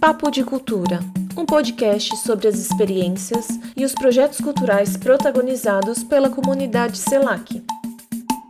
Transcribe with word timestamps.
Papo 0.00 0.30
de 0.30 0.42
Cultura, 0.42 1.00
um 1.36 1.44
podcast 1.44 2.16
sobre 2.16 2.48
as 2.48 2.54
experiências 2.54 3.46
e 3.76 3.84
os 3.84 3.92
projetos 3.92 4.40
culturais 4.40 4.96
protagonizados 4.96 6.02
pela 6.02 6.30
comunidade 6.30 6.96
CELAC. 6.96 7.62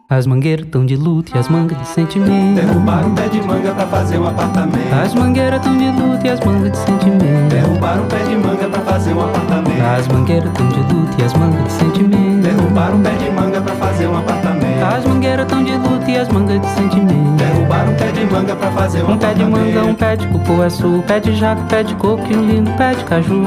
As 0.09 0.29
mangueiras 0.29 0.69
tão 0.71 0.87
de 0.87 0.95
luto 0.95 1.35
e 1.35 1.39
as 1.39 1.49
mangas 1.49 1.77
de 1.77 1.89
sentimento. 1.89 2.55
Derrubaram 2.55 3.09
um 3.09 3.15
pé 3.17 3.29
de 3.29 3.43
manga 3.43 3.75
pra 3.75 3.87
fazer 3.89 4.19
um 4.19 4.29
apartamento. 4.29 4.95
As 4.95 5.13
mangueiras 5.13 5.61
tão 5.61 5.77
de 5.77 5.91
luto 5.91 6.25
e 6.25 6.31
as 6.31 6.41
mangas 6.41 6.71
de 6.71 6.79
sentimento. 6.79 7.49
Derrubaram 7.49 8.05
um 8.05 8.09
pé 8.09 8.23
de 8.23 8.37
manga 8.37 8.69
pra 8.69 8.81
fazer 8.83 9.13
um 9.13 9.21
apartamento. 9.21 9.83
As 9.83 10.09
mangueiras 10.09 10.53
tão 10.53 10.69
de 10.69 10.95
luto 10.95 11.21
e 11.21 11.25
as 11.25 11.35
mangas 11.35 11.65
de 11.65 11.73
sentimento. 11.73 12.43
Derrubaram 12.43 12.97
um 12.97 13.03
pé 13.03 13.11
de 13.17 13.31
manga 13.31 13.61
pra 13.61 13.75
fazer 13.75 14.07
um 14.07 14.17
apartamento. 14.17 14.50
As 14.83 15.05
mangueiras 15.05 15.47
tão 15.47 15.63
de 15.63 15.77
luto 15.77 16.09
e 16.09 16.17
as 16.17 16.27
mangas 16.29 16.59
de 16.59 16.67
sentimento. 16.69 17.37
Derrubaram 17.37 17.93
um 17.93 17.97
pé 17.97 18.13
de 18.13 18.25
manga 18.25 18.57
pra 18.57 18.73
fazer 18.73 19.03
um 19.05 19.13
Um 19.13 19.19
pé 19.19 19.35
de 19.35 19.43
apartamento. 19.43 19.75
manga, 19.75 19.85
um 19.85 19.95
pé 19.95 20.17
de 20.17 20.27
cupuaçu, 20.29 20.87
um 20.87 21.03
pé 21.03 21.21
de 21.21 21.37
jaca, 21.37 21.61
um 21.61 21.67
pé 21.67 21.83
de 21.83 21.95
coco 21.97 22.23
e 22.31 22.35
um 22.35 22.47
lindo 22.47 22.71
pé 22.79 22.95
de 22.95 23.05
caju. 23.05 23.43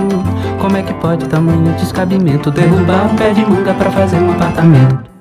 Como 0.61 0.77
é 0.77 0.83
que 0.83 0.93
pode 0.93 1.27
tamanho 1.27 1.73
descabimento? 1.73 2.51
Derrubar 2.51 3.11
um 3.11 3.15
pé 3.15 3.33
de 3.33 3.43
manga 3.45 3.73
pra 3.73 3.91
fazer 3.91 4.17
um 4.17 4.31
apartamento. 4.31 5.11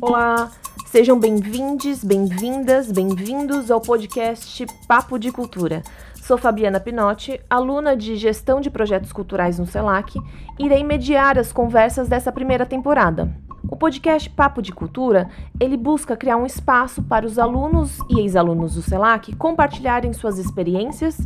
Olá, 0.00 0.50
sejam 0.86 1.18
bem-vindes, 1.18 2.02
bem-vindas, 2.02 2.90
bem-vindos 2.90 3.70
ao 3.70 3.80
podcast 3.80 4.66
Papo 4.88 5.16
de 5.16 5.30
Cultura. 5.30 5.84
Sou 6.28 6.36
Fabiana 6.36 6.78
Pinotti, 6.78 7.40
aluna 7.48 7.96
de 7.96 8.14
Gestão 8.14 8.60
de 8.60 8.68
Projetos 8.68 9.14
Culturais 9.14 9.58
no 9.58 9.64
CELAC, 9.64 10.14
e 10.58 10.66
irei 10.66 10.84
mediar 10.84 11.38
as 11.38 11.54
conversas 11.54 12.06
dessa 12.06 12.30
primeira 12.30 12.66
temporada. 12.66 13.34
O 13.70 13.76
podcast 13.76 14.30
Papo 14.30 14.62
de 14.62 14.72
Cultura, 14.72 15.28
ele 15.60 15.76
busca 15.76 16.16
criar 16.16 16.38
um 16.38 16.46
espaço 16.46 17.02
para 17.02 17.26
os 17.26 17.38
alunos 17.38 17.98
e 18.08 18.18
ex-alunos 18.18 18.74
do 18.74 18.82
CELAC 18.82 19.36
compartilharem 19.36 20.14
suas 20.14 20.38
experiências 20.38 21.18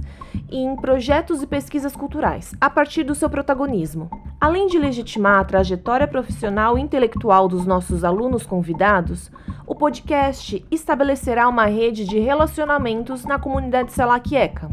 em 0.51 0.75
projetos 0.75 1.41
e 1.41 1.47
pesquisas 1.47 1.95
culturais, 1.95 2.53
a 2.61 2.69
partir 2.69 3.05
do 3.05 3.15
seu 3.15 3.31
protagonismo. 3.31 4.11
Além 4.41 4.67
de 4.67 4.77
legitimar 4.77 5.39
a 5.39 5.45
trajetória 5.45 6.09
profissional 6.09 6.77
e 6.77 6.83
intelectual 6.83 7.47
dos 7.47 7.65
nossos 7.65 8.03
alunos 8.03 8.45
convidados, 8.45 9.31
o 9.65 9.75
podcast 9.77 10.67
estabelecerá 10.69 11.49
uma 11.49 11.67
rede 11.67 12.05
de 12.05 12.19
relacionamentos 12.19 13.25
na 13.25 13.39
comunidade 13.39 13.93
selacieca. 13.93 14.69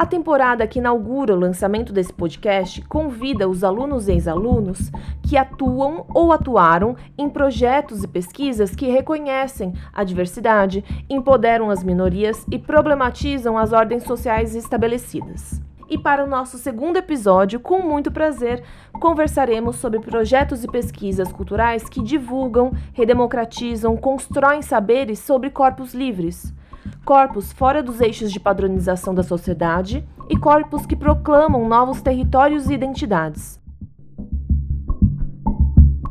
A 0.00 0.06
temporada 0.06 0.66
que 0.66 0.78
inaugura 0.78 1.34
o 1.34 1.38
lançamento 1.38 1.92
desse 1.92 2.10
podcast 2.10 2.80
convida 2.88 3.46
os 3.46 3.62
alunos 3.62 4.08
e 4.08 4.12
ex-alunos 4.12 4.90
que 5.22 5.36
atuam 5.36 6.06
ou 6.14 6.32
atuaram 6.32 6.96
em 7.18 7.28
projetos 7.28 8.02
e 8.02 8.08
pesquisas 8.08 8.74
que 8.74 8.88
reconhecem 8.88 9.74
a 9.92 10.02
diversidade, 10.02 10.82
empoderam 11.06 11.68
as 11.68 11.84
minorias 11.84 12.46
e 12.50 12.58
problematizam 12.58 13.58
as 13.58 13.74
ordens 13.74 14.04
sociais 14.04 14.54
estabelecidas. 14.54 15.60
E 15.86 15.98
para 15.98 16.24
o 16.24 16.26
nosso 16.26 16.56
segundo 16.56 16.96
episódio, 16.96 17.60
com 17.60 17.82
muito 17.82 18.10
prazer, 18.10 18.64
conversaremos 18.94 19.76
sobre 19.76 20.00
projetos 20.00 20.64
e 20.64 20.66
pesquisas 20.66 21.30
culturais 21.30 21.90
que 21.90 22.02
divulgam, 22.02 22.72
redemocratizam, 22.94 23.98
constroem 23.98 24.62
saberes 24.62 25.18
sobre 25.18 25.50
corpos 25.50 25.92
livres 25.92 26.58
corpos 27.04 27.52
fora 27.52 27.82
dos 27.82 28.00
eixos 28.00 28.30
de 28.32 28.38
padronização 28.38 29.14
da 29.14 29.22
sociedade 29.22 30.06
e 30.28 30.36
corpos 30.36 30.86
que 30.86 30.96
proclamam 30.96 31.68
novos 31.68 32.00
territórios 32.00 32.68
e 32.68 32.74
identidades. 32.74 33.60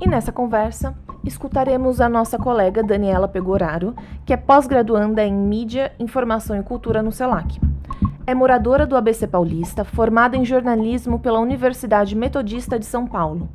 E 0.01 0.07
nessa 0.07 0.31
conversa, 0.31 0.95
escutaremos 1.25 1.99
a 1.99 2.07
nossa 2.07 2.37
colega 2.37 2.81
Daniela 2.81 3.27
Pegoraro, 3.27 3.93
que 4.25 4.33
é 4.33 4.37
pós-graduanda 4.37 5.23
em 5.23 5.33
Mídia, 5.33 5.91
Informação 5.99 6.57
e 6.57 6.63
Cultura 6.63 7.03
no 7.03 7.11
CELAC. 7.11 7.59
É 8.25 8.33
moradora 8.33 8.85
do 8.85 8.95
ABC 8.95 9.27
Paulista, 9.27 9.83
formada 9.83 10.37
em 10.37 10.45
jornalismo 10.45 11.19
pela 11.19 11.39
Universidade 11.39 12.15
Metodista 12.15 12.79
de 12.79 12.85
São 12.85 13.07
Paulo. 13.07 13.49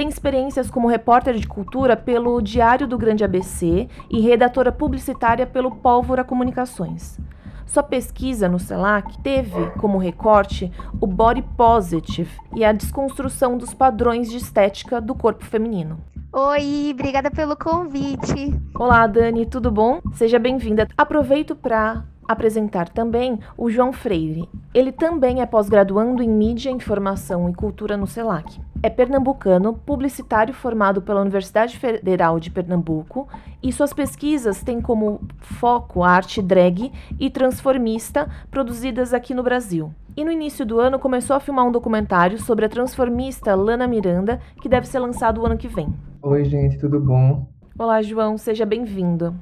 Tem 0.00 0.08
experiências 0.08 0.70
como 0.70 0.88
repórter 0.88 1.34
de 1.34 1.46
cultura 1.46 1.94
pelo 1.94 2.40
Diário 2.40 2.88
do 2.88 2.96
Grande 2.96 3.22
ABC 3.22 3.86
e 4.08 4.18
redatora 4.18 4.72
publicitária 4.72 5.46
pelo 5.46 5.72
Pólvora 5.72 6.24
Comunicações. 6.24 7.18
Sua 7.66 7.82
pesquisa 7.82 8.48
no 8.48 8.58
CELAC 8.58 9.18
teve 9.18 9.66
como 9.72 9.98
recorte 9.98 10.72
o 10.98 11.06
body 11.06 11.42
positive 11.54 12.30
e 12.56 12.64
a 12.64 12.72
desconstrução 12.72 13.58
dos 13.58 13.74
padrões 13.74 14.30
de 14.30 14.38
estética 14.38 15.02
do 15.02 15.14
corpo 15.14 15.44
feminino. 15.44 16.00
Oi, 16.32 16.92
obrigada 16.94 17.30
pelo 17.30 17.54
convite. 17.54 18.58
Olá, 18.74 19.06
Dani, 19.06 19.44
tudo 19.44 19.70
bom? 19.70 20.00
Seja 20.14 20.38
bem-vinda. 20.38 20.88
Aproveito 20.96 21.54
para 21.54 22.06
apresentar 22.32 22.88
também 22.88 23.40
o 23.56 23.68
João 23.68 23.92
Freire. 23.92 24.48
Ele 24.72 24.92
também 24.92 25.40
é 25.40 25.46
pós-graduando 25.46 26.22
em 26.22 26.28
Mídia, 26.28 26.70
Informação 26.70 27.48
e 27.48 27.54
Cultura 27.54 27.96
no 27.96 28.06
CELAC. 28.06 28.60
É 28.82 28.88
pernambucano, 28.88 29.74
publicitário 29.74 30.54
formado 30.54 31.02
pela 31.02 31.20
Universidade 31.20 31.76
Federal 31.76 32.38
de 32.38 32.50
Pernambuco 32.50 33.28
e 33.62 33.72
suas 33.72 33.92
pesquisas 33.92 34.62
têm 34.62 34.80
como 34.80 35.20
foco 35.38 36.02
a 36.02 36.10
arte 36.10 36.40
drag 36.40 36.92
e 37.18 37.28
transformista 37.28 38.30
produzidas 38.50 39.12
aqui 39.12 39.34
no 39.34 39.42
Brasil. 39.42 39.92
E 40.16 40.24
no 40.24 40.30
início 40.30 40.64
do 40.64 40.78
ano 40.78 40.98
começou 40.98 41.34
a 41.34 41.40
filmar 41.40 41.66
um 41.66 41.72
documentário 41.72 42.38
sobre 42.38 42.64
a 42.64 42.68
transformista 42.68 43.54
Lana 43.54 43.86
Miranda, 43.86 44.40
que 44.62 44.68
deve 44.68 44.86
ser 44.86 45.00
lançado 45.00 45.40
o 45.40 45.46
ano 45.46 45.58
que 45.58 45.68
vem. 45.68 45.92
Oi, 46.22 46.44
gente, 46.44 46.78
tudo 46.78 47.00
bom? 47.00 47.46
Olá, 47.78 48.00
João, 48.02 48.38
seja 48.38 48.64
bem-vindo. 48.64 49.34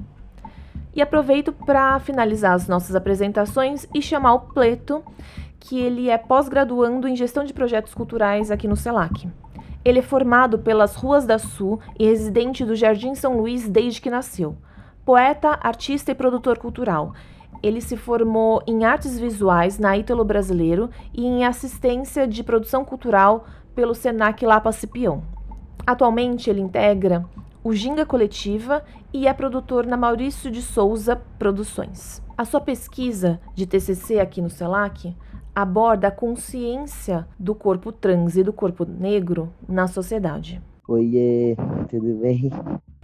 E 0.99 1.01
aproveito 1.01 1.53
para 1.53 1.97
finalizar 2.01 2.51
as 2.51 2.67
nossas 2.67 2.93
apresentações 2.93 3.87
e 3.95 4.01
chamar 4.01 4.33
o 4.33 4.39
Pleto, 4.41 5.01
que 5.57 5.79
ele 5.79 6.09
é 6.09 6.17
pós-graduando 6.17 7.07
em 7.07 7.15
gestão 7.15 7.45
de 7.45 7.53
projetos 7.53 7.93
culturais 7.93 8.51
aqui 8.51 8.67
no 8.67 8.75
CELAC. 8.75 9.29
Ele 9.85 9.99
é 9.99 10.01
formado 10.01 10.59
pelas 10.59 10.95
Ruas 10.95 11.25
da 11.25 11.39
Sul 11.39 11.79
e 11.97 12.05
residente 12.05 12.65
do 12.65 12.75
Jardim 12.75 13.15
São 13.15 13.37
Luís 13.37 13.69
desde 13.69 14.01
que 14.01 14.09
nasceu. 14.09 14.57
Poeta, 15.05 15.57
artista 15.61 16.11
e 16.11 16.15
produtor 16.15 16.57
cultural. 16.57 17.13
Ele 17.63 17.79
se 17.79 17.95
formou 17.95 18.61
em 18.67 18.83
artes 18.83 19.17
visuais 19.17 19.79
na 19.79 19.97
Ítalo 19.97 20.25
Brasileiro 20.25 20.89
e 21.13 21.25
em 21.25 21.45
assistência 21.45 22.27
de 22.27 22.43
produção 22.43 22.83
cultural 22.83 23.45
pelo 23.73 23.95
Senac 23.95 24.45
Lapa 24.45 24.73
Cipião. 24.73 25.23
Atualmente 25.87 26.49
ele 26.49 26.59
integra 26.59 27.23
o 27.63 27.73
Ginga 27.73 28.05
Coletiva 28.05 28.83
e 29.13 29.27
é 29.27 29.33
produtor 29.33 29.85
na 29.85 29.97
Maurício 29.97 30.49
de 30.49 30.61
Souza 30.61 31.21
Produções. 31.37 32.21
A 32.37 32.45
sua 32.45 32.61
pesquisa 32.61 33.39
de 33.53 33.65
TCC 33.65 34.19
aqui 34.19 34.41
no 34.41 34.49
CELAC 34.49 35.15
aborda 35.53 36.07
a 36.07 36.11
consciência 36.11 37.27
do 37.37 37.53
corpo 37.53 37.91
trans 37.91 38.37
e 38.37 38.43
do 38.43 38.53
corpo 38.53 38.85
negro 38.85 39.51
na 39.67 39.87
sociedade. 39.87 40.61
Oiê, 40.87 41.55
tudo 41.89 42.15
bem? 42.21 42.49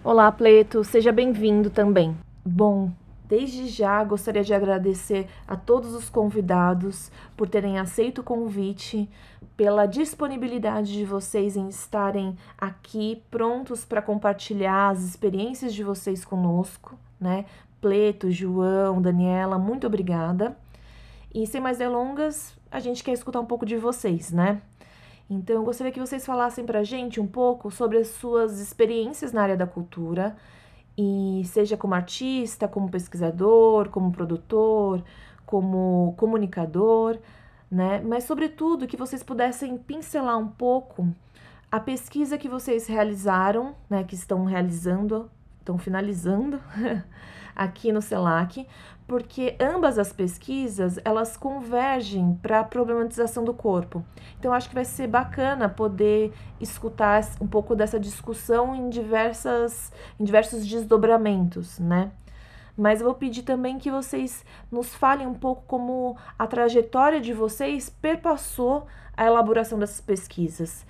Olá, 0.04 0.32
Pleto, 0.32 0.84
seja 0.84 1.12
bem-vindo 1.12 1.70
também. 1.70 2.16
Bom, 2.46 2.92
desde 3.28 3.68
já 3.68 4.04
gostaria 4.04 4.44
de 4.44 4.54
agradecer 4.54 5.28
a 5.48 5.56
todos 5.56 5.94
os 5.94 6.10
convidados 6.10 7.12
por 7.36 7.50
terem 7.50 7.78
aceito 7.78 8.22
o 8.22 8.24
convite, 8.24 9.10
pela 9.56 9.86
disponibilidade 9.86 10.94
de 10.94 11.06
vocês 11.06 11.56
em 11.56 11.70
estarem 11.70 12.38
aqui 12.58 13.24
prontos 13.32 13.86
para 13.86 14.02
compartilhar 14.02 14.90
as 14.90 15.02
experiências 15.02 15.74
de 15.74 15.84
vocês 15.84 16.26
conosco, 16.26 16.98
né? 17.20 17.46
Pleto, 17.80 18.30
João, 18.32 19.02
Daniela, 19.02 19.58
muito 19.58 19.88
obrigada. 19.88 20.58
E 21.34 21.46
sem 21.46 21.62
mais 21.62 21.78
delongas, 21.78 22.54
a 22.72 22.80
gente 22.80 23.04
quer 23.04 23.14
escutar 23.14 23.40
um 23.40 23.46
pouco 23.46 23.66
de 23.66 23.78
vocês, 23.78 24.32
né? 24.32 24.62
Então, 25.30 25.56
eu 25.56 25.64
gostaria 25.64 25.92
que 25.92 26.00
vocês 26.00 26.26
falassem 26.26 26.66
pra 26.66 26.84
gente 26.84 27.20
um 27.20 27.28
pouco 27.28 27.72
sobre 27.72 27.98
as 27.98 28.08
suas 28.08 28.60
experiências 28.60 29.32
na 29.32 29.42
área 29.42 29.58
da 29.58 29.66
cultura, 29.66 30.36
e 30.98 31.44
seja 31.46 31.76
como 31.76 31.94
artista, 31.94 32.68
como 32.68 32.90
pesquisador, 32.90 33.90
como 33.90 34.12
produtor, 34.12 35.04
como 35.46 36.14
comunicador, 36.18 37.18
né? 37.70 38.02
Mas, 38.04 38.24
sobretudo, 38.26 38.88
que 38.88 38.98
vocês 38.98 39.24
pudessem 39.24 39.78
pincelar 39.78 40.38
um 40.38 40.48
pouco 40.48 41.08
a 41.72 41.80
pesquisa 41.80 42.38
que 42.38 42.48
vocês 42.48 42.88
realizaram, 42.88 43.76
né? 43.90 44.04
Que 44.04 44.16
estão 44.16 44.46
realizando, 44.46 45.30
estão 45.60 45.78
finalizando 45.78 46.62
aqui 47.56 47.92
no 47.92 48.02
CELAC, 48.02 48.68
porque 49.08 49.56
ambas 49.60 50.00
as 50.00 50.12
pesquisas 50.12 51.00
elas 51.06 51.38
convergem 51.38 52.38
para 52.42 52.62
a 52.62 52.64
problematização 52.64 53.44
do 53.44 53.54
corpo. 53.54 54.04
Então 54.40 54.54
acho 54.54 54.70
que 54.70 54.76
vai 54.76 54.86
ser 54.86 55.08
bacana 55.08 55.70
poder 55.70 56.34
escutar 56.60 57.24
um 57.40 57.48
pouco 57.48 57.76
dessa 57.76 58.00
discussão 58.00 58.76
em 58.76 58.90
diversas 58.90 59.92
em 60.20 60.24
diversos 60.24 60.66
desdobramentos, 60.66 61.80
né? 61.80 62.12
Mas 62.78 63.00
eu 63.00 63.06
vou 63.06 63.16
pedir 63.16 63.44
também 63.44 63.80
que 63.80 63.90
vocês 63.90 64.44
nos 64.72 64.94
falem 64.94 65.26
um 65.26 65.34
pouco 65.34 65.64
como 65.66 66.18
a 66.38 66.46
trajetória 66.46 67.22
de 67.22 67.34
vocês 67.34 67.90
perpassou 67.90 68.86
a 69.16 69.26
elaboração 69.26 69.80
dessas 69.80 70.02
pesquisas. 70.02 70.86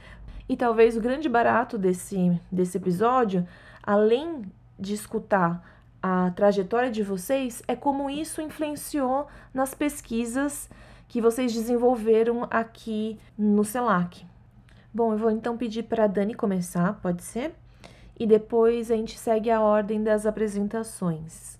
E 0.49 0.57
talvez 0.57 0.97
o 0.97 1.01
grande 1.01 1.29
barato 1.29 1.77
desse, 1.77 2.39
desse 2.51 2.77
episódio, 2.77 3.47
além 3.83 4.43
de 4.79 4.93
escutar 4.93 5.63
a 6.01 6.29
trajetória 6.31 6.91
de 6.91 7.01
vocês 7.01 7.63
é 7.67 7.75
como 7.75 8.11
isso 8.11 8.39
influenciou 8.39 9.25
nas 9.51 9.73
pesquisas 9.73 10.69
que 11.07 11.19
vocês 11.19 11.51
desenvolveram 11.51 12.47
aqui 12.51 13.19
no 13.35 13.63
CELAC. 13.63 14.23
Bom, 14.93 15.13
eu 15.13 15.17
vou 15.17 15.31
então 15.31 15.57
pedir 15.57 15.83
para 15.83 16.03
a 16.03 16.07
Dani 16.07 16.35
começar, 16.35 16.93
pode 17.01 17.23
ser? 17.23 17.55
E 18.19 18.27
depois 18.27 18.91
a 18.91 18.95
gente 18.95 19.17
segue 19.17 19.49
a 19.49 19.59
ordem 19.59 20.03
das 20.03 20.27
apresentações. 20.27 21.54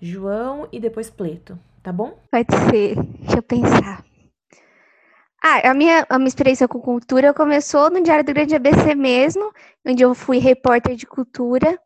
João 0.00 0.68
e 0.70 0.78
depois 0.78 1.10
Pleto, 1.10 1.58
tá 1.82 1.92
bom? 1.92 2.18
Pode 2.30 2.54
ser. 2.70 2.96
Deixa 2.96 3.38
eu 3.38 3.42
pensar. 3.42 4.04
Ah, 5.42 5.70
a 5.70 5.74
minha, 5.74 6.06
a 6.08 6.18
minha 6.18 6.28
experiência 6.28 6.66
com 6.66 6.80
cultura 6.80 7.32
começou 7.32 7.90
no 7.90 8.02
Diário 8.02 8.24
do 8.24 8.34
Grande 8.34 8.54
ABC 8.54 8.94
mesmo, 8.94 9.52
onde 9.86 10.02
eu 10.02 10.14
fui 10.14 10.38
repórter 10.38 10.96
de 10.96 11.06
cultura. 11.06 11.78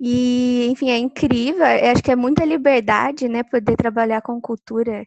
E, 0.00 0.68
enfim, 0.70 0.90
é 0.90 0.98
incrível. 0.98 1.64
Eu 1.64 1.92
acho 1.92 2.02
que 2.02 2.10
é 2.10 2.16
muita 2.16 2.44
liberdade, 2.44 3.28
né, 3.28 3.42
poder 3.42 3.76
trabalhar 3.76 4.20
com 4.22 4.40
cultura. 4.40 5.06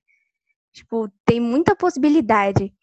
Tipo, 0.73 1.09
tem 1.25 1.39
muita 1.39 1.75
possibilidade. 1.75 2.73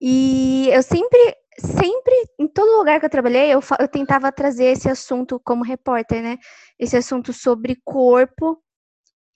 E 0.00 0.68
eu 0.70 0.82
sempre 0.82 1.36
sempre, 1.58 2.14
em 2.38 2.48
todo 2.48 2.78
lugar 2.78 2.98
que 2.98 3.06
eu 3.06 3.10
trabalhei, 3.10 3.52
eu, 3.52 3.60
eu 3.78 3.88
tentava 3.88 4.32
trazer 4.32 4.66
esse 4.66 4.88
assunto 4.88 5.40
como 5.40 5.64
repórter, 5.64 6.22
né? 6.22 6.38
Esse 6.78 6.96
assunto 6.96 7.32
sobre 7.32 7.80
corpo 7.84 8.62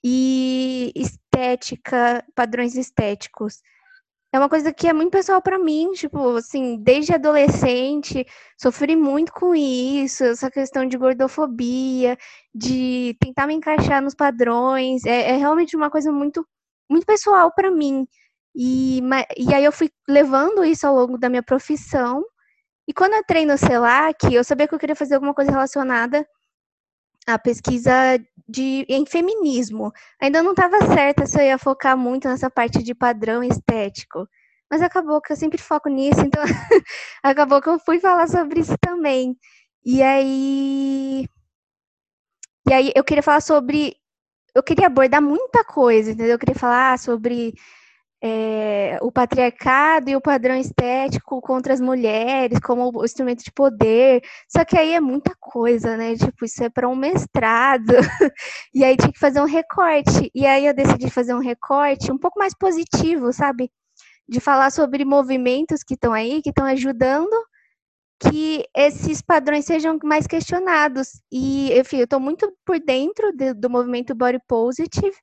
e 0.03 0.91
estética, 0.95 2.23
padrões 2.35 2.75
estéticos. 2.75 3.61
É 4.33 4.37
uma 4.37 4.49
coisa 4.49 4.73
que 4.73 4.87
é 4.87 4.93
muito 4.93 5.11
pessoal 5.11 5.41
para 5.41 5.57
mim, 5.57 5.93
tipo, 5.93 6.35
assim, 6.35 6.77
desde 6.77 7.13
adolescente, 7.13 8.25
sofri 8.61 8.95
muito 8.95 9.31
com 9.31 9.55
isso, 9.55 10.23
essa 10.25 10.51
questão 10.51 10.85
de 10.85 10.97
gordofobia, 10.97 12.17
de 12.53 13.15
tentar 13.21 13.47
me 13.47 13.53
encaixar 13.53 14.01
nos 14.01 14.13
padrões, 14.13 15.05
é, 15.05 15.31
é 15.31 15.37
realmente 15.37 15.75
uma 15.77 15.89
coisa 15.89 16.11
muito, 16.11 16.45
muito 16.89 17.05
pessoal 17.05 17.51
para 17.53 17.71
mim. 17.71 18.05
E, 18.55 18.99
e 19.37 19.53
aí 19.53 19.63
eu 19.63 19.71
fui 19.71 19.89
levando 20.07 20.63
isso 20.65 20.85
ao 20.85 20.95
longo 20.95 21.17
da 21.17 21.29
minha 21.29 21.43
profissão. 21.43 22.23
E 22.87 22.93
quando 22.93 23.13
eu 23.13 23.19
entrei 23.19 23.45
no 23.45 23.57
CELAC, 23.57 24.33
eu 24.33 24.43
sabia 24.43 24.67
que 24.67 24.75
eu 24.75 24.79
queria 24.79 24.95
fazer 24.95 25.15
alguma 25.15 25.33
coisa 25.33 25.51
relacionada 25.51 26.27
à 27.27 27.37
pesquisa 27.37 27.91
de, 28.47 28.85
em 28.87 29.05
feminismo. 29.05 29.91
Ainda 30.21 30.41
não 30.41 30.51
estava 30.51 30.81
certa 30.93 31.25
se 31.25 31.37
eu 31.37 31.43
ia 31.45 31.57
focar 31.57 31.97
muito 31.97 32.27
nessa 32.27 32.49
parte 32.49 32.81
de 32.81 32.95
padrão 32.95 33.43
estético. 33.43 34.27
Mas 34.71 34.81
acabou 34.81 35.21
que 35.21 35.31
eu 35.31 35.35
sempre 35.35 35.57
foco 35.61 35.89
nisso, 35.89 36.21
então 36.21 36.43
acabou 37.23 37.61
que 37.61 37.69
eu 37.69 37.79
fui 37.79 37.99
falar 37.99 38.27
sobre 38.27 38.61
isso 38.61 38.75
também. 38.79 39.37
E 39.85 40.01
aí. 40.01 41.27
E 42.69 42.73
aí 42.73 42.91
eu 42.95 43.03
queria 43.03 43.23
falar 43.23 43.41
sobre. 43.41 43.95
Eu 44.55 44.63
queria 44.63 44.87
abordar 44.87 45.21
muita 45.21 45.63
coisa, 45.63 46.11
entendeu? 46.11 46.33
Eu 46.33 46.39
queria 46.39 46.55
falar 46.55 46.97
sobre 46.99 47.53
é, 48.21 48.97
o 49.01 49.11
patriarcado 49.11 50.09
e 50.09 50.15
o 50.15 50.21
padrão 50.21 50.55
estético 50.55 51.39
contra 51.41 51.73
as 51.73 51.79
mulheres 51.79 52.59
como 52.59 53.03
instrumento 53.03 53.43
de 53.43 53.51
poder. 53.51 54.21
Só 54.49 54.65
que 54.65 54.77
aí 54.77 54.93
é 54.93 54.99
muita 54.99 55.33
coisa, 55.39 55.95
né? 55.97 56.15
Tipo, 56.15 56.45
isso 56.45 56.63
é 56.63 56.69
para 56.69 56.89
um 56.89 56.95
mestrado. 56.95 57.93
e 58.73 58.83
aí 58.83 58.97
tinha 58.97 59.11
que 59.11 59.19
fazer 59.19 59.41
um 59.41 59.45
recorte. 59.45 60.31
E 60.33 60.45
aí 60.45 60.65
eu 60.65 60.73
decidi 60.73 61.09
fazer 61.09 61.33
um 61.33 61.39
recorte 61.39 62.11
um 62.11 62.17
pouco 62.17 62.39
mais 62.39 62.53
positivo, 62.55 63.31
sabe? 63.31 63.71
De 64.27 64.39
falar 64.39 64.71
sobre 64.71 65.05
movimentos 65.05 65.83
que 65.83 65.93
estão 65.93 66.13
aí, 66.13 66.41
que 66.41 66.49
estão 66.49 66.65
ajudando 66.65 67.33
que 68.19 68.65
esses 68.75 69.21
padrões 69.21 69.65
sejam 69.65 69.97
mais 70.03 70.27
questionados. 70.27 71.21
E, 71.31 71.71
enfim, 71.77 71.97
eu 71.97 72.05
estou 72.05 72.19
muito 72.19 72.51
por 72.65 72.79
dentro 72.79 73.31
de, 73.33 73.53
do 73.53 73.69
movimento 73.69 74.15
Body 74.15 74.39
Positive, 74.47 75.15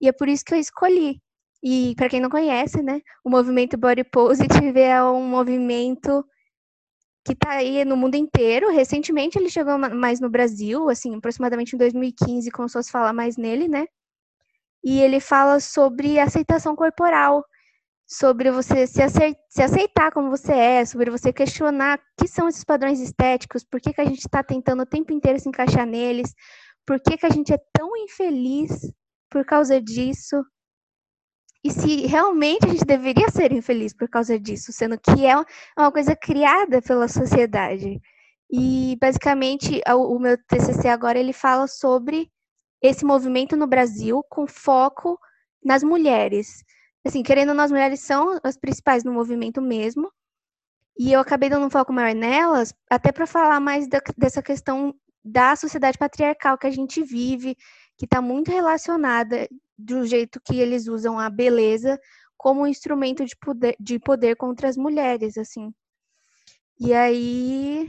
e 0.00 0.08
é 0.08 0.12
por 0.12 0.28
isso 0.28 0.44
que 0.44 0.54
eu 0.54 0.58
escolhi. 0.58 1.20
E 1.62 1.94
para 1.96 2.08
quem 2.08 2.20
não 2.20 2.30
conhece, 2.30 2.82
né, 2.82 3.00
o 3.24 3.30
movimento 3.30 3.76
Body 3.76 4.04
Positive 4.04 4.80
é 4.80 5.02
um 5.02 5.26
movimento 5.26 6.24
que 7.24 7.32
está 7.32 7.52
aí 7.52 7.84
no 7.84 7.96
mundo 7.96 8.14
inteiro. 8.14 8.70
Recentemente 8.70 9.38
ele 9.38 9.50
chegou 9.50 9.76
mais 9.78 10.20
no 10.20 10.30
Brasil, 10.30 10.88
assim, 10.88 11.14
aproximadamente 11.16 11.74
em 11.74 11.78
2015 11.78 12.50
começou 12.50 12.78
a 12.78 12.82
se 12.82 12.90
falar 12.90 13.12
mais 13.12 13.36
nele, 13.36 13.66
né? 13.66 13.86
E 14.84 15.00
ele 15.00 15.18
fala 15.18 15.58
sobre 15.58 16.20
aceitação 16.20 16.76
corporal, 16.76 17.44
sobre 18.06 18.52
você 18.52 18.86
se, 18.86 19.02
aceitar 19.60 20.12
como 20.12 20.30
você 20.30 20.52
é, 20.52 20.84
sobre 20.84 21.10
você 21.10 21.32
questionar 21.32 21.98
que 22.16 22.28
são 22.28 22.48
esses 22.48 22.62
padrões 22.62 23.00
estéticos, 23.00 23.64
por 23.64 23.80
que, 23.80 23.92
que 23.92 24.00
a 24.00 24.04
gente 24.04 24.20
está 24.20 24.44
tentando 24.44 24.82
o 24.82 24.86
tempo 24.86 25.12
inteiro 25.12 25.40
se 25.40 25.48
encaixar 25.48 25.84
neles, 25.84 26.32
por 26.86 27.00
que, 27.00 27.16
que 27.16 27.26
a 27.26 27.30
gente 27.30 27.52
é 27.52 27.58
tão 27.72 27.96
infeliz 27.96 28.92
por 29.28 29.44
causa 29.44 29.80
disso, 29.80 30.40
e 31.66 31.70
se 31.72 32.06
realmente 32.06 32.64
a 32.64 32.68
gente 32.68 32.84
deveria 32.84 33.28
ser 33.28 33.50
infeliz 33.50 33.92
por 33.92 34.08
causa 34.08 34.38
disso, 34.38 34.72
sendo 34.72 34.96
que 34.96 35.26
é 35.26 35.34
uma 35.76 35.90
coisa 35.90 36.14
criada 36.14 36.80
pela 36.80 37.08
sociedade. 37.08 38.00
E 38.48 38.96
basicamente 39.00 39.80
o 39.88 40.16
meu 40.20 40.38
TCC 40.46 40.86
agora 40.86 41.18
ele 41.18 41.32
fala 41.32 41.66
sobre 41.66 42.30
esse 42.80 43.04
movimento 43.04 43.56
no 43.56 43.66
Brasil 43.66 44.22
com 44.30 44.46
foco 44.46 45.18
nas 45.64 45.82
mulheres. 45.82 46.62
Assim, 47.04 47.20
querendo 47.24 47.52
nós 47.52 47.72
mulheres 47.72 47.98
são 47.98 48.38
as 48.44 48.56
principais 48.56 49.02
no 49.02 49.12
movimento 49.12 49.60
mesmo. 49.60 50.08
E 50.96 51.12
eu 51.12 51.18
acabei 51.18 51.50
dando 51.50 51.66
um 51.66 51.70
foco 51.70 51.92
maior 51.92 52.14
nelas, 52.14 52.72
até 52.88 53.10
para 53.10 53.26
falar 53.26 53.58
mais 53.58 53.88
da, 53.88 54.00
dessa 54.16 54.40
questão 54.40 54.94
da 55.24 55.56
sociedade 55.56 55.98
patriarcal 55.98 56.56
que 56.56 56.68
a 56.68 56.70
gente 56.70 57.02
vive, 57.02 57.56
que 57.98 58.04
está 58.04 58.22
muito 58.22 58.52
relacionada 58.52 59.48
do 59.78 60.06
jeito 60.06 60.40
que 60.44 60.58
eles 60.58 60.86
usam 60.88 61.18
a 61.18 61.28
beleza 61.28 61.98
como 62.36 62.62
um 62.62 62.66
instrumento 62.66 63.24
de 63.24 63.34
poder, 63.36 63.76
de 63.80 63.98
poder 63.98 64.36
contra 64.36 64.68
as 64.68 64.76
mulheres, 64.76 65.36
assim. 65.36 65.72
E 66.78 66.92
aí, 66.92 67.88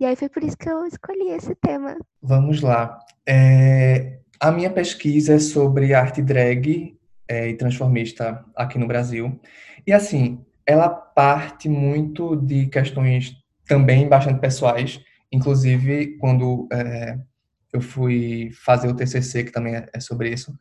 e 0.00 0.06
aí 0.06 0.16
foi 0.16 0.28
por 0.28 0.42
isso 0.42 0.56
que 0.56 0.68
eu 0.68 0.86
escolhi 0.86 1.30
esse 1.30 1.54
tema. 1.56 1.96
Vamos 2.22 2.60
lá. 2.62 2.98
É, 3.28 4.20
a 4.40 4.52
minha 4.52 4.70
pesquisa 4.70 5.34
é 5.34 5.38
sobre 5.38 5.92
arte 5.92 6.22
drag 6.22 6.96
é, 7.26 7.48
e 7.48 7.56
transformista 7.56 8.44
aqui 8.54 8.78
no 8.78 8.86
Brasil. 8.86 9.38
E 9.86 9.92
assim, 9.92 10.44
ela 10.64 10.88
parte 10.88 11.68
muito 11.68 12.36
de 12.36 12.66
questões 12.66 13.34
também 13.66 14.08
bastante 14.08 14.40
pessoais. 14.40 15.00
Inclusive, 15.30 16.16
quando 16.18 16.68
é, 16.72 17.18
eu 17.72 17.80
fui 17.80 18.50
fazer 18.52 18.88
o 18.88 18.94
TCC, 18.94 19.44
que 19.44 19.52
também 19.52 19.76
é, 19.76 19.86
é 19.92 20.00
sobre 20.00 20.30
isso, 20.30 20.56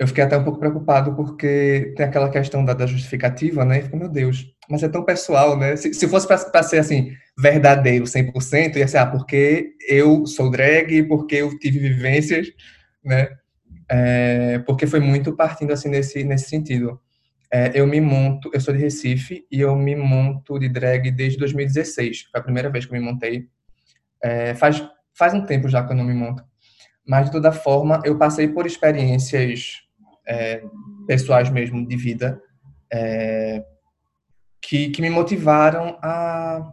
eu 0.00 0.06
fiquei 0.06 0.24
até 0.24 0.34
um 0.34 0.42
pouco 0.42 0.58
preocupado 0.58 1.14
porque 1.14 1.92
tem 1.94 2.06
aquela 2.06 2.30
questão 2.30 2.64
da, 2.64 2.72
da 2.72 2.86
justificativa, 2.86 3.66
né? 3.66 3.80
E 3.80 3.82
fico, 3.82 3.98
meu 3.98 4.08
Deus, 4.08 4.46
mas 4.66 4.82
é 4.82 4.88
tão 4.88 5.04
pessoal, 5.04 5.58
né? 5.58 5.76
Se, 5.76 5.92
se 5.92 6.08
fosse 6.08 6.26
para 6.26 6.62
ser 6.62 6.78
assim, 6.78 7.12
verdadeiro 7.38 8.06
100%, 8.06 8.76
ia 8.76 8.88
ser, 8.88 8.96
ah, 8.96 9.04
porque 9.04 9.74
eu 9.86 10.24
sou 10.26 10.50
drag, 10.50 11.02
porque 11.02 11.36
eu 11.36 11.58
tive 11.58 11.78
vivências, 11.78 12.48
né? 13.04 13.28
É, 13.90 14.60
porque 14.60 14.86
foi 14.86 15.00
muito 15.00 15.36
partindo 15.36 15.70
assim 15.70 15.90
nesse, 15.90 16.24
nesse 16.24 16.48
sentido. 16.48 16.98
É, 17.52 17.72
eu 17.74 17.86
me 17.86 18.00
monto, 18.00 18.50
eu 18.54 18.60
sou 18.60 18.72
de 18.72 18.80
Recife 18.80 19.44
e 19.52 19.60
eu 19.60 19.76
me 19.76 19.94
monto 19.94 20.58
de 20.58 20.70
drag 20.70 21.10
desde 21.10 21.38
2016. 21.38 22.28
Foi 22.32 22.40
a 22.40 22.42
primeira 22.42 22.70
vez 22.70 22.86
que 22.86 22.94
eu 22.94 22.98
me 22.98 23.04
montei. 23.04 23.48
É, 24.22 24.54
faz, 24.54 24.82
faz 25.12 25.34
um 25.34 25.44
tempo 25.44 25.68
já 25.68 25.84
que 25.84 25.92
eu 25.92 25.96
não 25.96 26.04
me 26.04 26.14
monto. 26.14 26.42
Mas, 27.06 27.26
de 27.26 27.32
toda 27.32 27.52
forma, 27.52 28.00
eu 28.02 28.16
passei 28.16 28.48
por 28.48 28.66
experiências 28.66 29.89
é, 30.30 30.62
pessoais 31.08 31.50
mesmo 31.50 31.84
de 31.86 31.96
vida 31.96 32.40
é, 32.92 33.64
que, 34.62 34.90
que 34.90 35.02
me 35.02 35.10
motivaram 35.10 35.98
a, 36.00 36.72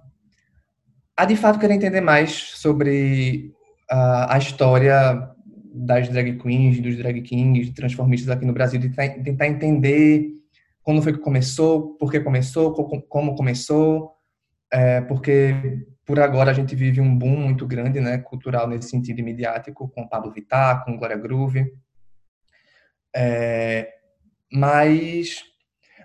a 1.15 1.25
de 1.25 1.35
fato 1.35 1.59
querer 1.59 1.73
entender 1.73 2.01
mais 2.01 2.31
sobre 2.31 3.51
a, 3.89 4.35
a 4.35 4.37
história 4.37 5.31
das 5.73 6.07
drag 6.09 6.37
queens, 6.37 6.79
dos 6.79 6.97
drag 6.97 7.21
kings, 7.21 7.73
transformistas 7.73 8.29
aqui 8.29 8.45
no 8.45 8.53
Brasil, 8.53 8.79
de 8.79 8.89
tentar 8.89 9.47
entender 9.47 10.29
quando 10.83 11.01
foi 11.01 11.13
que 11.13 11.19
começou, 11.19 11.97
por 11.97 12.11
que 12.11 12.19
começou, 12.19 12.73
como 13.09 13.35
começou, 13.35 14.11
é, 14.71 15.01
porque 15.01 15.83
por 16.05 16.19
agora 16.19 16.51
a 16.51 16.53
gente 16.53 16.75
vive 16.75 17.01
um 17.01 17.17
boom 17.17 17.37
muito 17.37 17.67
grande, 17.67 17.99
né, 17.99 18.17
cultural 18.19 18.67
nesse 18.67 18.89
sentido 18.89 19.21
midiático, 19.21 19.89
com 19.89 20.07
Pablo 20.07 20.31
Vittar, 20.31 20.85
com 20.85 20.97
Glória 20.97 21.17
Groove, 21.17 21.69
é, 23.19 23.95
mas, 24.53 25.43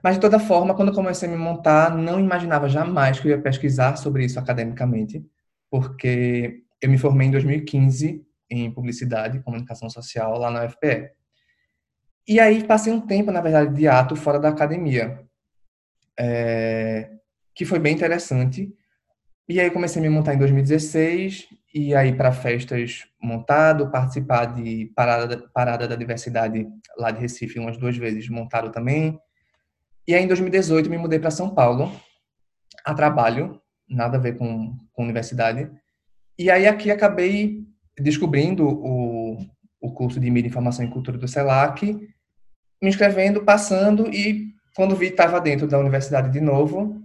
mas, 0.02 0.14
de 0.14 0.20
toda 0.22 0.40
forma, 0.40 0.74
quando 0.74 0.94
comecei 0.94 1.28
a 1.28 1.32
me 1.32 1.36
montar, 1.36 1.94
não 1.94 2.18
imaginava 2.18 2.70
jamais 2.70 3.20
que 3.20 3.28
eu 3.28 3.32
ia 3.32 3.42
pesquisar 3.42 3.96
sobre 3.96 4.24
isso 4.24 4.38
academicamente, 4.38 5.22
porque 5.70 6.62
eu 6.80 6.88
me 6.88 6.96
formei 6.96 7.28
em 7.28 7.30
2015 7.30 8.26
em 8.50 8.70
Publicidade 8.70 9.36
e 9.36 9.42
Comunicação 9.42 9.90
Social 9.90 10.38
lá 10.38 10.50
na 10.50 10.64
UFPE. 10.64 11.10
E 12.26 12.40
aí 12.40 12.64
passei 12.64 12.90
um 12.90 13.00
tempo, 13.00 13.30
na 13.30 13.42
verdade, 13.42 13.74
de 13.74 13.86
ato 13.86 14.16
fora 14.16 14.38
da 14.38 14.48
academia, 14.48 15.22
é, 16.18 17.10
que 17.54 17.66
foi 17.66 17.78
bem 17.78 17.94
interessante. 17.94 18.74
E 19.52 19.60
aí 19.60 19.70
comecei 19.70 20.00
a 20.00 20.02
me 20.02 20.08
montar 20.08 20.32
em 20.32 20.38
2016 20.38 21.46
e 21.74 21.94
aí 21.94 22.14
para 22.14 22.32
festas 22.32 23.04
montado, 23.22 23.90
participar 23.90 24.46
de 24.46 24.90
parada, 24.96 25.46
parada 25.52 25.86
da 25.86 25.94
diversidade 25.94 26.66
lá 26.96 27.10
de 27.10 27.20
Recife 27.20 27.58
umas 27.58 27.76
duas 27.76 27.94
vezes 27.94 28.30
montado 28.30 28.72
também. 28.72 29.20
E 30.08 30.14
aí 30.14 30.24
em 30.24 30.26
2018 30.26 30.88
me 30.88 30.96
mudei 30.96 31.18
para 31.18 31.30
São 31.30 31.50
Paulo 31.54 31.92
a 32.82 32.94
trabalho, 32.94 33.60
nada 33.86 34.16
a 34.16 34.20
ver 34.20 34.38
com, 34.38 34.74
com 34.90 35.02
universidade. 35.02 35.70
E 36.38 36.50
aí 36.50 36.66
aqui 36.66 36.90
acabei 36.90 37.62
descobrindo 38.00 38.66
o, 38.66 39.36
o 39.82 39.92
curso 39.92 40.18
de 40.18 40.30
Mídia, 40.30 40.48
Informação 40.48 40.82
e 40.82 40.88
Cultura 40.88 41.18
do 41.18 41.28
CELAC, 41.28 41.92
me 42.80 42.88
inscrevendo, 42.88 43.44
passando 43.44 44.08
e 44.08 44.54
quando 44.74 44.96
vi 44.96 45.08
estava 45.08 45.38
dentro 45.38 45.66
da 45.66 45.78
universidade 45.78 46.30
de 46.30 46.40
novo. 46.40 47.01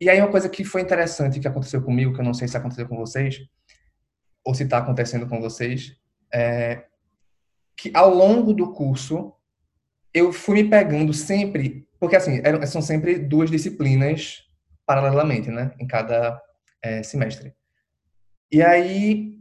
E 0.00 0.08
aí 0.08 0.18
uma 0.20 0.30
coisa 0.30 0.48
que 0.48 0.64
foi 0.64 0.80
interessante 0.80 1.38
que 1.38 1.48
aconteceu 1.48 1.82
comigo, 1.82 2.14
que 2.14 2.20
eu 2.20 2.24
não 2.24 2.32
sei 2.32 2.48
se 2.48 2.56
aconteceu 2.56 2.88
com 2.88 2.96
vocês, 2.96 3.40
ou 4.44 4.54
se 4.54 4.62
está 4.62 4.78
acontecendo 4.78 5.26
com 5.26 5.40
vocês, 5.40 5.96
é 6.32 6.86
que 7.76 7.90
ao 7.94 8.14
longo 8.14 8.52
do 8.52 8.72
curso 8.72 9.32
eu 10.12 10.32
fui 10.32 10.62
me 10.62 10.68
pegando 10.68 11.12
sempre, 11.12 11.88
porque 11.98 12.16
assim, 12.16 12.40
eram, 12.44 12.64
são 12.66 12.82
sempre 12.82 13.18
duas 13.18 13.50
disciplinas 13.50 14.42
paralelamente, 14.84 15.50
né, 15.50 15.72
em 15.78 15.86
cada 15.86 16.40
é, 16.82 17.02
semestre. 17.02 17.54
E 18.50 18.60
aí, 18.60 19.38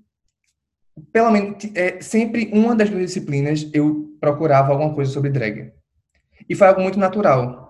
pelo 1.11 1.31
menos, 1.31 1.57
é, 1.75 1.99
sempre 2.01 2.49
uma 2.53 2.75
das 2.75 2.89
duas 2.89 3.07
disciplinas 3.07 3.67
eu 3.73 4.15
procurava 4.19 4.71
alguma 4.71 4.93
coisa 4.93 5.11
sobre 5.11 5.31
drag. 5.31 5.73
E 6.47 6.55
foi 6.55 6.67
algo 6.67 6.81
muito 6.81 6.99
natural. 6.99 7.68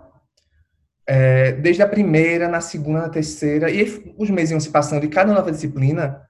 É, 1.11 1.53
desde 1.53 1.81
a 1.81 1.87
primeira, 1.87 2.47
na 2.47 2.61
segunda, 2.61 3.01
na 3.01 3.09
terceira, 3.09 3.71
e 3.71 3.83
os 4.15 4.29
meses 4.29 4.51
iam 4.51 4.59
se 4.59 4.69
passando, 4.69 5.03
e 5.05 5.09
cada 5.09 5.33
nova 5.33 5.51
disciplina, 5.51 6.21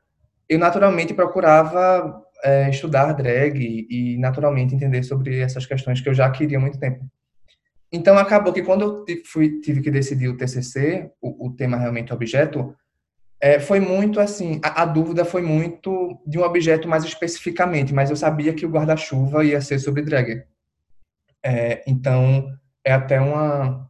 eu 0.48 0.58
naturalmente 0.58 1.14
procurava 1.14 2.24
é, 2.42 2.70
estudar 2.70 3.12
drag 3.12 3.60
e, 3.60 4.14
e, 4.14 4.18
naturalmente 4.18 4.74
entender 4.74 5.04
sobre 5.04 5.38
essas 5.38 5.66
questões 5.66 6.00
que 6.00 6.08
eu 6.08 6.14
já 6.14 6.30
queria 6.32 6.58
há 6.58 6.62
muito 6.62 6.80
tempo. 6.80 7.06
Então, 7.92 8.18
acabou 8.18 8.54
que 8.54 8.62
quando 8.62 9.04
eu 9.06 9.18
fui, 9.26 9.60
tive 9.60 9.82
que 9.82 9.92
decidir 9.92 10.30
o 10.30 10.38
TCC, 10.38 11.12
o, 11.22 11.48
o 11.48 11.54
tema 11.54 11.76
realmente 11.76 12.14
objeto, 12.14 12.74
é, 13.42 13.60
foi 13.60 13.82
muito 13.82 14.18
assim, 14.18 14.62
a, 14.64 14.84
a, 14.84 14.86
dúvida 14.86 15.26
foi 15.26 15.42
muito 15.42 16.18
de 16.26 16.40
um 16.40 16.44
objeto 16.44 16.88
mais 16.88 17.04
especificamente, 17.04 17.94
mas 17.94 18.10
eu 18.10 18.16
sabia 18.16 18.54
que 18.54 18.66
o 18.66 18.70
guarda-chuva 18.70 19.44
ia 19.44 19.60
ser 19.60 19.78
sobre 19.78 20.04
drag. 20.04 20.42
É, 21.44 21.84
então, 21.86 22.48
é 22.82 22.94
até 22.94 23.20
uma, 23.20 23.90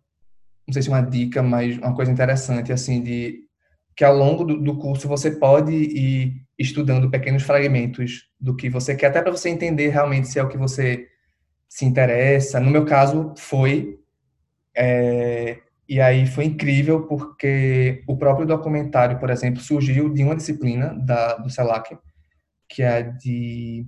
não 0.69 0.73
sei 0.73 0.83
se 0.83 0.89
uma 0.89 1.01
dica, 1.01 1.41
mas 1.41 1.77
uma 1.77 1.95
coisa 1.95 2.11
interessante, 2.11 2.71
assim, 2.71 3.01
de 3.01 3.39
que 3.95 4.03
ao 4.03 4.15
longo 4.15 4.43
do, 4.43 4.61
do 4.61 4.77
curso 4.77 5.07
você 5.07 5.31
pode 5.31 5.73
ir 5.73 6.45
estudando 6.57 7.09
pequenos 7.09 7.43
fragmentos 7.43 8.29
do 8.39 8.55
que 8.55 8.69
você 8.69 8.95
quer, 8.95 9.07
até 9.07 9.21
para 9.21 9.31
você 9.31 9.49
entender 9.49 9.89
realmente 9.89 10.27
se 10.27 10.37
é 10.37 10.43
o 10.43 10.47
que 10.47 10.57
você 10.57 11.07
se 11.67 11.85
interessa. 11.85 12.59
No 12.59 12.69
meu 12.69 12.85
caso, 12.85 13.33
foi. 13.35 13.99
É, 14.77 15.59
e 15.87 15.99
aí 15.99 16.27
foi 16.27 16.45
incrível 16.45 17.07
porque 17.07 18.03
o 18.07 18.15
próprio 18.15 18.45
documentário, 18.45 19.19
por 19.19 19.31
exemplo, 19.31 19.59
surgiu 19.59 20.07
de 20.13 20.23
uma 20.23 20.35
disciplina 20.35 20.93
da, 20.93 21.37
do 21.37 21.49
CELAC, 21.49 21.97
que 22.69 22.83
é 22.83 23.01
de 23.01 23.87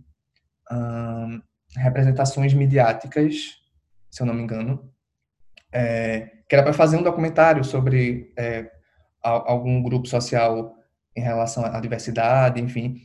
um, 0.72 1.42
representações 1.78 2.54
midiáticas, 2.56 3.62
se 4.10 4.22
eu 4.22 4.26
não 4.26 4.34
me 4.34 4.42
engano, 4.42 4.91
é, 5.72 6.30
que 6.48 6.56
era 6.56 6.64
para 6.64 6.74
fazer 6.74 6.98
um 6.98 7.04
documentário 7.04 7.64
sobre 7.64 8.34
é, 8.38 8.70
algum 9.24 9.82
grupo 9.82 10.08
social 10.08 10.76
em 11.16 11.22
relação 11.22 11.66
à 11.66 11.80
diversidade, 11.80 12.62
enfim. 12.62 12.96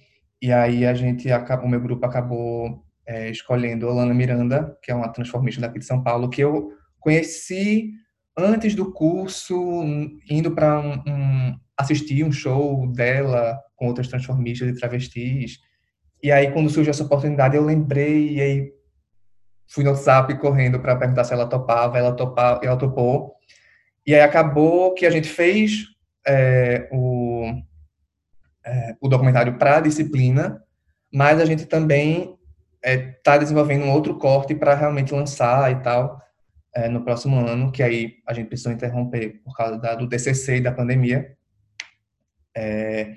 E 0.40 0.52
aí 0.52 0.85
a 0.85 0.94
gente, 0.94 1.28
o 1.32 1.68
meu 1.68 1.80
grupo 1.80 2.04
acabou 2.06 2.85
é, 3.06 3.30
escolhendo 3.30 3.87
Olana 3.87 4.12
Miranda, 4.12 4.76
que 4.82 4.90
é 4.90 4.94
uma 4.94 5.08
transformista 5.08 5.61
daqui 5.61 5.78
de 5.78 5.85
São 5.85 6.02
Paulo, 6.02 6.28
que 6.28 6.42
eu 6.42 6.70
conheci 7.00 7.92
antes 8.37 8.75
do 8.75 8.92
curso, 8.92 9.54
indo 10.28 10.50
para 10.50 10.80
um, 10.80 10.94
um, 11.06 11.56
assistir 11.76 12.25
um 12.25 12.32
show 12.32 12.90
dela 12.92 13.58
com 13.76 13.87
outras 13.87 14.08
transformistas 14.08 14.68
e 14.68 14.78
travestis. 14.78 15.58
E 16.23 16.32
aí, 16.32 16.50
quando 16.50 16.70
surgiu 16.70 16.90
essa 16.90 17.04
oportunidade, 17.04 17.56
eu 17.56 17.64
lembrei 17.64 18.32
e 18.32 18.40
aí 18.40 18.73
fui 19.68 19.85
no 19.85 19.90
WhatsApp 19.90 20.35
correndo 20.38 20.80
para 20.80 20.96
perguntar 20.96 21.25
se 21.25 21.32
ela 21.32 21.46
topava, 21.46 21.99
ela 21.99 22.12
topava, 22.12 22.61
ela 22.64 22.76
topou. 22.76 23.35
E 24.06 24.14
aí 24.14 24.20
acabou 24.20 24.94
que 24.94 25.04
a 25.04 25.11
gente 25.11 25.28
fez 25.28 25.87
é, 26.26 26.88
o, 26.92 27.44
é, 28.64 28.96
o 29.00 29.08
documentário 29.08 29.58
para 29.58 29.78
a 29.78 29.80
disciplina, 29.80 30.62
mas 31.12 31.40
a 31.40 31.44
gente 31.44 31.66
também 31.66 32.37
está 32.82 32.90
é, 32.90 32.99
tá 33.23 33.38
desenvolvendo 33.38 33.85
um 33.85 33.90
outro 33.90 34.16
corte 34.16 34.54
para 34.54 34.75
realmente 34.75 35.12
lançar 35.12 35.73
e 35.73 35.76
tal 35.76 36.23
é, 36.76 36.88
no 36.88 37.02
próximo 37.02 37.38
ano, 37.38 37.73
que 37.73 37.82
aí 37.82 38.16
a 38.26 38.35
gente 38.35 38.49
precisou 38.49 38.73
interromper 38.73 39.40
por 39.42 39.56
causa 39.56 39.78
da, 39.78 39.94
do 39.94 40.08
TCC 40.08 40.58
e 40.58 40.61
da 40.61 40.70
pandemia. 40.70 41.35
É, 42.54 43.14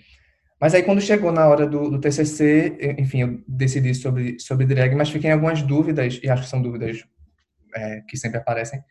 mas 0.59 0.73
aí 0.73 0.83
quando 0.83 1.01
chegou 1.01 1.31
na 1.31 1.47
hora 1.47 1.65
do, 1.65 1.89
do, 1.89 1.99
TCC, 1.99 2.95
enfim, 2.97 3.21
eu 3.21 3.43
decidi 3.47 3.95
sobre, 3.95 4.39
sobre 4.39 4.65
drag, 4.65 4.95
mas 4.95 5.09
fiquei 5.09 5.29
em 5.29 5.33
algumas 5.33 5.61
dúvidas, 5.61 6.19
e 6.21 6.29
acho 6.29 6.43
que 6.43 6.49
são 6.49 6.61
dúvidas 6.61 7.05
é, 7.75 8.01
que 8.01 8.17
sempre 8.17 8.39
aparecem, 8.39 8.83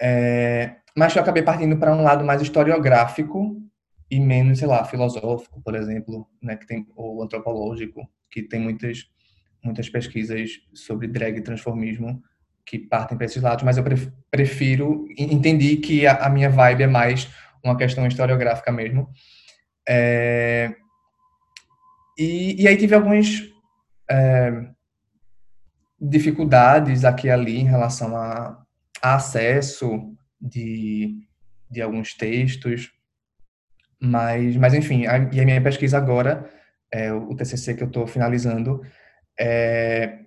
é, 0.00 0.76
mas 0.96 1.14
eu 1.14 1.22
acabei 1.22 1.42
partindo 1.42 1.76
para 1.76 1.94
um 1.94 2.02
lado 2.02 2.24
mais 2.24 2.40
historiográfico 2.40 3.60
e 4.10 4.20
menos, 4.20 4.58
sei 4.58 4.68
lá, 4.68 4.84
filosófico, 4.84 5.60
por 5.62 5.74
exemplo, 5.74 6.28
né, 6.40 6.56
que 6.56 6.66
tem, 6.66 6.86
ou 6.94 7.22
antropológico, 7.22 8.08
que 8.30 8.42
tem 8.42 8.60
muitas, 8.60 9.08
muitas 9.62 9.88
pesquisas 9.88 10.50
sobre 10.72 11.08
drag 11.08 11.38
e 11.38 11.42
transformismo, 11.42 12.22
que 12.64 12.78
partem 12.78 13.16
para 13.16 13.26
esses 13.26 13.42
lados, 13.42 13.64
mas 13.64 13.76
eu 13.76 13.84
prefiro, 14.30 15.06
entendi 15.18 15.76
que 15.76 16.06
a, 16.06 16.26
a, 16.26 16.30
minha 16.30 16.48
vibe 16.48 16.84
é 16.84 16.86
mais 16.86 17.28
uma 17.62 17.76
questão 17.76 18.06
historiográfica 18.06 18.72
mesmo. 18.72 19.08
É, 19.86 20.74
e, 22.18 22.62
e, 22.62 22.68
aí 22.68 22.76
tive 22.76 22.94
algumas 22.94 23.42
é, 24.10 24.68
dificuldades 26.00 27.04
aqui 27.04 27.26
e 27.26 27.30
ali 27.30 27.58
em 27.58 27.64
relação 27.64 28.16
a, 28.16 28.62
a 29.02 29.14
acesso 29.14 30.14
de, 30.40 31.16
de 31.70 31.80
alguns 31.80 32.14
textos, 32.14 32.92
mas, 34.00 34.56
mas 34.56 34.74
enfim, 34.74 35.06
a, 35.06 35.18
e 35.32 35.40
a 35.40 35.44
minha 35.44 35.62
pesquisa 35.62 35.96
agora, 35.96 36.50
é, 36.90 37.12
o 37.12 37.34
TCC 37.34 37.74
que 37.74 37.82
eu 37.82 37.88
estou 37.88 38.06
finalizando, 38.06 38.82
é, 39.38 40.20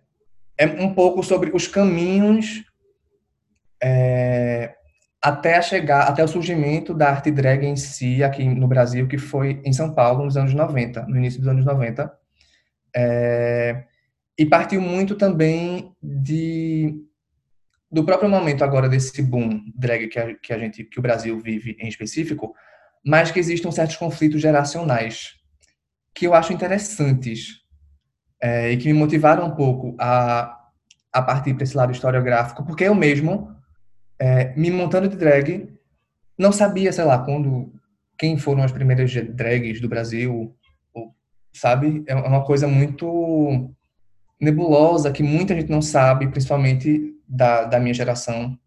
é 0.57 0.65
um 0.65 0.93
pouco 0.93 1.21
sobre 1.23 1.51
os 1.53 1.67
caminhos 1.67 2.63
é, 3.81 4.76
até 5.27 5.61
chegar, 5.61 6.03
até 6.07 6.23
o 6.23 6.27
surgimento 6.27 6.93
da 6.93 7.09
arte 7.09 7.29
drag 7.29 7.65
em 7.65 7.75
si 7.75 8.23
aqui 8.23 8.47
no 8.47 8.67
Brasil, 8.67 9.07
que 9.07 9.17
foi 9.17 9.61
em 9.65 9.73
São 9.73 9.93
Paulo 9.93 10.23
nos 10.23 10.37
anos 10.37 10.53
90, 10.53 11.05
no 11.05 11.17
início 11.17 11.39
dos 11.39 11.49
anos 11.49 11.65
90. 11.65 12.09
É, 12.95 13.83
e 14.37 14.45
partiu 14.45 14.79
muito 14.79 15.15
também 15.15 15.91
de 16.01 17.03
do 17.91 18.05
próprio 18.05 18.29
momento 18.29 18.63
agora 18.63 18.87
desse 18.87 19.21
boom 19.21 19.61
drag 19.75 20.07
que 20.07 20.19
a, 20.19 20.35
que 20.35 20.53
a 20.53 20.57
gente 20.57 20.83
que 20.85 20.99
o 20.99 21.01
Brasil 21.01 21.37
vive 21.39 21.75
em 21.79 21.89
específico, 21.89 22.53
mas 23.05 23.29
que 23.29 23.39
existem 23.39 23.69
certos 23.71 23.97
conflitos 23.97 24.41
geracionais 24.41 25.35
que 26.13 26.25
eu 26.25 26.33
acho 26.33 26.53
interessantes 26.53 27.61
é, 28.41 28.71
e 28.71 28.77
que 28.77 28.87
me 28.87 28.93
motivaram 28.93 29.45
um 29.45 29.55
pouco 29.55 29.93
a, 29.99 30.57
a 31.11 31.21
partir 31.21 31.53
para 31.53 31.63
esse 31.63 31.75
lado 31.75 31.91
historiográfico, 31.91 32.65
porque 32.65 32.85
eu 32.85 32.95
mesmo, 32.95 33.56
é, 34.19 34.53
me 34.55 34.71
montando 34.71 35.07
de 35.07 35.15
drag, 35.15 35.69
não 36.37 36.51
sabia, 36.51 36.91
sei 36.91 37.03
lá, 37.03 37.19
quando 37.19 37.73
quem 38.17 38.37
foram 38.37 38.63
as 38.63 38.71
primeiras 38.71 39.13
drags 39.13 39.79
do 39.79 39.89
Brasil, 39.89 40.55
sabe? 41.53 42.03
É 42.07 42.15
uma 42.15 42.43
coisa 42.43 42.67
muito 42.67 43.69
nebulosa 44.39 45.11
que 45.11 45.23
muita 45.23 45.55
gente 45.55 45.69
não 45.69 45.81
sabe, 45.81 46.27
principalmente 46.27 47.15
da, 47.27 47.65
da 47.65 47.79
minha 47.79 47.93
geração, 47.93 48.57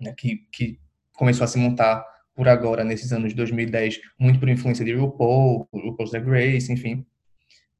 né, 0.00 0.14
que, 0.16 0.46
que 0.50 0.78
começou 1.12 1.44
a 1.44 1.48
se 1.48 1.58
montar 1.58 2.04
por 2.34 2.48
agora, 2.48 2.82
nesses 2.82 3.12
anos 3.12 3.30
de 3.30 3.36
2010, 3.36 4.00
muito 4.18 4.40
por 4.40 4.48
influência 4.48 4.84
de 4.84 4.92
RuPaul, 4.92 5.68
RuPaul's 5.72 6.10
Drag 6.10 6.26
Race, 6.26 6.72
enfim. 6.72 7.06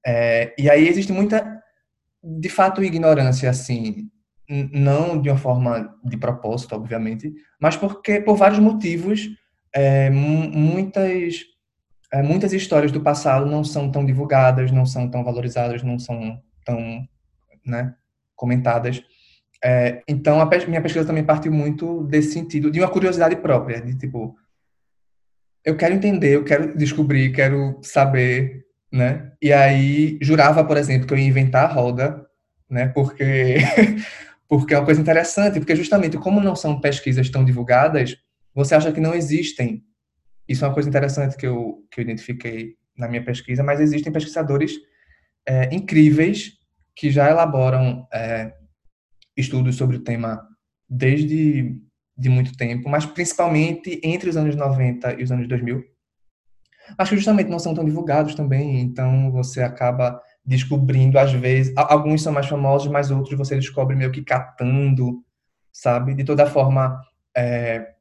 É, 0.07 0.55
e 0.57 0.71
aí 0.71 0.87
existe 0.87 1.13
muita, 1.13 1.61
de 2.23 2.49
fato, 2.49 2.85
ignorância, 2.85 3.51
assim, 3.51 4.09
não 4.49 5.21
de 5.21 5.31
uma 5.31 5.39
forma 5.39 5.95
de 6.05 6.17
propósito, 6.17 6.75
obviamente, 6.75 7.33
mas 7.61 7.77
porque 7.77 8.21
por 8.21 8.37
vários 8.37 8.59
motivos, 8.59 9.29
é, 9.75 10.11
muitas 10.11 11.45
é, 12.13 12.23
muitas 12.23 12.53
histórias 12.53 12.93
do 12.93 13.01
passado 13.01 13.45
não 13.45 13.65
são 13.65 13.91
tão 13.91 14.07
divulgadas, 14.07 14.71
não 14.71 14.87
são 14.87 15.11
tão 15.11 15.25
valorizadas, 15.25 15.83
não 15.83 15.99
são 15.99 16.41
tão 16.65 17.05
né, 17.67 17.93
comentadas. 18.37 19.03
É, 19.65 20.03
então, 20.07 20.41
a 20.41 20.49
minha 20.69 20.83
pesquisa 20.83 21.07
também 21.07 21.25
partiu 21.25 21.51
muito 21.51 22.05
desse 22.05 22.33
sentido, 22.33 22.71
de 22.71 22.79
uma 22.79 22.91
curiosidade 22.91 23.35
própria, 23.37 23.81
de 23.81 23.97
tipo, 23.97 24.37
eu 25.65 25.77
quero 25.77 25.95
entender, 25.95 26.37
eu 26.37 26.45
quero 26.45 26.77
descobrir, 26.77 27.33
quero 27.33 27.81
saber, 27.83 28.65
né? 28.93 29.33
E 29.43 29.53
aí 29.53 30.19
jurava, 30.21 30.63
por 30.63 30.77
exemplo, 30.77 31.09
que 31.09 31.15
eu 31.15 31.19
ia 31.19 31.27
inventar 31.27 31.65
a 31.65 31.73
roda, 31.73 32.25
né? 32.71 32.89
Porque 32.89 33.57
porque 34.59 34.73
é 34.73 34.79
uma 34.79 34.85
coisa 34.85 35.01
interessante, 35.01 35.59
porque 35.59 35.75
justamente 35.75 36.17
como 36.17 36.41
não 36.41 36.55
são 36.55 36.81
pesquisas 36.81 37.29
tão 37.29 37.45
divulgadas, 37.45 38.17
você 38.55 38.77
acha 38.77 38.93
que 38.93 39.01
não 39.01 39.13
existem. 39.13 39.85
Isso 40.49 40.65
é 40.65 40.69
uma 40.69 40.75
coisa 40.75 40.89
interessante 40.89 41.37
que 41.37 41.45
eu 41.47 41.85
que 41.91 42.01
eu 42.01 42.03
identifiquei 42.03 42.77
na 42.97 43.09
minha 43.09 43.25
pesquisa, 43.25 43.65
mas 43.65 43.81
existem 43.81 44.13
pesquisadores 44.13 44.73
é, 45.45 45.75
incríveis 45.75 46.53
que 46.95 47.11
já 47.11 47.29
elaboram 47.29 48.07
é, 48.13 48.55
estudos 49.37 49.75
sobre 49.75 49.97
o 49.97 50.05
tema 50.05 50.47
desde 50.89 51.77
de 52.17 52.29
muito 52.29 52.57
tempo, 52.57 52.89
mas 52.89 53.05
principalmente 53.05 54.01
entre 54.05 54.31
os 54.31 54.37
anos 54.37 54.55
90 54.55 55.21
e 55.21 55.25
os 55.25 55.33
anos 55.33 55.49
2000. 55.49 55.83
Acho 56.97 57.11
que 57.11 57.17
justamente 57.17 57.51
não 57.51 57.59
são 57.59 57.75
tão 57.75 57.85
divulgados 57.85 58.37
também, 58.37 58.79
então 58.79 59.33
você 59.33 59.63
acaba 59.63 60.21
descobrindo, 60.45 61.19
às 61.19 61.33
vezes, 61.33 61.73
alguns 61.77 62.23
são 62.23 62.33
mais 62.33 62.47
famosos, 62.47 62.91
mas 62.91 63.11
outros 63.11 63.37
você 63.39 63.57
descobre 63.57 63.97
meio 63.97 64.13
que 64.13 64.23
catando, 64.23 65.25
sabe? 65.73 66.15
De 66.15 66.25
toda 66.25 66.47
forma, 66.47 67.01
é, 67.37 67.95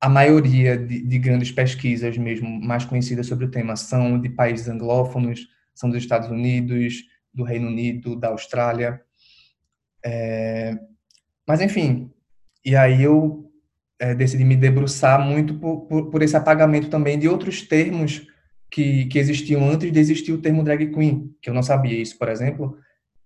a 0.00 0.08
maioria 0.08 0.76
de, 0.78 1.02
de, 1.02 1.18
grandes 1.18 1.50
pesquisas 1.50 2.16
mesmo 2.16 2.48
mais 2.60 2.84
conhecidas 2.84 3.26
sobre 3.26 3.46
o 3.46 3.50
tema 3.50 3.74
são 3.74 4.20
de 4.20 4.28
países 4.28 4.68
anglófonos, 4.68 5.48
são 5.74 5.90
dos 5.90 5.98
Estados 5.98 6.28
Unidos, 6.28 7.02
do 7.32 7.42
Reino 7.42 7.68
Unido, 7.68 8.14
da 8.14 8.28
Austrália. 8.28 9.00
É, 10.04 10.78
mas, 11.46 11.60
enfim, 11.60 12.10
e 12.64 12.76
aí 12.76 13.02
eu 13.02 13.50
é, 13.98 14.14
decidi 14.14 14.44
me 14.44 14.56
debruçar 14.56 15.20
muito 15.20 15.58
por, 15.58 15.86
por, 15.86 16.10
por, 16.10 16.22
esse 16.22 16.36
apagamento 16.36 16.88
também 16.88 17.18
de 17.18 17.28
outros 17.28 17.62
termos 17.62 18.26
que, 18.74 19.04
que 19.04 19.20
existiam 19.20 19.70
antes 19.70 19.92
de 19.92 20.00
existir 20.00 20.32
o 20.32 20.40
termo 20.40 20.64
drag 20.64 20.92
queen, 20.92 21.32
que 21.40 21.48
eu 21.48 21.54
não 21.54 21.62
sabia 21.62 21.96
isso, 21.96 22.18
por 22.18 22.28
exemplo, 22.28 22.76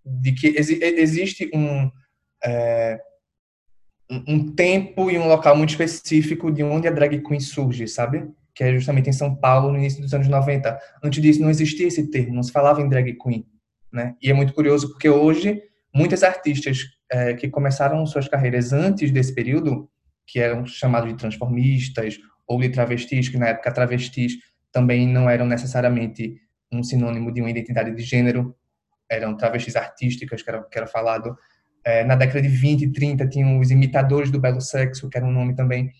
de 0.04 0.32
que 0.32 0.48
exi 0.48 0.78
existe 0.82 1.50
um, 1.54 1.90
é, 2.44 3.00
um 4.10 4.54
tempo 4.54 5.10
e 5.10 5.18
um 5.18 5.26
local 5.26 5.56
muito 5.56 5.70
específico 5.70 6.52
de 6.52 6.62
onde 6.62 6.86
a 6.86 6.90
drag 6.90 7.22
queen 7.22 7.40
surge, 7.40 7.88
sabe? 7.88 8.28
Que 8.54 8.62
é 8.62 8.74
justamente 8.74 9.08
em 9.08 9.12
São 9.14 9.34
Paulo, 9.34 9.72
no 9.72 9.78
início 9.78 10.02
dos 10.02 10.12
anos 10.12 10.28
90. 10.28 10.78
Antes 11.02 11.22
disso, 11.22 11.40
não 11.40 11.48
existia 11.48 11.86
esse 11.86 12.10
termo, 12.10 12.34
não 12.34 12.42
se 12.42 12.52
falava 12.52 12.82
em 12.82 12.88
drag 12.88 13.14
queen, 13.14 13.46
né? 13.90 14.16
E 14.20 14.30
é 14.30 14.34
muito 14.34 14.52
curioso 14.52 14.90
porque 14.90 15.08
hoje 15.08 15.62
muitas 15.94 16.22
artistas 16.22 16.80
é, 17.10 17.32
que 17.32 17.48
começaram 17.48 18.04
suas 18.04 18.28
carreiras 18.28 18.74
antes 18.74 19.10
desse 19.10 19.34
período, 19.34 19.88
que 20.26 20.40
eram 20.40 20.66
chamados 20.66 21.08
de 21.08 21.16
transformistas 21.16 22.18
ou 22.46 22.60
de 22.60 22.68
travestis, 22.68 23.30
que 23.30 23.38
na 23.38 23.48
época 23.48 23.72
travestis 23.72 24.34
também 24.72 25.06
não 25.06 25.28
eram 25.28 25.46
necessariamente 25.46 26.36
um 26.70 26.82
sinônimo 26.82 27.32
de 27.32 27.40
uma 27.40 27.50
identidade 27.50 27.94
de 27.94 28.02
gênero, 28.02 28.54
eram 29.10 29.36
travestis 29.36 29.76
artísticas, 29.76 30.42
que 30.42 30.50
era, 30.50 30.62
que 30.62 30.78
era 30.78 30.86
falado. 30.86 31.36
É, 31.84 32.04
na 32.04 32.14
década 32.14 32.42
de 32.42 32.48
20 32.48 32.82
e 32.82 32.92
30 32.92 33.26
tinham 33.28 33.58
os 33.58 33.70
imitadores 33.70 34.30
do 34.30 34.38
belo 34.38 34.60
sexo, 34.60 35.08
que 35.08 35.16
era 35.16 35.26
um 35.26 35.32
nome 35.32 35.54
também. 35.54 35.90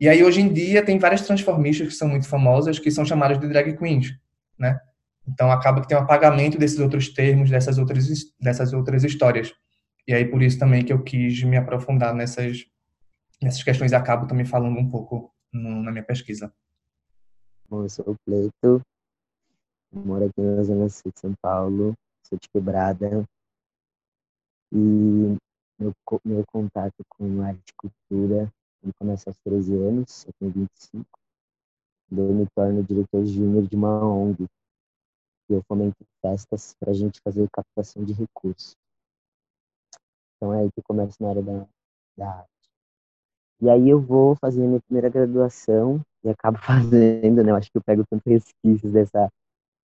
E 0.00 0.08
aí, 0.08 0.22
hoje 0.22 0.40
em 0.40 0.52
dia, 0.52 0.82
tem 0.82 0.98
várias 0.98 1.22
transformistas 1.22 1.88
que 1.88 1.94
são 1.94 2.08
muito 2.08 2.26
famosas, 2.26 2.78
que 2.78 2.90
são 2.90 3.04
chamadas 3.04 3.38
de 3.38 3.48
drag 3.48 3.76
queens, 3.76 4.14
né? 4.58 4.78
Então, 5.26 5.50
acaba 5.50 5.80
que 5.82 5.88
tem 5.88 5.96
um 5.98 6.00
apagamento 6.00 6.56
desses 6.56 6.78
outros 6.78 7.12
termos, 7.12 7.50
dessas 7.50 7.76
outras, 7.76 8.08
dessas 8.40 8.72
outras 8.72 9.04
histórias. 9.04 9.52
E 10.08 10.14
aí 10.14 10.24
por 10.24 10.42
isso 10.42 10.58
também 10.58 10.82
que 10.82 10.92
eu 10.92 11.02
quis 11.04 11.42
me 11.42 11.58
aprofundar 11.58 12.14
nessas, 12.14 12.64
nessas 13.42 13.62
questões 13.62 13.92
e 13.92 13.94
acabo 13.94 14.26
também 14.26 14.46
falando 14.46 14.78
um 14.78 14.88
pouco 14.88 15.30
no, 15.52 15.82
na 15.82 15.92
minha 15.92 16.02
pesquisa. 16.02 16.50
Bom, 17.70 17.82
eu 17.82 17.90
sou 17.90 18.04
o 18.08 18.16
Pleito, 18.24 18.80
moro 19.92 20.24
aqui 20.24 20.40
na 20.40 20.62
Zona 20.62 20.88
Sul 20.88 21.12
de 21.12 21.20
São 21.20 21.34
Paulo, 21.42 21.92
sou 22.22 22.38
de 22.38 22.48
Quebrada. 22.48 23.28
E 24.72 25.36
meu, 25.78 25.92
meu 26.24 26.46
contato 26.46 27.04
com 27.10 27.42
arte 27.42 27.68
e 27.68 27.74
cultura 27.76 28.50
começa 28.98 29.28
aos 29.28 29.36
13 29.44 29.76
anos, 29.76 30.24
eu 30.24 30.32
tenho 30.38 30.52
25. 30.52 31.04
Daí 32.10 32.24
eu 32.24 32.32
me 32.32 32.46
torno 32.56 32.82
diretor 32.82 33.26
júnior 33.26 33.68
de 33.68 33.76
uma 33.76 34.02
ONG. 34.02 34.46
E 35.50 35.52
eu 35.52 35.62
fomento 35.68 36.02
festas 36.22 36.74
para 36.80 36.92
a 36.92 36.94
gente 36.94 37.20
fazer 37.20 37.46
captação 37.50 38.02
de 38.02 38.14
recursos. 38.14 38.74
Então 40.36 40.54
é 40.54 40.60
aí 40.60 40.72
que 40.72 40.80
eu 40.80 40.84
começo 40.84 41.22
na 41.22 41.28
área 41.28 41.42
da, 41.42 41.68
da 42.16 42.30
arte. 42.30 42.70
E 43.60 43.68
aí 43.68 43.90
eu 43.90 44.00
vou 44.00 44.34
fazer 44.36 44.66
minha 44.66 44.80
primeira 44.80 45.10
graduação 45.10 46.02
e 46.24 46.30
acabo 46.30 46.58
fazendo, 46.62 47.42
né? 47.44 47.50
Eu 47.52 47.56
acho 47.56 47.70
que 47.70 47.78
eu 47.78 47.82
pego 47.84 48.04
tantos 48.08 48.26
resquícios 48.26 48.92
dessa 48.92 49.28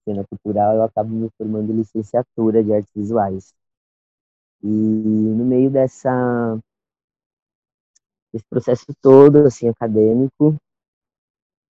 cena 0.09 0.25
cultural, 0.27 0.77
eu 0.77 0.85
acabo 0.85 1.11
me 1.11 1.31
formando 1.39 1.73
em 1.73 1.77
licenciatura 1.79 2.65
de 2.65 2.73
artes 2.75 2.93
visuais. 2.95 3.55
E 4.65 4.67
no 4.67 5.45
meio 5.45 5.71
dessa 5.71 6.59
esse 8.35 8.45
processo 8.51 8.85
todo 9.01 9.47
assim 9.47 9.67
acadêmico, 9.67 10.59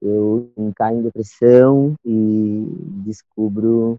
eu 0.03 0.53
caio 0.77 0.98
em 0.98 1.03
depressão 1.03 1.94
e 2.05 2.66
descubro 3.05 3.96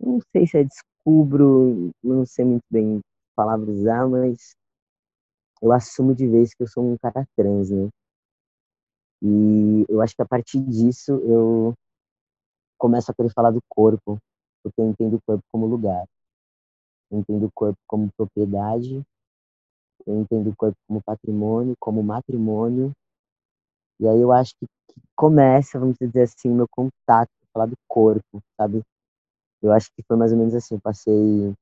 não 0.00 0.18
sei 0.32 0.46
se 0.46 0.56
é 0.58 0.64
descubro, 0.64 1.90
não 2.02 2.24
sei 2.24 2.44
muito 2.46 2.64
bem 2.70 3.00
palavra 3.36 3.70
usar, 3.70 4.08
mas 4.08 4.56
eu 5.60 5.70
assumo 5.70 6.14
de 6.14 6.26
vez 6.26 6.54
que 6.54 6.62
eu 6.62 6.66
sou 6.66 6.82
um 6.82 6.96
cara 6.96 7.26
trans, 7.36 7.70
né? 7.70 7.90
E 9.22 9.86
eu 9.88 10.00
acho 10.02 10.14
que 10.14 10.22
a 10.22 10.26
partir 10.26 10.60
disso 10.60 11.12
eu 11.24 11.74
começo 12.78 13.10
a 13.10 13.14
querer 13.14 13.32
falar 13.32 13.50
do 13.50 13.60
corpo, 13.68 14.18
porque 14.62 14.80
eu 14.80 14.86
entendo 14.86 15.16
o 15.16 15.22
corpo 15.26 15.42
como 15.50 15.66
lugar. 15.66 16.04
Eu 17.10 17.20
entendo 17.20 17.46
o 17.46 17.52
corpo 17.54 17.78
como 17.86 18.10
propriedade, 18.16 19.02
eu 20.06 20.20
entendo 20.20 20.50
o 20.50 20.56
corpo 20.56 20.76
como 20.86 21.02
patrimônio, 21.02 21.74
como 21.80 22.02
matrimônio. 22.02 22.92
E 23.98 24.06
aí 24.06 24.20
eu 24.20 24.32
acho 24.32 24.54
que, 24.58 24.66
começa, 25.14 25.78
vamos 25.78 25.96
dizer 26.00 26.22
assim, 26.22 26.50
meu 26.50 26.66
contato, 26.68 27.30
falar 27.52 27.66
do 27.66 27.76
corpo, 27.88 28.40
sabe? 28.60 28.82
Eu 29.62 29.72
acho 29.72 29.90
que 29.94 30.02
foi 30.06 30.16
mais 30.16 30.32
ou 30.32 30.38
menos 30.38 30.54
assim, 30.54 30.74
eu 30.74 30.80
passei 30.80 31.54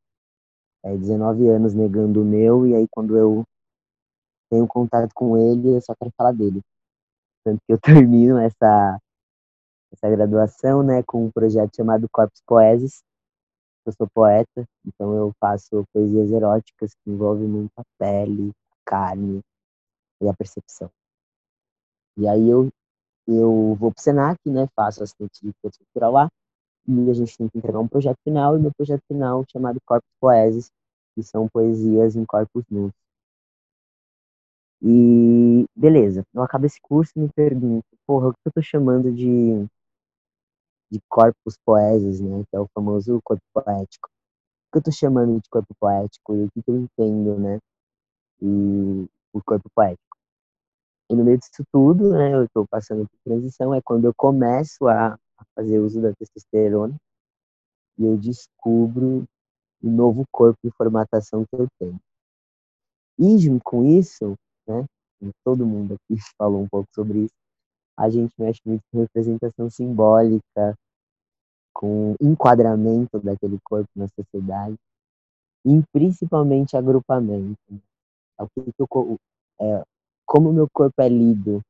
é, 0.85 0.97
19 0.97 1.49
anos 1.49 1.75
negando 1.75 2.23
o 2.23 2.25
meu, 2.25 2.67
e 2.67 2.75
aí 2.75 2.87
quando 2.90 3.17
eu 3.17 3.45
tenho 4.51 4.67
contato 4.67 5.11
com 5.14 5.37
ele, 5.37 5.77
eu 5.77 5.81
só 5.81 5.95
quero 5.95 6.12
falar 6.17 6.33
dele. 6.33 6.61
Tanto 7.44 7.61
que 7.66 7.72
eu 7.72 7.78
termino 8.09 8.38
essa, 8.38 8.98
essa 9.92 10.11
graduação 10.11 10.83
né, 10.83 11.02
com 11.02 11.26
um 11.26 11.30
projeto 11.30 11.76
chamado 11.76 12.09
Corpus 12.11 12.40
Poesis. 12.46 13.02
Eu 13.87 13.92
sou 13.92 14.09
poeta, 14.14 14.66
então 14.87 15.14
eu 15.14 15.30
faço 15.38 15.85
poesias 15.92 16.30
eróticas 16.30 16.94
que 16.94 17.11
envolvem 17.11 17.46
muito 17.46 17.72
a 17.76 17.85
pele, 17.98 18.50
a 18.72 18.90
carne 18.90 19.42
e 20.22 20.28
a 20.28 20.33
percepção. 20.33 20.90
E 22.16 22.26
aí 22.26 22.48
eu, 22.48 22.70
eu 23.28 23.74
vou 23.74 23.92
pro 23.92 24.02
Senac, 24.02 24.38
né, 24.46 24.66
faço 24.74 25.02
assistente 25.02 25.38
de 25.42 25.52
cultural 25.61 26.12
lá, 26.12 26.28
e 26.88 27.11
a 27.11 27.14
gente 27.14 27.37
tem 27.37 27.46
que 27.48 27.59
entregar 27.59 27.78
um 27.78 27.88
projeto 27.88 28.18
final, 28.24 28.57
e 28.57 28.61
meu 28.61 28.72
projeto 28.74 29.02
final 29.07 29.44
chamado 29.52 29.78
Corpus 29.85 30.11
Poesis, 30.18 30.70
que 31.14 31.22
são 31.22 31.46
poesias 31.48 32.16
em 32.16 32.24
corpos 32.24 32.64
nus. 32.70 32.92
E 34.80 35.43
beleza, 35.85 36.25
eu 36.33 36.42
acabo 36.42 36.64
esse 36.64 36.81
curso 36.81 37.12
e 37.14 37.20
me 37.20 37.29
pergunto, 37.29 37.85
porra, 38.07 38.29
o 38.29 38.33
que 38.33 38.38
eu 38.47 38.53
tô 38.53 38.62
chamando 38.62 39.12
de, 39.12 39.66
de 40.90 40.99
corpus 41.11 41.59
poesis, 41.62 42.20
né, 42.23 42.42
que 42.49 42.57
é 42.57 42.61
o 42.61 42.66
famoso 42.75 43.20
corpo 43.23 43.42
poético. 43.53 44.09
O 44.09 44.73
que 44.73 44.79
eu 44.79 44.83
tô 44.83 44.90
chamando 44.90 45.38
de 45.38 45.49
corpo 45.51 45.75
poético 45.79 46.35
e 46.35 46.44
o 46.44 46.51
que 46.51 46.62
eu 46.66 46.77
entendo, 46.77 47.38
né, 47.38 47.59
e 48.40 49.07
o 49.35 49.42
corpo 49.44 49.68
poético. 49.75 50.16
E 51.11 51.14
no 51.14 51.23
meio 51.23 51.37
disso 51.37 51.62
tudo, 51.70 52.12
né, 52.12 52.35
eu 52.35 52.44
estou 52.44 52.66
passando 52.66 53.07
por 53.07 53.18
transição, 53.23 53.75
é 53.75 53.83
quando 53.83 54.07
eu 54.07 54.14
começo 54.16 54.88
a 54.88 55.18
a 55.37 55.44
fazer 55.57 55.81
uso 55.81 56.01
da 56.01 56.14
testosterona 56.14 56.94
e 57.99 58.05
eu 58.05 58.16
descubro 58.16 59.25
o 59.83 59.88
novo 59.90 60.25
corpo 60.31 60.57
de 60.64 60.70
formatação 60.70 61.44
que 61.44 61.57
eu 61.57 61.66
tenho. 61.77 61.99
E 63.18 63.37
junto 63.38 63.62
com 63.64 63.85
isso, 63.85 64.35
né, 64.66 64.87
todo 65.45 65.67
mundo 65.67 65.95
aqui 65.95 66.17
falou 66.39 66.63
um 66.63 66.69
pouco 66.69 66.89
sobre 66.95 67.21
isso, 67.25 67.35
a 67.97 68.11
gente 68.11 68.33
mexe 68.39 68.61
muito 68.65 68.83
com 68.91 69.01
representação 69.01 69.71
simbólica, 69.71 70.77
com 71.73 72.15
enquadramento 72.21 73.21
daquele 73.21 73.59
corpo 73.65 73.89
na 73.95 74.09
sociedade, 74.09 74.77
e 75.65 75.83
principalmente 75.93 76.77
agrupamento. 76.77 77.59
É 78.41 78.45
que 78.55 78.73
eu, 78.79 79.19
é, 79.61 79.85
como 80.27 80.51
o 80.51 80.53
meu 80.53 80.69
corpo 80.73 81.01
é 81.01 81.09
lido, 81.09 81.63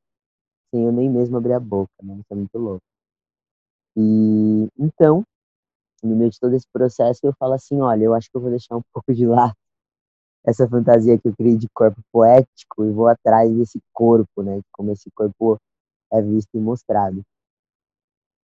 sem 0.73 0.83
eu 0.83 0.91
nem 0.91 1.09
mesmo 1.09 1.37
abrir 1.37 1.53
a 1.53 1.59
boca, 1.59 1.91
né? 2.03 2.15
Isso 2.15 2.27
é 2.31 2.35
muito 2.35 2.57
louco. 2.57 2.81
E 3.97 4.67
então, 4.77 5.23
no 6.03 6.15
meio 6.15 6.31
de 6.31 6.39
todo 6.39 6.53
esse 6.55 6.67
processo, 6.71 7.21
eu 7.23 7.33
falo 7.39 7.53
assim: 7.53 7.79
olha, 7.81 8.03
eu 8.03 8.13
acho 8.13 8.29
que 8.29 8.35
eu 8.35 8.41
vou 8.41 8.49
deixar 8.49 8.75
um 8.77 8.81
pouco 8.93 9.13
de 9.13 9.25
lado 9.25 9.55
essa 10.45 10.67
fantasia 10.69 11.17
que 11.17 11.27
eu 11.27 11.35
criei 11.35 11.57
de 11.57 11.67
corpo 11.73 11.99
poético 12.11 12.85
e 12.85 12.91
vou 12.91 13.07
atrás 13.07 13.51
desse 13.51 13.79
corpo, 13.91 14.43
né? 14.43 14.61
Como 14.71 14.91
esse 14.91 15.09
corpo 15.11 15.57
é 16.13 16.21
visto 16.21 16.49
e 16.53 16.59
mostrado. 16.59 17.23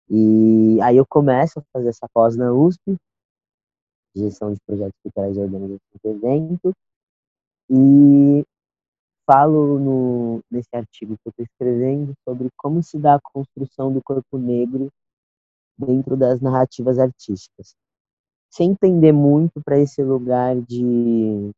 E 0.09 0.81
aí 0.81 0.97
eu 0.97 1.05
começo 1.07 1.59
a 1.59 1.63
fazer 1.71 1.89
essa 1.89 2.07
pós 2.13 2.35
na 2.35 2.51
USP, 2.51 2.97
gestão 4.15 4.51
de 4.51 4.59
projetos 4.65 4.99
culturais 5.03 5.37
e 5.37 5.39
organização 5.39 5.79
de 6.03 6.09
evento, 6.09 6.73
e 7.69 8.43
falo 9.25 9.79
no, 9.79 10.41
nesse 10.51 10.75
artigo 10.75 11.15
que 11.15 11.27
eu 11.27 11.29
estou 11.29 11.45
escrevendo 11.45 12.13
sobre 12.27 12.49
como 12.57 12.83
se 12.83 12.97
dá 12.97 13.15
a 13.15 13.21
construção 13.21 13.93
do 13.93 14.01
corpo 14.03 14.37
negro 14.37 14.89
dentro 15.77 16.17
das 16.17 16.41
narrativas 16.41 16.99
artísticas. 16.99 17.73
Sem 18.49 18.71
entender 18.71 19.13
muito 19.13 19.61
para 19.63 19.79
esse 19.79 20.03
lugar 20.03 20.59
de, 20.59 21.51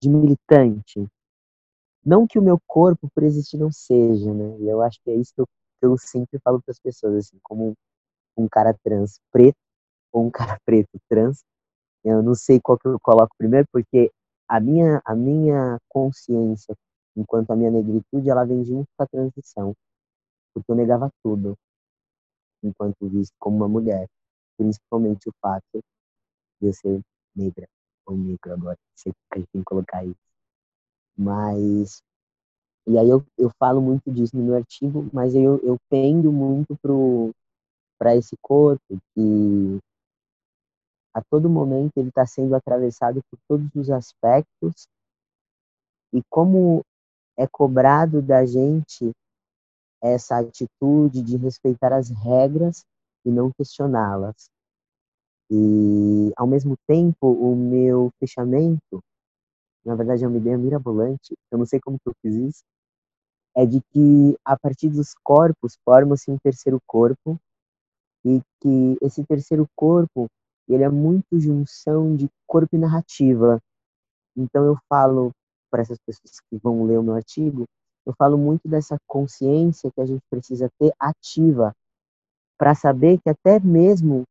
de 0.00 0.08
militante. 0.08 1.06
Não 2.04 2.26
que 2.26 2.38
o 2.38 2.42
meu 2.42 2.58
corpo, 2.66 3.08
por 3.14 3.22
existir, 3.22 3.58
não 3.58 3.70
seja, 3.70 4.32
né? 4.32 4.58
E 4.60 4.68
eu 4.68 4.82
acho 4.82 5.00
que 5.02 5.10
é 5.10 5.14
isso 5.16 5.32
que 5.34 5.40
eu, 5.42 5.46
que 5.46 5.86
eu 5.86 5.98
sempre 5.98 6.38
falo 6.40 6.60
para 6.62 6.72
as 6.72 6.80
pessoas, 6.80 7.26
assim, 7.26 7.38
como 7.42 7.74
um, 8.36 8.48
cara 8.48 8.74
trans 8.84 9.20
preto 9.32 9.58
ou 10.12 10.26
um 10.26 10.30
cara 10.30 10.58
preto 10.64 10.98
trans. 11.08 11.44
Eu 12.04 12.22
não 12.22 12.34
sei 12.34 12.60
qual 12.60 12.78
que 12.78 12.88
eu 12.88 12.98
coloco 13.00 13.34
primeiro, 13.38 13.66
porque 13.72 14.10
a 14.48 14.60
minha, 14.60 15.02
a 15.04 15.14
minha 15.14 15.78
consciência, 15.88 16.74
enquanto 17.16 17.50
a 17.50 17.56
minha 17.56 17.70
negritude, 17.70 18.30
ela 18.30 18.44
vem 18.44 18.64
junto 18.64 18.88
com 18.96 19.02
a 19.04 19.06
transição. 19.06 19.74
Porque 20.54 20.70
eu 20.72 20.76
negava 20.76 21.10
tudo, 21.22 21.56
enquanto 22.62 23.08
visto 23.08 23.34
como 23.38 23.56
uma 23.56 23.68
mulher. 23.68 24.08
Principalmente 24.56 25.28
o 25.28 25.32
fato 25.40 25.82
de 26.60 26.68
eu 26.68 26.72
ser 26.72 27.00
negra, 27.36 27.68
negro 28.16 28.52
agora, 28.52 28.78
sei 28.94 29.12
a 29.30 29.38
gente 29.38 29.48
tem 29.52 29.60
que 29.60 29.64
colocar 29.64 30.04
isso. 30.04 30.16
Mas, 31.16 32.02
e 32.86 32.96
aí 32.96 33.08
eu, 33.08 33.24
eu 33.36 33.50
falo 33.58 33.80
muito 33.80 34.10
disso 34.10 34.36
no 34.36 34.44
meu 34.44 34.54
artigo, 34.56 35.08
mas 35.12 35.34
eu, 35.34 35.58
eu 35.64 35.76
pendo 35.90 36.32
muito 36.32 36.78
para 37.98 38.16
esse 38.16 38.36
corpo 38.40 38.98
que 39.14 39.78
a 41.14 41.22
todo 41.30 41.50
momento 41.50 41.92
ele 41.96 42.10
está 42.10 42.24
sendo 42.24 42.54
atravessado 42.54 43.20
por 43.30 43.38
todos 43.48 43.68
os 43.74 43.90
aspectos 43.90 44.86
e 46.12 46.22
como 46.30 46.84
é 47.36 47.46
cobrado 47.46 48.22
da 48.22 48.46
gente 48.46 49.12
essa 50.00 50.38
atitude 50.38 51.22
de 51.22 51.36
respeitar 51.36 51.92
as 51.92 52.08
regras 52.08 52.84
e 53.24 53.30
não 53.30 53.50
questioná-las. 53.52 54.48
E, 55.50 56.32
ao 56.36 56.46
mesmo 56.46 56.76
tempo, 56.86 57.26
o 57.26 57.56
meu 57.56 58.10
fechamento, 58.20 59.02
na 59.84 59.94
verdade 59.94 60.24
é 60.24 60.28
uma 60.28 60.36
ideia 60.36 60.58
mirabolante, 60.58 61.34
eu 61.50 61.58
não 61.58 61.66
sei 61.66 61.80
como 61.80 61.98
que 61.98 62.08
eu 62.08 62.14
fiz 62.22 62.34
isso, 62.34 62.64
é 63.56 63.66
de 63.66 63.80
que 63.90 64.36
a 64.44 64.58
partir 64.58 64.88
dos 64.90 65.14
corpos 65.24 65.76
forma-se 65.84 66.30
um 66.30 66.38
terceiro 66.38 66.78
corpo 66.86 67.38
e 68.24 68.40
que 68.60 68.96
esse 69.02 69.24
terceiro 69.24 69.66
corpo 69.74 70.28
ele 70.68 70.84
é 70.84 70.88
muito 70.88 71.40
junção 71.40 72.14
de 72.14 72.28
corpo 72.46 72.76
e 72.76 72.78
narrativa. 72.78 73.58
Então 74.36 74.64
eu 74.64 74.76
falo 74.88 75.32
para 75.70 75.82
essas 75.82 75.98
pessoas 76.06 76.40
que 76.48 76.58
vão 76.62 76.84
ler 76.84 76.98
o 76.98 77.02
meu 77.02 77.14
artigo, 77.14 77.64
eu 78.06 78.14
falo 78.16 78.38
muito 78.38 78.68
dessa 78.68 78.96
consciência 79.06 79.90
que 79.90 80.00
a 80.00 80.06
gente 80.06 80.22
precisa 80.30 80.70
ter 80.78 80.92
ativa 80.98 81.74
para 82.58 82.74
saber 82.74 83.18
que 83.20 83.28
até 83.28 83.60
mesmo 83.60 84.24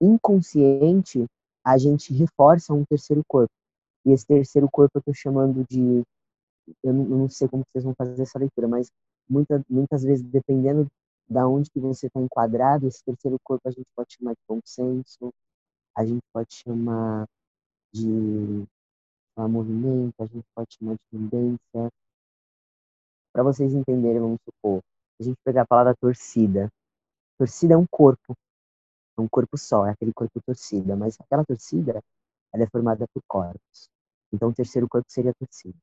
inconsciente 0.00 1.26
a 1.64 1.76
gente 1.76 2.12
reforça 2.14 2.72
um 2.72 2.84
terceiro 2.84 3.22
corpo. 3.26 3.52
E 4.04 4.12
esse 4.12 4.26
terceiro 4.26 4.68
corpo 4.70 4.96
eu 4.96 5.00
estou 5.00 5.14
chamando 5.14 5.64
de 5.68 6.02
eu 6.82 6.92
não, 6.92 7.28
sei 7.28 7.48
como 7.48 7.64
vocês 7.66 7.84
vão 7.84 7.94
fazer 7.94 8.22
essa 8.22 8.38
leitura, 8.38 8.68
mas 8.68 8.90
muita, 9.28 9.62
muitas 9.68 10.02
vezes 10.02 10.24
dependendo 10.24 10.86
da 11.28 11.46
onde 11.46 11.70
que 11.70 11.80
você 11.80 12.06
está 12.06 12.20
enquadrado, 12.20 12.86
esse 12.86 13.02
terceiro 13.04 13.38
corpo 13.42 13.68
a 13.68 13.70
gente 13.70 13.86
pode 13.94 14.14
chamar 14.14 14.32
de 14.32 14.40
consenso, 14.46 15.32
a 15.94 16.04
gente 16.04 16.22
pode 16.32 16.54
chamar 16.54 17.26
de 17.92 18.66
movimento, 19.36 20.14
a 20.20 20.26
gente 20.26 20.46
pode 20.54 20.74
chamar 20.74 20.94
de 20.94 21.00
tendência. 21.10 21.92
Para 23.32 23.42
vocês 23.42 23.72
entenderem, 23.72 24.20
vamos 24.20 24.40
supor, 24.44 24.82
a 25.20 25.22
gente 25.22 25.36
pegar 25.44 25.62
a 25.62 25.66
palavra 25.66 25.94
torcida. 26.00 26.70
Torcida 27.38 27.74
é 27.74 27.76
um 27.76 27.86
corpo, 27.86 28.34
é 29.20 29.24
um 29.24 29.28
corpo 29.28 29.56
só, 29.58 29.86
é 29.86 29.90
aquele 29.90 30.12
corpo 30.12 30.40
torcida, 30.40 30.96
mas 30.96 31.16
aquela 31.20 31.44
torcida 31.44 32.02
ela 32.52 32.64
é 32.64 32.66
formada 32.66 33.06
por 33.12 33.22
corpos. 33.26 33.88
Então 34.32 34.50
o 34.50 34.54
terceiro 34.54 34.88
corpo 34.88 35.06
seria 35.10 35.30
a 35.30 35.34
torcida. 35.34 35.76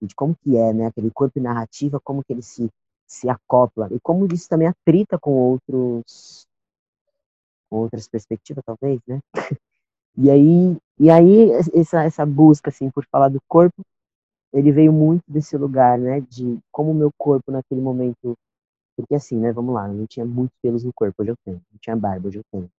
E 0.00 0.06
de 0.06 0.14
como 0.14 0.36
que 0.36 0.56
é, 0.56 0.72
né, 0.72 0.86
aquele 0.86 1.10
corpo 1.10 1.40
narrativa, 1.40 2.00
como 2.00 2.24
que 2.24 2.32
ele 2.32 2.42
se 2.42 2.70
se 3.06 3.28
acopla 3.28 3.88
e 3.92 4.00
como 4.00 4.26
isso 4.32 4.48
também 4.48 4.66
atrita 4.66 5.18
com 5.18 5.32
outros 5.32 6.46
outras 7.70 8.08
perspectivas, 8.08 8.64
talvez, 8.64 9.00
né? 9.06 9.20
E 10.16 10.30
aí, 10.30 10.76
e 10.96 11.10
aí 11.10 11.50
essa, 11.74 12.04
essa 12.04 12.24
busca, 12.24 12.70
assim, 12.70 12.88
por 12.88 13.04
falar 13.10 13.28
do 13.28 13.40
corpo, 13.48 13.82
ele 14.52 14.70
veio 14.70 14.92
muito 14.92 15.24
desse 15.26 15.56
lugar, 15.56 15.98
né? 15.98 16.20
De 16.20 16.56
como 16.70 16.92
o 16.92 16.94
meu 16.94 17.10
corpo 17.18 17.50
naquele 17.50 17.80
momento... 17.80 18.38
Porque 18.96 19.14
assim, 19.14 19.38
né? 19.38 19.52
Vamos 19.52 19.74
lá, 19.74 19.88
eu 19.88 19.94
não 19.94 20.06
tinha 20.06 20.24
muitos 20.24 20.56
pelos 20.62 20.84
no 20.84 20.92
corpo, 20.92 21.22
hoje 21.22 21.30
eu 21.32 21.36
tenho. 21.44 21.60
Não 21.72 21.78
tinha 21.80 21.96
barba, 21.96 22.28
hoje 22.28 22.38
eu 22.38 22.44
tenho. 22.50 22.70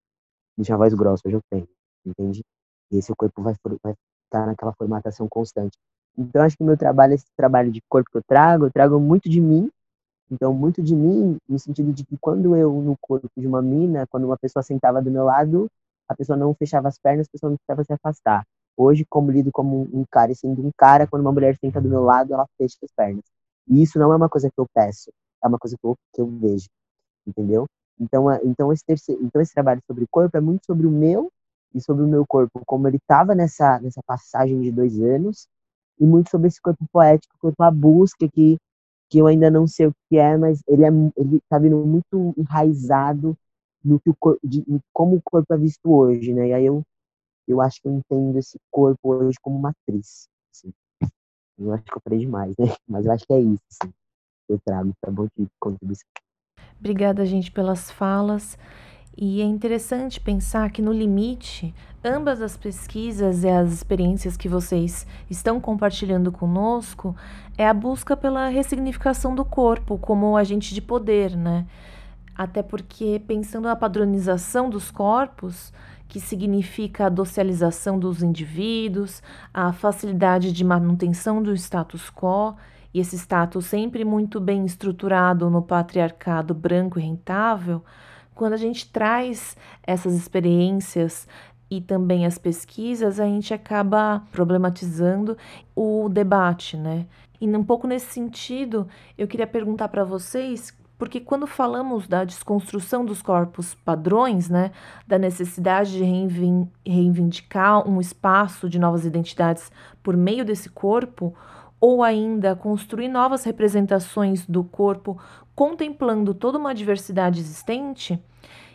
Não 0.58 0.64
tinha 0.66 0.78
voz 0.78 0.94
grossa, 0.94 1.22
hoje 1.26 1.38
eu 1.38 1.42
tenho. 1.50 1.68
Entende? 2.06 2.44
E 2.92 2.98
esse 2.98 3.14
corpo 3.16 3.42
vai, 3.42 3.56
vai 3.84 3.96
estar 4.26 4.46
naquela 4.46 4.74
formatação 4.74 5.28
constante. 5.28 5.78
Então, 6.18 6.44
acho 6.44 6.58
que 6.58 6.64
meu 6.64 6.78
trabalho, 6.78 7.14
esse 7.14 7.26
trabalho 7.36 7.72
de 7.72 7.82
corpo 7.90 8.10
que 8.10 8.18
eu 8.18 8.24
trago, 8.24 8.66
eu 8.66 8.72
trago 8.72 9.00
muito 9.00 9.30
de 9.30 9.42
mim 9.42 9.70
então, 10.32 10.54
muito 10.54 10.82
de 10.82 10.96
mim, 10.96 11.38
no 11.48 11.60
sentido 11.60 11.94
de 11.94 12.04
que 12.04 12.18
quando 12.18 12.56
eu, 12.56 12.74
no 12.82 12.98
corpo 12.98 13.30
de 13.38 13.46
uma 13.46 13.62
mina, 13.62 14.08
quando 14.08 14.24
uma 14.26 14.38
pessoa 14.38 14.64
sentava 14.64 15.02
do 15.02 15.12
meu 15.12 15.24
lado, 15.24 15.70
a 16.10 16.16
pessoa 16.16 16.38
não 16.38 16.54
fechava 16.56 16.88
as 16.88 16.98
pernas, 16.98 17.28
a 17.28 17.32
pessoa 17.32 17.52
não 17.52 17.58
precisava 17.58 17.84
se 17.84 17.94
afastar. 17.94 18.48
Hoje, 18.76 19.06
como 19.08 19.32
lido 19.32 19.52
como 19.52 19.88
um 19.94 20.04
cara 20.10 20.32
e 20.32 20.36
sendo 20.36 20.66
um 20.66 20.72
cara, 20.76 21.08
quando 21.08 21.22
uma 21.22 21.32
mulher 21.32 21.58
senta 21.58 21.80
do 21.80 21.88
meu 21.90 22.04
lado, 22.04 22.34
ela 22.34 22.48
fecha 22.58 22.78
as 22.84 22.92
pernas. 22.92 23.24
E 23.68 23.82
isso 23.84 24.00
não 24.00 24.12
é 24.12 24.16
uma 24.16 24.30
coisa 24.30 24.50
que 24.50 24.60
eu 24.60 24.68
peço, 24.74 25.12
é 25.46 25.48
uma 25.48 25.60
coisa 25.60 25.78
que 25.78 25.86
eu, 25.86 25.96
que 26.14 26.22
eu 26.22 26.28
vejo, 26.28 26.68
entendeu? 27.28 27.66
Então, 28.00 28.32
então, 28.44 28.74
esse 28.74 28.84
terceiro, 28.86 29.24
então, 29.24 29.42
esse 29.42 29.54
trabalho 29.54 29.82
sobre 29.88 30.06
corpo 30.08 30.36
é 30.38 30.42
muito 30.42 30.66
sobre 30.66 30.86
o 30.88 30.92
meu 30.92 31.32
e 31.74 31.82
sobre 31.82 32.04
o 32.04 32.08
meu 32.08 32.26
corpo, 32.26 32.62
como 32.66 32.88
ele 32.88 32.98
estava 32.98 33.36
nessa, 33.36 33.80
nessa 33.80 34.02
passagem 34.06 34.60
de 34.62 34.72
dois 34.72 35.00
anos, 35.00 35.48
e 36.00 36.06
muito 36.06 36.30
sobre 36.30 36.48
esse 36.48 36.62
corpo 36.62 36.86
poético, 36.92 37.36
corpo 37.40 37.64
a 37.64 37.72
busca 37.72 38.28
que 38.30 38.58
que 39.08 39.20
eu 39.20 39.28
ainda 39.28 39.52
não 39.52 39.68
sei 39.68 39.86
o 39.88 39.94
que 40.10 40.18
é, 40.18 40.36
mas 40.36 40.62
ele 40.68 40.84
é 40.84 40.90
ele 41.16 41.40
tá 41.48 41.60
vindo 41.60 41.78
muito 41.86 42.34
enraizado 42.38 43.38
no 43.84 44.00
que 44.00 44.10
o 44.10 44.16
de, 44.44 44.66
como 44.92 45.18
o 45.18 45.22
corpo 45.22 45.54
é 45.54 45.58
visto 45.58 45.92
hoje, 45.92 46.34
né? 46.34 46.48
E 46.50 46.54
aí 46.54 46.66
eu 46.66 46.84
eu 47.48 47.62
acho 47.62 47.80
que 47.82 47.88
eu 47.88 47.94
entendo 47.94 48.38
esse 48.40 48.58
corpo 48.72 49.14
hoje 49.14 49.38
como 49.42 49.60
matriz, 49.60 50.28
assim. 50.52 50.74
Eu 51.58 51.72
acho 51.74 51.84
que 51.84 51.96
eu 51.96 52.02
falei 52.04 52.20
demais, 52.20 52.56
né? 52.58 52.66
Mas 52.88 53.06
eu 53.06 53.12
acho 53.12 53.26
que 53.28 53.34
é 53.34 53.40
isso, 53.40 53.64
assim, 53.72 53.94
eu 54.50 54.60
trago 54.66 54.92
para 55.02 55.12
bom 55.12 55.28
de 55.38 55.48
contribuição. 55.60 56.08
Obrigada, 56.80 57.26
gente, 57.26 57.52
pelas 57.52 57.90
falas. 57.90 58.58
E 59.18 59.42
é 59.42 59.46
interessante 59.46 60.20
pensar 60.20 60.70
que, 60.72 60.82
no 60.82 60.92
limite, 60.92 61.74
ambas 62.04 62.42
as 62.42 62.58
pesquisas 62.58 63.46
e 63.46 63.50
as 63.50 63.72
experiências 63.72 64.36
que 64.36 64.50
vocês 64.50 65.08
estão 65.30 65.60
compartilhando 65.62 66.34
conosco 66.34 67.16
é 67.58 67.66
a 67.66 67.74
busca 67.74 68.18
pela 68.18 68.50
ressignificação 68.50 69.34
do 69.34 69.46
corpo 69.46 69.98
como 69.98 70.36
agente 70.36 70.74
de 70.74 70.82
poder, 70.82 71.36
né? 71.36 71.66
Até 72.38 72.62
porque, 72.62 73.22
pensando 73.26 73.64
na 73.64 73.76
padronização 73.78 74.70
dos 74.70 74.92
corpos, 74.92 75.72
que 76.10 76.20
significa 76.20 77.06
a 77.06 77.10
docilização 77.10 77.98
dos 77.98 78.22
indivíduos, 78.22 79.24
a 79.54 79.72
facilidade 79.72 80.52
de 80.52 80.64
manutenção 80.64 81.42
do 81.42 81.54
status 81.54 82.10
quo, 82.10 82.56
e 82.96 83.00
esse 83.02 83.18
status 83.18 83.66
sempre 83.66 84.06
muito 84.06 84.40
bem 84.40 84.66
estruturado 84.66 85.50
no 85.50 85.62
patriarcado 85.62 86.54
branco 86.54 86.98
e 86.98 87.02
rentável 87.02 87.84
quando 88.34 88.54
a 88.54 88.58
gente 88.58 88.90
traz 88.90 89.58
essas 89.84 90.14
experiências 90.14 91.28
e 91.70 91.82
também 91.82 92.26
as 92.26 92.38
pesquisas, 92.38 93.20
a 93.20 93.26
gente 93.26 93.54
acaba 93.54 94.24
problematizando 94.32 95.38
o 95.76 96.08
debate, 96.08 96.78
né? 96.78 97.06
E 97.42 97.48
um 97.48 97.64
pouco 97.66 97.86
nesse 97.86 98.14
sentido, 98.14 98.88
eu 99.18 99.28
queria 99.28 99.48
perguntar 99.48 99.90
para 99.90 100.06
vocês, 100.06 100.74
porque 100.98 101.20
quando 101.20 101.46
falamos 101.46 102.08
da 102.08 102.24
desconstrução 102.24 103.04
dos 103.04 103.22
corpos 103.22 103.76
padrões, 103.76 104.50
né, 104.50 104.72
da 105.06 105.18
necessidade 105.18 105.92
de 105.92 106.04
reivindicar 106.86 107.86
um 107.86 108.00
espaço 108.00 108.70
de 108.70 108.80
novas 108.80 109.06
identidades 109.06 109.70
por 110.02 110.16
meio 110.16 110.46
desse 110.46 110.70
corpo, 110.70 111.36
ou 111.86 112.02
ainda 112.02 112.56
construir 112.56 113.08
novas 113.08 113.44
representações 113.44 114.44
do 114.48 114.64
corpo 114.64 115.22
contemplando 115.54 116.34
toda 116.34 116.58
uma 116.58 116.74
diversidade 116.74 117.40
existente, 117.40 118.20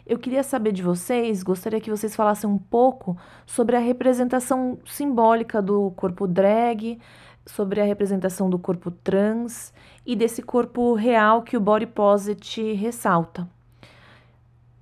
eu 0.07 0.17
queria 0.17 0.45
saber 0.45 0.71
de 0.71 0.81
vocês, 0.81 1.43
gostaria 1.43 1.81
que 1.81 1.91
vocês 1.91 2.15
falassem 2.15 2.49
um 2.49 2.57
pouco 2.57 3.17
sobre 3.45 3.75
a 3.75 3.81
representação 3.81 4.79
simbólica 4.87 5.61
do 5.61 5.91
corpo 5.97 6.25
drag, 6.29 7.01
sobre 7.45 7.81
a 7.81 7.85
representação 7.85 8.49
do 8.49 8.61
corpo 8.61 8.93
trans 8.93 9.75
e 10.07 10.15
desse 10.15 10.41
corpo 10.41 10.95
real 10.95 11.43
que 11.43 11.57
o 11.57 11.61
body 11.61 11.87
posit 11.87 12.75
ressalta. 12.75 13.49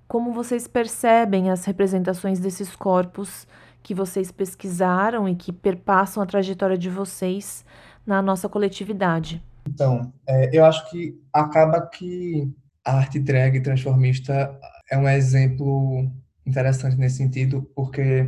Como 0.07 0.35
vocês 0.35 0.69
percebem 0.69 1.51
as 1.51 1.65
representações 1.65 2.39
desses 2.39 2.77
corpos 2.77 3.49
que 3.83 3.95
vocês 3.95 4.31
pesquisaram 4.31 5.27
e 5.27 5.35
que 5.35 5.51
perpassam 5.51 6.23
a 6.23 6.27
trajetória 6.27 6.77
de 6.77 6.91
vocês 6.91 7.65
na 8.09 8.23
nossa 8.23 8.49
coletividade? 8.49 9.43
Então, 9.69 10.15
é, 10.27 10.49
eu 10.57 10.65
acho 10.65 10.91
que 10.91 11.21
acaba 11.31 11.87
que 11.87 12.51
a 12.83 12.97
arte 12.97 13.19
drag 13.19 13.61
transformista 13.61 14.59
é 14.91 14.97
um 14.97 15.07
exemplo 15.07 16.11
interessante 16.47 16.97
nesse 16.97 17.19
sentido, 17.19 17.71
porque 17.77 18.23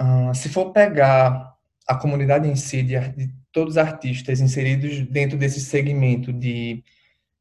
uh, 0.00 0.34
se 0.34 0.48
for 0.48 0.72
pegar 0.72 1.54
a 1.86 1.94
comunidade 1.94 2.48
em 2.48 2.56
si, 2.56 2.82
de, 2.82 2.98
de, 3.10 3.30
todos 3.52 3.74
os 3.74 3.78
artistas 3.78 4.40
inseridos 4.40 5.06
dentro 5.06 5.36
desse 5.36 5.60
segmento 5.60 6.32
de 6.32 6.82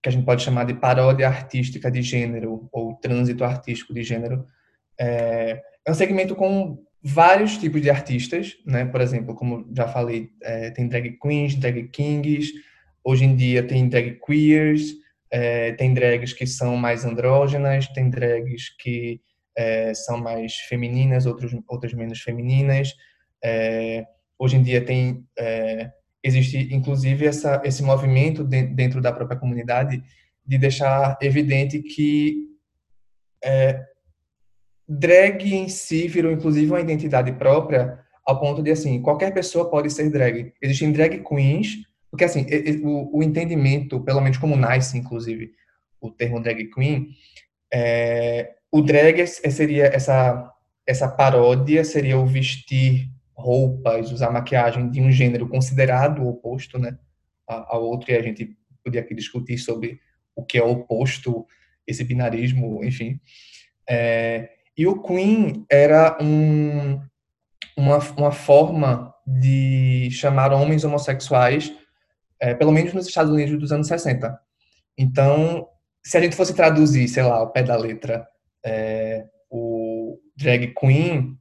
que 0.01 0.09
a 0.09 0.11
gente 0.11 0.25
pode 0.25 0.43
chamar 0.43 0.65
de 0.65 0.73
paródia 0.73 1.29
artística 1.29 1.89
de 1.89 2.01
gênero 2.01 2.67
ou 2.73 2.93
trânsito 2.95 3.45
artístico 3.45 3.93
de 3.93 4.03
gênero, 4.03 4.45
é, 4.99 5.61
é 5.85 5.91
um 5.91 5.95
segmento 5.95 6.35
com 6.35 6.77
vários 7.03 7.57
tipos 7.57 7.81
de 7.81 7.89
artistas, 7.89 8.55
né? 8.65 8.85
Por 8.85 9.01
exemplo, 9.01 9.35
como 9.35 9.67
já 9.75 9.87
falei, 9.87 10.31
é, 10.41 10.71
tem 10.71 10.87
drag 10.87 11.17
queens, 11.21 11.55
drag 11.55 11.89
kings, 11.89 12.53
hoje 13.03 13.25
em 13.25 13.35
dia 13.35 13.61
tem 13.61 13.89
drag 13.89 14.19
queers, 14.25 14.93
é, 15.29 15.73
tem 15.73 15.93
drags 15.93 16.31
que 16.31 16.47
são 16.47 16.77
mais 16.77 17.03
andrógenas, 17.03 17.87
tem 17.87 18.09
drags 18.09 18.69
que 18.79 19.19
é, 19.55 19.93
são 19.93 20.17
mais 20.17 20.55
femininas, 20.69 21.25
outros, 21.25 21.53
outras 21.67 21.93
menos 21.93 22.21
femininas. 22.21 22.93
É, 23.43 24.05
hoje 24.39 24.55
em 24.55 24.63
dia 24.63 24.83
tem 24.85 25.25
é, 25.37 25.91
existe 26.23 26.73
inclusive 26.73 27.25
essa, 27.25 27.61
esse 27.65 27.83
movimento 27.83 28.45
de, 28.45 28.63
dentro 28.63 29.01
da 29.01 29.11
própria 29.11 29.37
comunidade 29.37 30.01
de 30.45 30.57
deixar 30.57 31.17
evidente 31.21 31.81
que 31.81 32.47
é, 33.43 33.83
drag 34.99 35.53
em 35.53 35.67
si 35.67 36.07
virou 36.07 36.31
inclusive 36.31 36.71
uma 36.71 36.81
identidade 36.81 37.31
própria 37.33 37.99
ao 38.25 38.39
ponto 38.39 38.63
de 38.63 38.71
assim 38.71 39.01
qualquer 39.01 39.33
pessoa 39.33 39.69
pode 39.69 39.89
ser 39.89 40.09
drag. 40.09 40.53
Existem 40.61 40.91
drag 40.91 41.23
queens 41.23 41.83
porque, 42.13 42.25
assim, 42.25 42.45
o, 42.83 43.17
o 43.17 43.23
entendimento, 43.23 43.99
pelo 43.99 44.21
menos 44.21 44.37
como 44.37 44.55
nasce, 44.55 44.95
inclusive, 44.95 45.51
o 45.99 46.11
termo 46.11 46.39
drag 46.39 46.69
queen, 46.69 47.07
é, 47.73 48.51
o 48.71 48.83
drag 48.83 49.25
seria 49.25 49.85
essa, 49.85 50.53
essa 50.85 51.07
paródia, 51.07 51.83
seria 51.83 52.19
o 52.19 52.27
vestir 52.27 53.09
roupas, 53.35 54.11
usar 54.11 54.29
maquiagem 54.29 54.91
de 54.91 55.01
um 55.01 55.09
gênero 55.09 55.49
considerado 55.49 56.27
oposto, 56.27 56.77
né, 56.77 56.95
ao 57.47 57.83
outro, 57.83 58.11
e 58.11 58.15
a 58.15 58.21
gente 58.21 58.55
podia 58.83 59.01
aqui 59.01 59.15
discutir 59.15 59.57
sobre 59.57 59.99
o 60.35 60.45
que 60.45 60.59
é 60.59 60.63
oposto, 60.63 61.47
esse 61.87 62.03
binarismo, 62.03 62.85
enfim. 62.85 63.19
É, 63.89 64.51
e 64.77 64.87
o 64.87 65.01
Queen 65.01 65.65
era 65.69 66.17
um, 66.21 66.99
uma, 67.77 67.99
uma 68.17 68.31
forma 68.31 69.13
de 69.25 70.09
chamar 70.11 70.51
homens 70.51 70.83
homossexuais 70.83 71.73
é, 72.43 72.53
pelo 72.53 72.73
menos 72.73 72.93
nos 72.93 73.07
Estados 73.07 73.31
Unidos 73.31 73.57
dos 73.57 73.71
anos 73.71 73.87
60. 73.87 74.37
Então, 74.97 75.65
se 76.03 76.17
a 76.17 76.21
gente 76.21 76.35
fosse 76.35 76.53
traduzir, 76.53 77.07
sei 77.07 77.23
lá, 77.23 77.35
ao 77.35 77.51
pé 77.51 77.63
da 77.63 77.77
letra, 77.77 78.27
é, 78.65 79.25
o 79.49 80.19
drag 80.35 80.73
queen, 80.77 81.37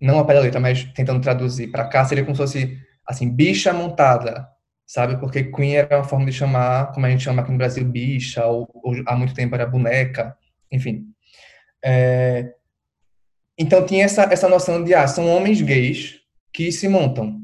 não 0.00 0.18
ao 0.18 0.24
pé 0.24 0.34
da 0.34 0.40
letra, 0.40 0.60
mas 0.60 0.84
tentando 0.92 1.20
traduzir 1.20 1.72
para 1.72 1.88
cá, 1.88 2.04
seria 2.04 2.22
como 2.22 2.36
se 2.36 2.42
fosse, 2.42 2.78
assim, 3.04 3.28
bicha 3.28 3.72
montada, 3.72 4.46
sabe? 4.86 5.16
Porque 5.18 5.42
queen 5.42 5.74
era 5.74 5.96
uma 5.96 6.04
forma 6.04 6.26
de 6.26 6.32
chamar, 6.32 6.92
como 6.92 7.04
a 7.04 7.10
gente 7.10 7.24
chama 7.24 7.42
aqui 7.42 7.50
no 7.50 7.58
Brasil, 7.58 7.84
bicha, 7.84 8.46
ou, 8.46 8.70
ou 8.74 8.94
há 9.08 9.16
muito 9.16 9.34
tempo 9.34 9.56
era 9.56 9.66
boneca, 9.66 10.36
enfim. 10.70 11.06
É, 11.84 12.54
então 13.58 13.84
tinha 13.86 14.04
essa, 14.04 14.24
essa 14.24 14.48
noção 14.48 14.82
de, 14.82 14.94
ah, 14.94 15.06
são 15.06 15.28
homens 15.28 15.60
gays 15.60 16.20
que 16.52 16.70
se 16.72 16.88
montam, 16.88 17.40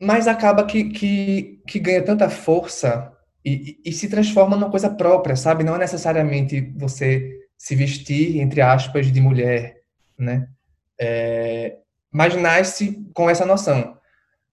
mas 0.00 0.26
acaba 0.28 0.64
que, 0.64 0.84
que, 0.90 1.62
que 1.66 1.78
ganha 1.78 2.02
tanta 2.02 2.28
força 2.28 3.12
e, 3.44 3.78
e, 3.84 3.90
e, 3.90 3.92
se 3.92 4.08
transforma 4.08 4.56
numa 4.56 4.70
coisa 4.70 4.90
própria, 4.90 5.36
sabe? 5.36 5.64
Não 5.64 5.76
é 5.76 5.78
necessariamente 5.78 6.60
você 6.76 7.38
se 7.56 7.74
vestir, 7.74 8.38
entre 8.40 8.60
aspas, 8.60 9.10
de 9.10 9.20
mulher, 9.20 9.76
né? 10.18 10.48
É, 11.00 11.76
mas 12.12 12.34
nasce 12.34 13.06
com 13.14 13.30
essa 13.30 13.46
noção. 13.46 13.96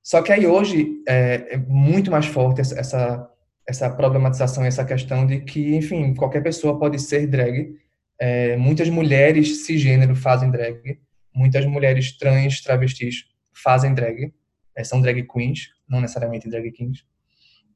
Só 0.02 0.22
que 0.22 0.32
aí 0.32 0.46
hoje 0.46 1.02
é, 1.08 1.56
é 1.56 1.58
muito 1.58 2.12
mais 2.12 2.26
forte 2.26 2.62
essa, 2.62 2.80
essa, 2.80 3.30
essa 3.68 3.90
problematização, 3.90 4.66
essa 4.66 4.86
questão 4.86 5.26
de 5.26 5.40
que, 5.42 5.76
enfim, 5.76 6.14
qualquer 6.14 6.44
pessoa 6.44 6.78
pode 6.78 7.00
ser 7.00 7.26
drag. 7.28 7.74
É, 8.20 8.56
muitas 8.58 8.90
mulheres 8.90 9.66
cisgênero 9.66 10.16
fazem 10.16 10.50
drag, 10.50 11.00
muitas 11.34 11.66
mulheres 11.66 12.18
trans, 12.18 12.62
travestis 12.62 13.26
fazem 13.54 13.94
drag 13.94 14.34
é, 14.76 14.84
são 14.84 15.02
drag 15.02 15.24
queens, 15.24 15.70
não 15.88 16.02
necessariamente 16.02 16.50
drag 16.50 16.72
kings. 16.72 17.04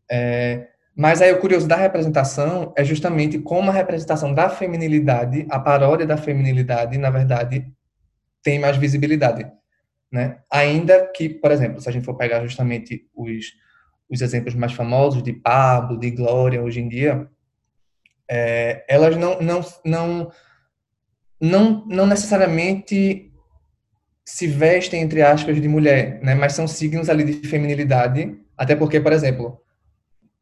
É, 0.09 0.67
mas 0.95 1.21
aí 1.21 1.31
o 1.31 1.39
curioso 1.39 1.67
da 1.67 1.75
representação 1.75 2.73
é 2.75 2.83
justamente 2.83 3.37
como 3.39 3.69
a 3.69 3.73
representação 3.73 4.33
da 4.33 4.49
feminilidade, 4.49 5.45
a 5.49 5.59
paródia 5.59 6.07
da 6.07 6.17
feminilidade, 6.17 6.97
na 6.97 7.09
verdade, 7.09 7.71
tem 8.41 8.59
mais 8.59 8.77
visibilidade. 8.77 9.45
Né? 10.11 10.39
Ainda 10.49 11.05
que, 11.15 11.29
por 11.29 11.51
exemplo, 11.51 11.81
se 11.81 11.89
a 11.89 11.91
gente 11.91 12.05
for 12.05 12.15
pegar 12.15 12.41
justamente 12.41 13.05
os, 13.13 13.53
os 14.09 14.21
exemplos 14.21 14.55
mais 14.55 14.73
famosos 14.73 15.21
de 15.21 15.33
Pablo, 15.33 15.99
de 15.99 16.09
Glória, 16.09 16.63
hoje 16.63 16.79
em 16.79 16.87
dia, 16.87 17.29
é, 18.29 18.83
elas 18.87 19.15
não, 19.15 19.39
não, 19.41 19.61
não, 19.85 20.31
não, 21.39 21.85
não 21.87 22.05
necessariamente 22.05 23.31
se 24.25 24.47
vestem, 24.47 25.01
entre 25.01 25.21
aspas, 25.21 25.59
de 25.61 25.67
mulher, 25.67 26.19
né? 26.21 26.35
Mas 26.35 26.53
são 26.53 26.67
signos 26.67 27.09
ali 27.09 27.23
de 27.23 27.47
feminilidade, 27.47 28.37
até 28.57 28.75
porque, 28.75 28.99
por 28.99 29.13
exemplo, 29.13 29.61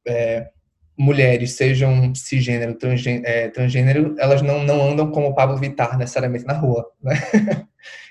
é, 0.07 0.49
mulheres, 0.97 1.51
sejam 1.51 2.13
cisgênero, 2.15 2.73
transgênero, 2.73 3.27
é, 3.27 3.49
transgênero, 3.49 4.15
elas 4.17 4.41
não, 4.41 4.63
não 4.63 4.81
andam 4.89 5.11
como 5.11 5.35
Pablo 5.35 5.57
Vittar 5.57 5.97
necessariamente 5.97 6.45
na 6.45 6.53
rua, 6.53 6.89
né? 7.01 7.13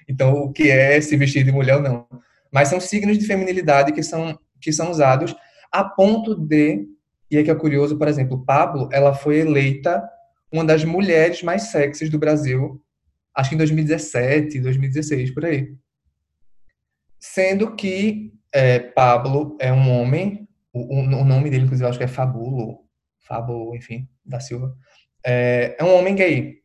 então, 0.09 0.35
o 0.35 0.53
que 0.53 0.71
é 0.71 1.01
se 1.01 1.17
vestir 1.17 1.45
de 1.45 1.51
mulher 1.51 1.77
ou 1.77 1.83
não? 1.83 2.07
Mas 2.53 2.69
são 2.69 2.79
signos 2.79 3.19
de 3.19 3.27
feminilidade 3.27 3.93
que 3.93 4.03
são, 4.03 4.39
que 4.61 4.73
são 4.73 4.91
usados 4.91 5.35
a 5.73 5.83
ponto 5.83 6.37
de, 6.37 6.87
e 7.31 7.43
que 7.43 7.51
é 7.51 7.55
curioso, 7.55 7.99
por 7.99 8.09
exemplo, 8.09 8.45
Pablo, 8.45 8.89
ela 8.93 9.15
foi 9.15 9.39
eleita 9.39 10.03
uma 10.53 10.65
das 10.65 10.85
mulheres 10.85 11.43
mais 11.43 11.65
sexys 11.65 12.11
do 12.11 12.19
Brasil 12.19 12.81
acho 13.35 13.51
que 13.51 13.55
em 13.57 13.59
2017, 13.59 14.61
2016, 14.61 15.31
por 15.33 15.45
aí. 15.45 15.75
Sendo 17.19 17.75
que 17.75 18.33
é, 18.53 18.79
Pablo 18.79 19.57
é 19.61 19.73
um 19.73 19.91
homem, 19.91 20.49
o, 20.73 21.01
o, 21.01 21.25
nome 21.25 21.51
dele, 21.51 21.65
inclusive, 21.65 21.89
acho 21.89 21.99
que 21.99 22.05
é 22.05 22.09
Fabulo, 22.09 22.85
Fábulo, 23.21 23.75
enfim, 23.75 24.09
da 24.25 24.39
Silva, 24.39 24.77
é, 25.27 25.75
é 25.79 25.85
um 25.85 25.95
homem 25.97 26.15
gay. 26.15 26.63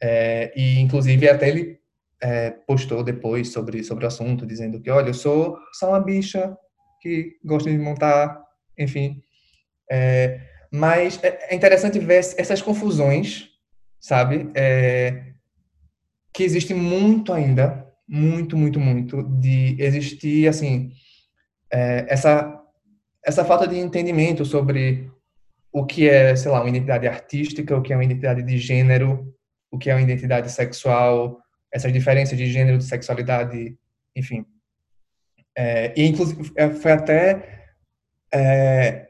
É, 0.00 0.52
e, 0.56 0.78
inclusive, 0.78 1.28
até 1.28 1.48
ele 1.48 1.78
é, 2.22 2.50
postou 2.50 3.02
depois 3.02 3.52
sobre, 3.52 3.82
sobre 3.84 4.04
o 4.04 4.08
assunto, 4.08 4.46
dizendo 4.46 4.80
que, 4.80 4.90
olha, 4.90 5.08
eu 5.08 5.14
sou 5.14 5.58
só 5.72 5.90
uma 5.90 6.00
bicha 6.00 6.56
que 7.02 7.36
gosta 7.44 7.70
de 7.70 7.78
montar, 7.78 8.42
enfim. 8.78 9.22
É, 9.90 10.40
mas 10.70 11.22
é, 11.22 11.52
é 11.52 11.54
interessante 11.54 11.98
ver 11.98 12.18
essas 12.36 12.60
confusões, 12.60 13.48
sabe? 14.00 14.50
É, 14.54 15.24
que 16.32 16.42
existe 16.42 16.74
muito 16.74 17.32
ainda, 17.32 17.86
muito, 18.06 18.56
muito, 18.56 18.78
muito, 18.78 19.22
de 19.22 19.76
existir, 19.78 20.48
assim, 20.48 20.92
é, 21.72 22.06
essa, 22.08 22.62
essa 23.24 23.44
falta 23.44 23.66
de 23.66 23.78
entendimento 23.78 24.44
sobre 24.44 25.10
o 25.72 25.84
que 25.84 26.08
é, 26.08 26.34
sei 26.36 26.50
lá, 26.50 26.60
uma 26.60 26.68
identidade 26.68 27.06
artística, 27.06 27.76
o 27.76 27.82
que 27.82 27.92
é 27.92 27.96
uma 27.96 28.04
identidade 28.04 28.42
de 28.42 28.58
gênero, 28.58 29.34
o 29.70 29.78
que 29.78 29.90
é 29.90 29.94
uma 29.94 30.02
identidade 30.02 30.50
sexual, 30.50 31.40
essas 31.72 31.92
diferenças 31.92 32.36
de 32.36 32.46
gênero, 32.46 32.78
de 32.78 32.84
sexualidade, 32.84 33.76
enfim. 34.14 34.44
É, 35.56 35.92
e, 35.96 36.06
inclusive, 36.06 36.52
é, 36.56 36.70
foi 36.70 36.92
até 36.92 37.66
é, 38.32 39.08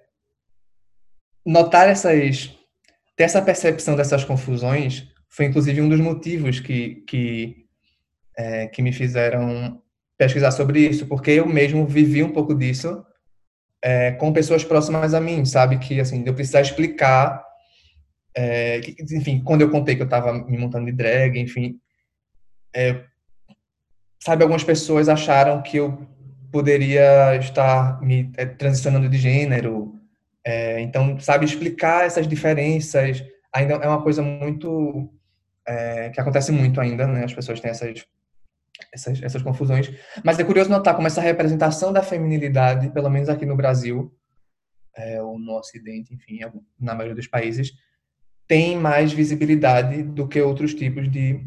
notar 1.47 1.89
essas, 1.89 2.53
ter 3.17 3.25
essa 3.25 3.41
percepção 3.41 3.95
dessas 3.97 4.25
confusões 4.25 5.07
foi 5.29 5.47
inclusive 5.47 5.81
um 5.81 5.89
dos 5.89 6.01
motivos 6.01 6.61
que, 6.61 7.05
que, 7.07 7.67
é, 8.37 8.67
que 8.67 8.83
me 8.83 8.93
fizeram 8.93 9.81
pesquisar 10.19 10.51
sobre 10.51 10.81
isso, 10.81 11.07
porque 11.07 11.31
eu 11.33 11.47
mesmo 11.47 11.87
vivi 11.87 12.23
um 12.23 12.33
pouco 12.33 12.55
disso 12.55 13.05
é, 13.83 14.13
com 14.13 14.33
pessoas 14.33 14.65
próximas 14.65 15.15
a 15.15 15.21
mim, 15.21 15.45
sabe? 15.45 15.79
Que, 15.79 16.01
assim, 16.01 16.25
eu 16.27 16.35
precisar 16.35 16.63
explicar, 16.63 17.45
é, 18.35 18.81
que, 18.81 18.97
enfim, 19.15 19.43
quando 19.45 19.61
eu 19.61 19.71
contei 19.71 19.95
que 19.95 20.03
eu 20.03 20.07
estava 20.07 20.33
me 20.33 20.57
montando 20.57 20.87
de 20.87 20.93
drag, 20.93 21.39
enfim, 21.39 21.79
é, 22.75 23.05
sabe, 24.23 24.43
algumas 24.43 24.65
pessoas 24.65 25.09
acharam 25.09 25.63
que 25.63 25.77
eu 25.77 26.07
poderia 26.51 27.37
estar 27.37 28.01
me 28.01 28.33
é, 28.37 28.47
transicionando 28.47 29.09
de 29.09 29.19
gênero. 29.19 29.96
É, 30.47 30.81
então, 30.81 31.19
sabe, 31.19 31.45
explicar 31.45 32.07
essas 32.07 32.29
diferenças 32.29 33.25
ainda 33.53 33.75
é 33.75 33.89
uma 33.89 34.01
coisa 34.01 34.23
muito 34.23 35.11
é, 35.67 36.09
que 36.11 36.21
acontece 36.21 36.53
muito 36.53 36.81
ainda, 36.81 37.05
né? 37.05 37.25
As 37.25 37.35
pessoas 37.35 37.59
têm 37.59 37.73
essas, 37.73 38.07
essas, 38.93 39.21
essas 39.21 39.43
confusões. 39.43 39.91
Mas 40.25 40.39
é 40.39 40.45
curioso 40.45 40.71
notar 40.71 40.95
como 40.95 41.09
essa 41.09 41.21
representação 41.21 41.93
da 41.93 42.01
feminilidade, 42.01 42.91
pelo 42.91 43.11
menos 43.11 43.29
aqui 43.29 43.45
no 43.45 43.57
Brasil, 43.57 44.15
é, 44.97 45.21
ou 45.21 45.37
no 45.37 45.59
Ocidente, 45.59 46.15
enfim, 46.15 46.39
na 46.79 46.95
maioria 46.95 47.17
dos 47.17 47.27
países, 47.27 47.73
tem 48.47 48.79
mais 48.79 49.13
visibilidade 49.13 50.05
do 50.05 50.29
que 50.29 50.41
outros 50.41 50.75
tipos 50.75 51.11
de, 51.11 51.45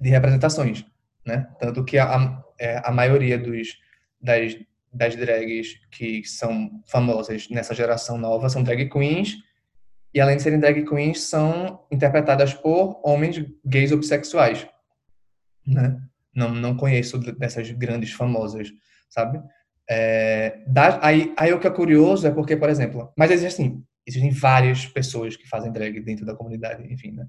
de 0.00 0.10
representações, 0.10 0.86
né? 1.26 1.48
Tanto 1.58 1.84
que 1.84 1.98
a, 1.98 2.04
a, 2.04 2.44
é, 2.56 2.80
a 2.84 2.92
maioria 2.92 3.36
dos, 3.36 3.76
das, 4.20 4.56
das 4.96 5.14
drags 5.14 5.74
que 5.90 6.24
são 6.24 6.82
famosas 6.86 7.48
nessa 7.50 7.74
geração 7.74 8.16
nova 8.18 8.48
são 8.48 8.62
drag 8.62 8.88
queens, 8.88 9.36
e 10.12 10.20
além 10.20 10.36
de 10.36 10.42
serem 10.42 10.58
drag 10.58 10.82
queens, 10.84 11.20
são 11.20 11.86
interpretadas 11.92 12.54
por 12.54 13.00
homens 13.04 13.44
gays 13.64 13.92
ou 13.92 13.98
bissexuais, 13.98 14.66
né? 15.66 16.00
Não, 16.34 16.54
não 16.54 16.76
conheço 16.76 17.18
dessas 17.18 17.70
grandes 17.70 18.12
famosas, 18.12 18.70
sabe? 19.08 19.42
É, 19.88 20.64
da, 20.66 21.04
aí, 21.04 21.32
aí 21.36 21.52
o 21.52 21.60
que 21.60 21.66
é 21.66 21.70
curioso 21.70 22.26
é 22.26 22.30
porque, 22.30 22.56
por 22.56 22.68
exemplo, 22.68 23.12
mas 23.16 23.30
existem, 23.30 23.66
assim, 23.66 23.84
existem 24.06 24.30
várias 24.30 24.86
pessoas 24.86 25.36
que 25.36 25.48
fazem 25.48 25.72
drag 25.72 26.00
dentro 26.00 26.24
da 26.24 26.34
comunidade, 26.34 26.90
enfim, 26.92 27.12
né? 27.12 27.26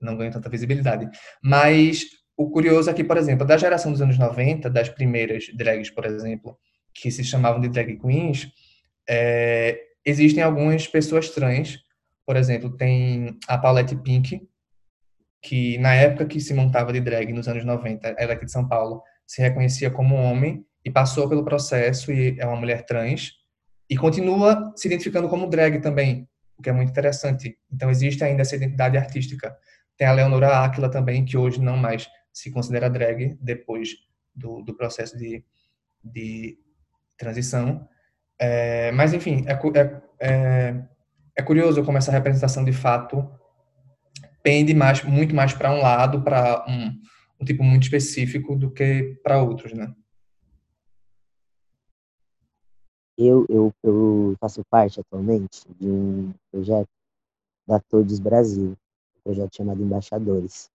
Não 0.00 0.16
ganham 0.16 0.32
tanta 0.32 0.48
visibilidade. 0.48 1.08
Mas 1.42 2.04
o 2.36 2.50
curioso 2.50 2.88
é 2.88 2.94
que, 2.94 3.04
por 3.04 3.18
exemplo, 3.18 3.46
da 3.46 3.58
geração 3.58 3.92
dos 3.92 4.00
anos 4.00 4.18
90, 4.18 4.70
das 4.70 4.88
primeiras 4.88 5.44
drags, 5.54 5.90
por 5.90 6.06
exemplo, 6.06 6.58
que 6.94 7.10
se 7.10 7.24
chamavam 7.24 7.60
de 7.60 7.68
drag 7.68 7.98
queens, 7.98 8.52
é, 9.08 9.80
existem 10.04 10.42
algumas 10.42 10.86
pessoas 10.86 11.30
trans, 11.30 11.78
por 12.26 12.36
exemplo, 12.36 12.70
tem 12.70 13.38
a 13.48 13.58
Paulette 13.58 13.96
Pink, 13.96 14.40
que 15.42 15.78
na 15.78 15.94
época 15.94 16.26
que 16.26 16.40
se 16.40 16.52
montava 16.54 16.92
de 16.92 17.00
drag, 17.00 17.32
nos 17.32 17.48
anos 17.48 17.64
90, 17.64 18.14
ela 18.18 18.34
aqui 18.34 18.44
de 18.44 18.52
São 18.52 18.68
Paulo, 18.68 19.02
se 19.26 19.40
reconhecia 19.40 19.90
como 19.90 20.14
homem 20.14 20.64
e 20.84 20.90
passou 20.90 21.28
pelo 21.28 21.44
processo 21.44 22.12
e 22.12 22.38
é 22.38 22.46
uma 22.46 22.56
mulher 22.56 22.84
trans 22.84 23.32
e 23.88 23.96
continua 23.96 24.72
se 24.76 24.86
identificando 24.86 25.28
como 25.28 25.48
drag 25.48 25.80
também, 25.80 26.28
o 26.56 26.62
que 26.62 26.70
é 26.70 26.72
muito 26.72 26.90
interessante. 26.90 27.58
Então 27.72 27.90
existe 27.90 28.22
ainda 28.22 28.42
essa 28.42 28.56
identidade 28.56 28.96
artística. 28.96 29.56
Tem 29.96 30.06
a 30.06 30.12
Leonora 30.12 30.64
Aquila 30.64 30.90
também, 30.90 31.24
que 31.24 31.36
hoje 31.36 31.60
não 31.60 31.76
mais 31.76 32.08
se 32.32 32.50
considera 32.50 32.88
drag 32.88 33.36
depois 33.40 33.90
do, 34.34 34.62
do 34.62 34.76
processo 34.76 35.16
de, 35.18 35.44
de 36.04 36.58
transição. 37.20 37.86
É, 38.38 38.90
mas 38.92 39.12
enfim, 39.12 39.44
é, 39.46 39.52
é, 39.52 40.02
é, 40.18 40.84
é 41.36 41.42
curioso 41.42 41.84
como 41.84 41.98
essa 41.98 42.10
representação 42.10 42.64
de 42.64 42.72
fato 42.72 43.30
pende 44.42 44.74
mais, 44.74 45.04
muito 45.04 45.34
mais 45.34 45.52
para 45.52 45.70
um 45.70 45.82
lado, 45.82 46.22
para 46.22 46.64
um, 46.66 46.98
um 47.38 47.44
tipo 47.44 47.62
muito 47.62 47.82
específico 47.82 48.56
do 48.56 48.70
que 48.70 49.20
para 49.22 49.42
outros, 49.42 49.74
né? 49.74 49.94
Eu, 53.18 53.44
eu, 53.50 53.74
eu 53.82 54.34
faço 54.40 54.62
parte 54.70 54.98
atualmente 54.98 55.60
de 55.78 55.86
um 55.86 56.32
projeto 56.50 56.88
da 57.68 57.78
Todos 57.78 58.18
Brasil, 58.18 58.70
um 58.70 59.22
projeto 59.22 59.54
chamado 59.54 59.82
Embaixadores. 59.82 60.70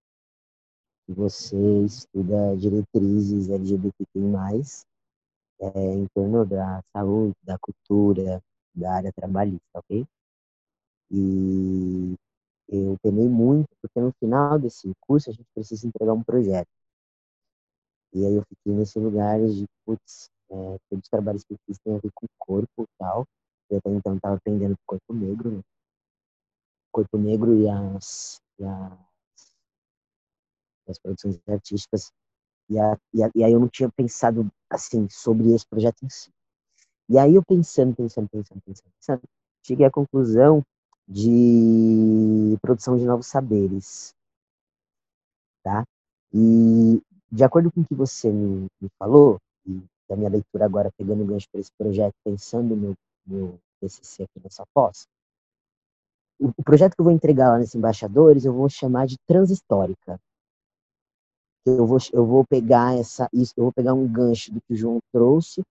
Você 1.08 1.58
estuda 1.86 2.56
diretrizes 2.56 3.50
LGBTQI+, 3.50 4.86
é, 5.60 5.94
em 5.94 6.08
torno 6.13 6.46
da 6.46 6.82
saúde, 6.94 7.36
da 7.44 7.58
cultura, 7.58 8.41
da 8.74 8.94
área 8.94 9.13
trabalhista, 9.13 9.65
ok? 9.76 10.06
E 11.12 12.15
eu 12.68 12.98
penei 13.02 13.30
muito, 13.30 13.70
porque 13.82 14.00
no 14.00 14.12
final 14.20 14.60
desse 14.60 14.91
curso 15.02 15.30
a 15.30 15.34
gente 15.34 15.48
precisa 15.54 15.88
entregar 15.88 16.13
um 16.13 16.24
projeto. 16.24 16.70
E 18.13 18.26
aí 18.26 18.36
eu 18.36 18.44
fiquei 18.48 18.74
nesse 18.74 18.98
lugar 18.98 19.39
de, 19.46 19.65
putz, 19.86 20.30
é, 20.50 20.78
todos 20.89 21.04
os 21.04 21.10
trabalhos 21.10 21.44
que 21.44 21.54
eu 21.54 21.58
fiz 21.65 21.78
têm 21.80 21.96
a 21.96 22.00
ver 22.00 22.12
com 22.13 22.26
o 22.26 22.30
corpo 22.39 22.84
e 22.84 22.88
tal. 22.98 23.26
Eu 23.70 23.78
até 23.78 23.89
então 23.89 24.15
estava 24.15 24.36
aprendendo 24.36 24.76
com 24.78 24.98
corpo 24.98 25.13
negro, 25.13 25.52
né? 25.52 25.62
Corpo 26.91 27.18
negro 27.18 27.54
e 27.56 27.68
as, 27.68 28.41
e 28.60 28.63
as, 28.63 29.56
as 30.88 31.00
produções 31.00 31.39
artísticas. 31.48 32.12
E, 32.69 32.80
a, 32.80 32.97
e, 33.13 33.23
a, 33.23 33.32
e 33.36 33.43
aí 33.43 33.51
eu 33.54 33.60
não 33.60 33.67
tinha 33.67 33.89
pensado, 33.89 34.49
assim, 34.69 35.08
sobre 35.10 35.54
esse 35.54 35.65
projeto 35.67 36.04
em 36.04 36.10
si. 36.10 36.30
E 37.08 37.17
aí 37.17 37.36
eu 37.36 37.43
pensando, 37.43 37.95
pensando, 37.95 38.28
pensando, 38.30 38.62
pensando, 38.65 38.91
pensando, 38.99 39.21
cheguei 39.63 39.86
à 39.86 39.91
conclusão 39.91 40.63
de 41.08 42.58
produção 42.62 42.97
de 42.97 43.06
novos 43.06 43.28
saberes, 43.28 44.15
tá? 45.63 45.86
E 46.34 47.01
de 47.32 47.43
acordo 47.43 47.71
com 47.71 47.82
o 47.82 47.86
que 47.86 47.93
você 47.93 48.32
me, 48.32 48.67
me 48.82 48.89
falou, 48.97 49.39
e 49.65 49.84
da 50.10 50.15
minha 50.15 50.30
leitura 50.30 50.65
agora, 50.65 50.91
pegando 50.97 51.23
o 51.23 51.28
gancho 51.28 51.47
para 51.51 51.62
esse 51.62 51.71
projeto, 51.78 52.13
pensando 52.23 52.75
no 52.75 52.95
meu 53.25 53.60
TCC 53.80 54.23
aqui 54.23 54.39
nessa 54.43 54.65
pós, 54.73 55.08
o, 56.39 56.49
o, 56.58 56.63
projeto 56.63 56.95
que 56.95 57.01
eu 57.01 57.06
vou 57.06 57.13
entregar 57.13 57.49
lá 57.49 57.60
nesses 57.60 57.75
embaixadores, 57.75 58.45
eu 58.45 58.54
vou 58.54 58.69
chamar 58.69 59.08
de 59.08 59.17
transhistórica. 59.25 60.19
Eu 61.65 61.86
vou, 61.86 61.97
eu 62.13 62.25
vou 62.25 62.45
pegar 62.45 62.95
essa, 62.97 63.28
isso, 63.34 63.54
eu 63.58 63.63
vou 63.63 63.73
pegar 63.73 63.93
um 63.93 64.08
gancho 64.08 64.54
do 64.54 64.62
que 64.62 64.73
o 64.73 64.75
João 64.75 64.99
trouxe, 65.12 65.63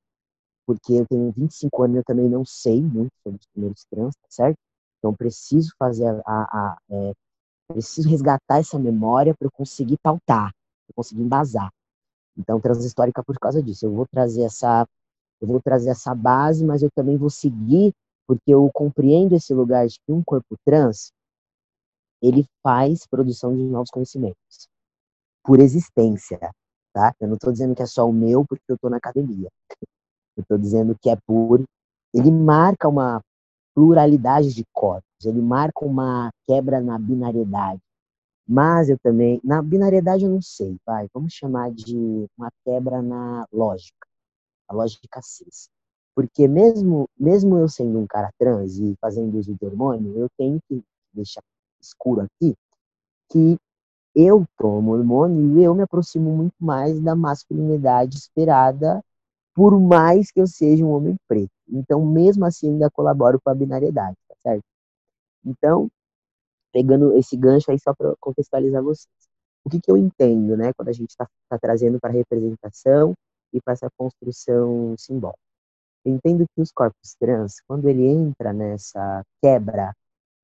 porque 0.67 0.93
eu 0.95 1.07
tenho 1.07 1.33
25 1.33 1.83
anos 1.83 1.97
e 1.97 1.99
eu 1.99 2.05
também 2.05 2.29
não 2.29 2.45
sei 2.45 2.81
muito 2.81 3.13
sobre 3.23 3.41
os 3.41 3.47
primeiros 3.53 3.85
trans, 3.85 4.15
tá 4.17 4.29
certo? 4.31 4.57
Então 4.99 5.15
preciso 5.15 5.73
fazer 5.79 6.07
a, 6.07 6.23
a, 6.27 6.73
a 6.73 6.79
é, 6.91 7.13
preciso 7.69 8.09
resgatar 8.09 8.59
essa 8.59 8.79
memória 8.79 9.35
para 9.35 9.47
eu 9.47 9.53
conseguir 9.53 9.99
pautar, 10.03 10.51
para 10.51 10.91
eu 10.91 10.95
conseguir 10.95 11.23
embasar. 11.23 11.71
Então, 12.37 12.61
transhistórica 12.61 13.23
por 13.23 13.39
causa 13.39 13.63
disso. 13.63 13.87
Eu 13.87 13.93
vou 13.93 14.07
trazer 14.07 14.43
essa, 14.43 14.87
eu 15.41 15.49
vou 15.49 15.61
trazer 15.63 15.91
essa 15.91 16.15
base, 16.15 16.65
mas 16.65 16.83
eu 16.83 16.91
também 16.95 17.17
vou 17.17 17.31
seguir, 17.31 17.93
porque 18.27 18.53
eu 18.53 18.69
compreendo 18.73 19.35
esse 19.35 19.55
lugar 19.55 19.87
de 19.87 19.99
que 20.01 20.13
um 20.13 20.23
corpo 20.23 20.57
trans, 20.65 21.13
ele 22.23 22.45
faz 22.63 23.07
produção 23.07 23.55
de 23.55 23.63
novos 23.63 23.91
conhecimentos, 23.91 24.69
por 25.45 25.61
existência, 25.61 26.39
tá? 26.93 27.15
Eu 27.21 27.29
não 27.29 27.35
estou 27.35 27.53
dizendo 27.53 27.75
que 27.75 27.83
é 27.83 27.87
só 27.87 28.09
o 28.09 28.13
meu, 28.13 28.45
porque 28.45 28.65
eu 28.69 28.77
estou 28.77 28.91
na 28.91 28.97
academia. 28.97 29.49
Eu 30.37 30.43
estou 30.43 30.59
dizendo 30.59 30.97
que 31.01 31.11
é 31.11 31.17
por, 31.27 31.63
ele 32.13 32.31
marca 32.31 32.89
uma 32.89 33.21
pluralidade 33.75 34.55
de 34.55 34.65
corpos, 34.73 35.25
ele 35.25 35.43
marca 35.43 35.85
uma 35.85 36.31
quebra 36.47 36.81
na 36.81 36.99
binariedade, 36.99 37.81
mas 38.47 38.89
eu 38.89 38.99
também, 38.99 39.41
na 39.43 39.63
binariedade 39.63 40.25
eu 40.25 40.31
não 40.31 40.43
sei, 40.43 40.77
vai, 40.87 41.09
vamos 41.13 41.33
chamar 41.33 41.71
de 41.73 42.27
uma 42.37 42.51
quebra 42.65 43.03
na 43.03 43.47
lógica, 43.53 44.07
a 44.69 44.75
lógica 44.75 45.21
cis. 45.23 45.69
Porque 46.15 46.47
mesmo, 46.47 47.09
mesmo 47.19 47.59
eu 47.59 47.69
sendo 47.69 47.99
um 47.99 48.07
cara 48.07 48.31
trans 48.39 48.79
e 48.79 48.97
fazendo 49.01 49.37
uso 49.37 49.55
de 49.55 49.67
hormônio, 49.67 50.17
eu 50.17 50.29
tenho 50.39 50.61
que 50.69 50.83
deixar 51.13 51.43
escuro 51.81 52.21
aqui 52.23 52.55
que 53.31 53.59
eu 54.15 54.45
tomo 54.57 54.93
hormônio 54.93 55.59
e 55.59 55.65
eu 55.65 55.75
me 55.75 55.83
aproximo 55.83 56.31
muito 56.31 56.55
mais 56.61 57.01
da 57.01 57.15
masculinidade 57.15 58.17
esperada, 58.17 59.03
por 59.55 59.79
mais 59.81 60.31
que 60.31 60.41
eu 60.41 60.47
seja 60.47 60.85
um 60.85 60.91
homem 60.91 61.17
preto. 61.29 61.51
Então, 61.69 62.05
mesmo 62.05 62.45
assim, 62.45 62.71
ainda 62.71 62.91
colaboro 62.91 63.41
com 63.43 63.51
a 63.51 63.55
binariedade, 63.55 64.17
tá 64.29 64.35
certo? 64.43 64.65
Então, 65.45 65.89
pegando 66.73 67.17
esse 67.17 67.37
gancho 67.37 67.71
aí 67.71 67.79
só 67.79 67.95
para 67.95 68.15
contextualizar 68.21 68.83
vocês. 68.83 69.09
O 69.65 69.71
que, 69.71 69.81
que 69.81 69.91
eu 69.91 69.97
entendo, 69.97 70.57
né, 70.57 70.73
quando 70.75 70.89
a 70.89 70.93
gente 70.93 71.11
está 71.11 71.27
tá 71.49 71.59
trazendo 71.59 71.99
para 71.99 72.13
representação 72.13 73.15
e 73.53 73.61
para 73.61 73.73
essa 73.73 73.89
construção 73.97 74.95
simbólica? 74.99 75.39
Eu 76.05 76.13
entendo 76.15 76.45
que 76.55 76.61
os 76.61 76.71
corpos 76.71 77.15
trans, 77.19 77.61
quando 77.67 77.89
ele 77.89 78.07
entra 78.07 78.53
nessa 78.53 79.25
quebra, 79.43 79.95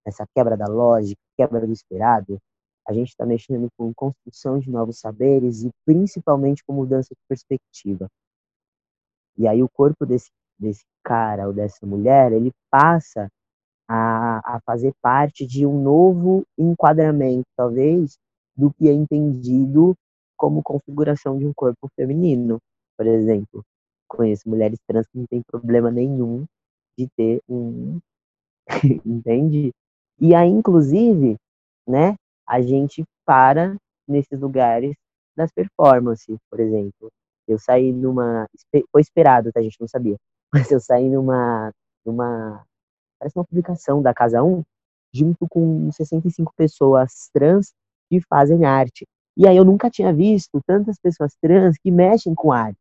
nessa 0.07 0.24
quebra 0.34 0.57
da 0.57 0.66
lógica, 0.66 1.20
quebra 1.36 1.66
do 1.66 1.72
esperado, 1.72 2.40
a 2.87 2.93
gente 2.93 3.09
está 3.09 3.24
mexendo 3.24 3.68
com 3.76 3.93
construção 3.95 4.59
de 4.59 4.70
novos 4.70 4.99
saberes 4.99 5.62
e 5.62 5.70
principalmente 5.85 6.64
com 6.64 6.72
mudança 6.72 7.09
de 7.14 7.20
perspectiva. 7.28 8.09
E 9.37 9.47
aí 9.47 9.62
o 9.62 9.68
corpo 9.68 10.05
desse, 10.05 10.31
desse 10.59 10.85
cara 11.05 11.47
ou 11.47 11.53
dessa 11.53 11.87
mulher, 11.87 12.33
ele 12.33 12.51
passa 12.70 13.28
a, 13.89 14.57
a 14.57 14.61
fazer 14.61 14.93
parte 15.03 15.47
de 15.47 15.66
um 15.66 15.83
novo 15.83 16.45
enquadramento, 16.59 17.47
talvez, 17.57 18.16
do 18.57 18.72
que 18.72 18.89
é 18.89 18.93
entendido 18.93 19.95
como 20.37 20.62
configuração 20.62 21.39
de 21.39 21.47
um 21.47 21.53
corpo 21.53 21.89
feminino. 21.97 22.59
Por 22.97 23.07
exemplo, 23.07 23.64
conheço 24.09 24.49
mulheres 24.49 24.78
trans 24.87 25.07
que 25.07 25.18
não 25.18 25.26
têm 25.26 25.43
problema 25.43 25.91
nenhum 25.91 26.45
de 26.99 27.09
ter 27.16 27.43
um. 27.49 27.99
Entende? 29.05 29.72
E 30.20 30.35
aí, 30.35 30.49
inclusive, 30.49 31.37
né, 31.89 32.14
a 32.51 32.61
gente 32.61 33.05
para 33.24 33.76
nesses 34.09 34.40
lugares 34.40 34.96
das 35.36 35.53
performances, 35.53 36.36
por 36.51 36.59
exemplo. 36.59 37.11
eu 37.46 37.59
saí 37.59 37.92
numa. 37.92 38.46
Foi 38.90 39.01
esperado, 39.01 39.53
tá? 39.53 39.61
A 39.61 39.62
gente 39.62 39.80
não 39.80 39.86
sabia. 39.86 40.16
Mas 40.53 40.70
eu 40.70 40.80
saí 40.80 41.09
numa. 41.09 41.70
numa 42.05 42.64
parece 43.20 43.38
uma 43.38 43.44
publicação 43.44 44.03
da 44.03 44.12
Casa 44.12 44.42
1, 44.42 44.62
junto 45.14 45.46
com 45.48 45.92
65 45.92 46.53
pessoas 46.57 47.28
trans 47.32 47.72
que 48.09 48.20
fazem 48.28 48.64
arte. 48.64 49.07
E 49.36 49.46
aí 49.46 49.57
eu 49.57 49.64
nunca 49.64 49.88
tinha 49.88 50.12
visto 50.12 50.61
tantas 50.66 50.98
pessoas 50.98 51.34
trans 51.40 51.76
que 51.78 51.90
mexem 51.90 52.34
com 52.34 52.51
artes. 52.51 52.80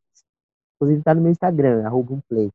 Inclusive 0.75 1.03
tá 1.03 1.13
no 1.13 1.21
meu 1.21 1.31
Instagram, 1.31 1.85
arroba 1.85 2.13
um 2.13 2.21
play. 2.27 2.49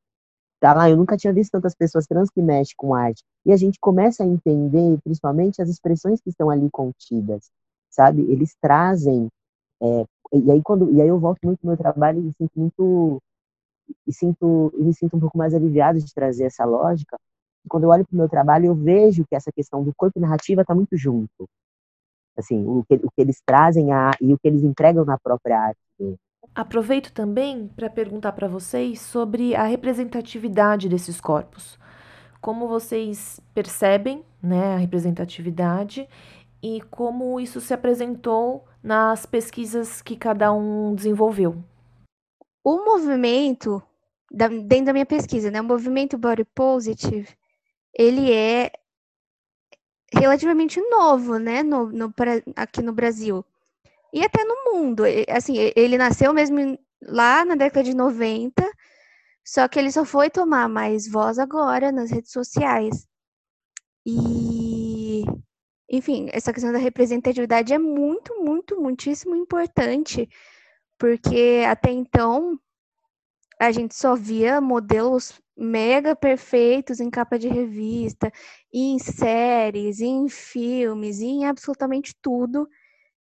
Tá 0.64 0.88
eu 0.88 0.96
nunca 0.96 1.14
tinha 1.14 1.30
visto 1.30 1.52
tantas 1.52 1.74
pessoas 1.74 2.06
trans 2.06 2.30
que 2.30 2.40
mexem 2.40 2.74
com 2.78 2.94
arte. 2.94 3.22
E 3.44 3.52
a 3.52 3.56
gente 3.56 3.78
começa 3.78 4.24
a 4.24 4.26
entender, 4.26 4.98
principalmente, 5.04 5.60
as 5.60 5.68
expressões 5.68 6.22
que 6.22 6.30
estão 6.30 6.48
ali 6.48 6.70
contidas, 6.70 7.50
sabe? 7.90 8.22
Eles 8.32 8.56
trazem 8.62 9.28
é, 9.82 10.06
e 10.32 10.50
aí 10.50 10.62
quando 10.62 10.90
e 10.90 11.02
aí 11.02 11.08
eu 11.08 11.18
volto 11.20 11.40
muito 11.44 11.60
no 11.62 11.68
meu 11.68 11.76
trabalho 11.76 12.26
e 12.26 12.32
sinto 12.32 12.52
muito 12.58 13.22
e 14.06 14.12
sinto 14.14 14.72
e 14.78 14.82
me 14.82 14.94
sinto 14.94 15.18
um 15.18 15.20
pouco 15.20 15.36
mais 15.36 15.54
aliviado 15.54 15.98
de 16.00 16.14
trazer 16.14 16.44
essa 16.44 16.64
lógica. 16.64 17.18
Quando 17.68 17.84
eu 17.84 17.90
olho 17.90 18.06
para 18.06 18.14
o 18.14 18.18
meu 18.18 18.28
trabalho, 18.30 18.66
eu 18.66 18.74
vejo 18.74 19.26
que 19.26 19.36
essa 19.36 19.52
questão 19.52 19.84
do 19.84 19.92
corpo 19.94 20.18
e 20.18 20.22
narrativa 20.22 20.62
está 20.62 20.74
muito 20.74 20.96
junto. 20.96 21.46
Assim, 22.38 22.66
o 22.66 22.82
que, 22.88 22.94
o 22.94 23.10
que 23.10 23.20
eles 23.20 23.38
trazem 23.44 23.92
a, 23.92 24.12
e 24.18 24.32
o 24.32 24.38
que 24.38 24.48
eles 24.48 24.62
entregam 24.62 25.04
na 25.04 25.18
própria 25.18 25.60
arte. 25.60 25.78
Aproveito 26.55 27.12
também 27.12 27.66
para 27.66 27.90
perguntar 27.90 28.30
para 28.30 28.46
vocês 28.46 29.00
sobre 29.00 29.57
a 29.57 29.64
representatividade 29.64 30.88
desses 30.88 31.20
corpos. 31.20 31.76
Como 32.40 32.68
vocês 32.68 33.40
percebem 33.52 34.24
né, 34.40 34.74
a 34.74 34.78
representatividade 34.78 36.09
e 36.62 36.80
como 36.90 37.40
isso 37.40 37.61
se 37.61 37.74
apresentou 37.74 38.64
nas 38.80 39.26
pesquisas 39.26 40.00
que 40.00 40.16
cada 40.16 40.52
um 40.52 40.94
desenvolveu. 40.94 41.57
O 42.62 42.84
movimento, 42.84 43.82
dentro 44.30 44.86
da 44.86 44.92
minha 44.92 45.07
pesquisa, 45.07 45.50
né, 45.50 45.61
o 45.61 45.64
movimento 45.64 46.16
Body 46.16 46.44
Positive, 46.44 47.28
ele 47.92 48.32
é 48.32 48.70
relativamente 50.12 50.80
novo, 50.88 51.36
né, 51.36 51.64
no, 51.64 51.86
no, 51.90 52.14
aqui 52.55 52.80
no 52.80 52.92
Brasil. 52.92 53.44
E 54.14 54.24
até 54.24 54.44
no 54.44 54.72
mundo. 54.72 55.02
Assim, 55.28 55.56
ele 55.74 55.98
nasceu 55.98 56.32
mesmo 56.32 56.78
lá 57.02 57.44
na 57.44 57.56
década 57.56 57.82
de 57.82 57.94
90, 57.94 58.64
só 59.44 59.66
que 59.68 59.78
ele 59.78 59.90
só 59.90 60.04
foi 60.04 60.30
tomar 60.30 60.68
mais 60.68 61.08
voz 61.08 61.38
agora 61.38 61.90
nas 61.90 62.10
redes 62.10 62.30
sociais. 62.30 63.08
E 64.06 65.24
enfim, 65.90 66.28
essa 66.32 66.52
questão 66.52 66.72
da 66.72 66.78
representatividade 66.78 67.72
é 67.72 67.78
muito, 67.78 68.40
muito, 68.42 68.80
muitíssimo 68.80 69.34
importante, 69.36 70.28
porque 70.98 71.64
até 71.68 71.90
então 71.90 72.58
a 73.60 73.70
gente 73.70 73.94
só 73.94 74.14
via 74.14 74.60
modelos 74.60 75.40
mega 75.56 76.16
perfeitos 76.16 77.00
em 77.00 77.10
capa 77.10 77.38
de 77.38 77.48
revista, 77.48 78.32
em 78.72 78.98
séries, 78.98 80.00
em 80.00 80.28
filmes, 80.28 81.20
em 81.20 81.46
absolutamente 81.46 82.14
tudo. 82.20 82.68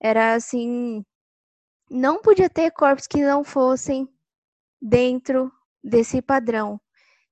Era 0.01 0.33
assim, 0.35 1.03
não 1.89 2.21
podia 2.21 2.49
ter 2.49 2.71
corpos 2.71 3.07
que 3.07 3.21
não 3.21 3.43
fossem 3.43 4.07
dentro 4.81 5.51
desse 5.83 6.21
padrão. 6.21 6.79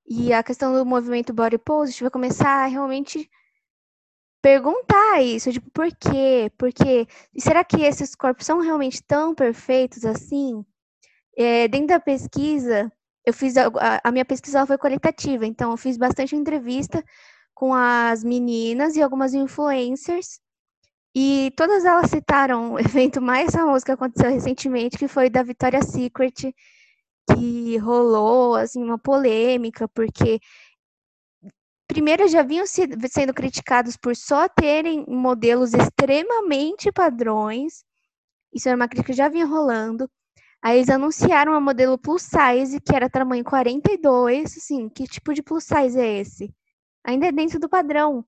E 0.06 0.34
a 0.34 0.44
questão 0.44 0.74
do 0.74 0.86
movimento 0.86 1.34
body 1.34 1.58
positive 1.58 2.04
vai 2.04 2.12
começar 2.12 2.64
a 2.64 2.68
realmente 2.68 3.30
perguntar 4.42 5.22
isso, 5.22 5.52
tipo, 5.52 5.70
por 5.72 5.94
quê? 5.96 6.52
Porque 6.58 7.08
será 7.38 7.64
que 7.64 7.82
esses 7.82 8.16
corpos 8.16 8.46
são 8.46 8.62
realmente 8.62 9.04
tão 9.04 9.36
perfeitos 9.36 10.06
assim? 10.06 10.66
É, 11.38 11.68
dentro 11.68 11.88
da 11.88 12.00
pesquisa, 12.00 12.92
eu 13.26 13.34
fiz 13.34 13.58
a, 13.58 13.70
a 14.04 14.12
minha 14.12 14.26
pesquisa 14.26 14.66
foi 14.66 14.78
qualitativa, 14.78 15.46
então 15.46 15.72
eu 15.72 15.78
fiz 15.78 15.98
bastante 15.98 16.36
entrevista 16.36 17.04
com 17.54 17.74
as 17.74 18.24
meninas 18.24 18.96
e 18.96 19.02
algumas 19.02 19.34
influencers. 19.34 20.40
E 21.20 21.52
todas 21.56 21.84
elas 21.84 22.12
citaram 22.12 22.74
o 22.74 22.78
evento 22.80 23.20
mais 23.20 23.52
famoso 23.52 23.84
que 23.84 23.92
aconteceu 23.92 24.30
recentemente, 24.30 25.00
que 25.00 25.08
foi 25.08 25.32
da 25.32 25.42
Victoria's 25.42 25.88
Secret, 25.88 26.54
que 27.34 27.78
rolou 27.78 28.54
assim 28.54 28.84
uma 28.84 29.00
polêmica, 29.00 29.88
porque 29.88 30.40
primeiro 31.88 32.28
já 32.28 32.44
vinham 32.44 32.68
sendo 32.68 33.34
criticados 33.34 33.98
por 33.98 34.16
só 34.16 34.48
terem 34.48 35.06
modelos 35.08 35.74
extremamente 35.74 36.92
padrões. 36.92 37.84
Isso 38.54 38.70
era 38.70 38.76
uma 38.76 38.88
crítica 38.88 39.12
que 39.12 39.18
já 39.18 39.28
vinha 39.28 39.48
rolando. 39.48 40.08
Aí 40.62 40.78
eles 40.78 40.90
anunciaram 40.90 41.54
uma 41.54 41.62
modelo 41.62 41.98
plus 41.98 42.22
size, 42.22 42.80
que 42.80 42.96
era 42.96 43.10
tamanho 43.10 43.44
42, 43.44 44.56
assim, 44.56 44.88
que 44.88 45.06
tipo 45.06 45.34
de 45.34 45.42
plus 45.42 45.64
size 45.64 46.00
é 46.00 46.20
esse? 46.20 46.54
Ainda 47.04 47.26
é 47.26 47.32
dentro 47.32 47.60
do 47.60 47.68
padrão. 47.68 48.24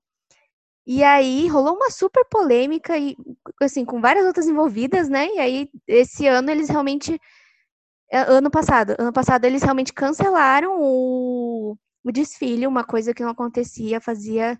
E 0.86 1.04
aí 1.04 1.46
rolou 1.48 1.76
uma 1.76 1.90
super 1.90 2.24
polêmica 2.26 2.98
e 2.98 3.16
assim, 3.62 3.84
com 3.84 4.00
várias 4.00 4.26
outras 4.26 4.46
envolvidas, 4.46 5.08
né? 5.08 5.28
E 5.34 5.38
aí 5.38 5.70
esse 5.86 6.26
ano 6.26 6.50
eles 6.50 6.68
realmente 6.68 7.20
é, 8.12 8.20
ano 8.20 8.50
passado, 8.50 8.94
ano 8.98 9.12
passado 9.12 9.44
eles 9.44 9.62
realmente 9.62 9.92
cancelaram 9.92 10.76
o 10.80 11.76
o 12.04 12.12
desfile, 12.12 12.66
uma 12.66 12.84
coisa 12.84 13.14
que 13.14 13.22
não 13.22 13.30
acontecia 13.30 14.00
fazia 14.00 14.58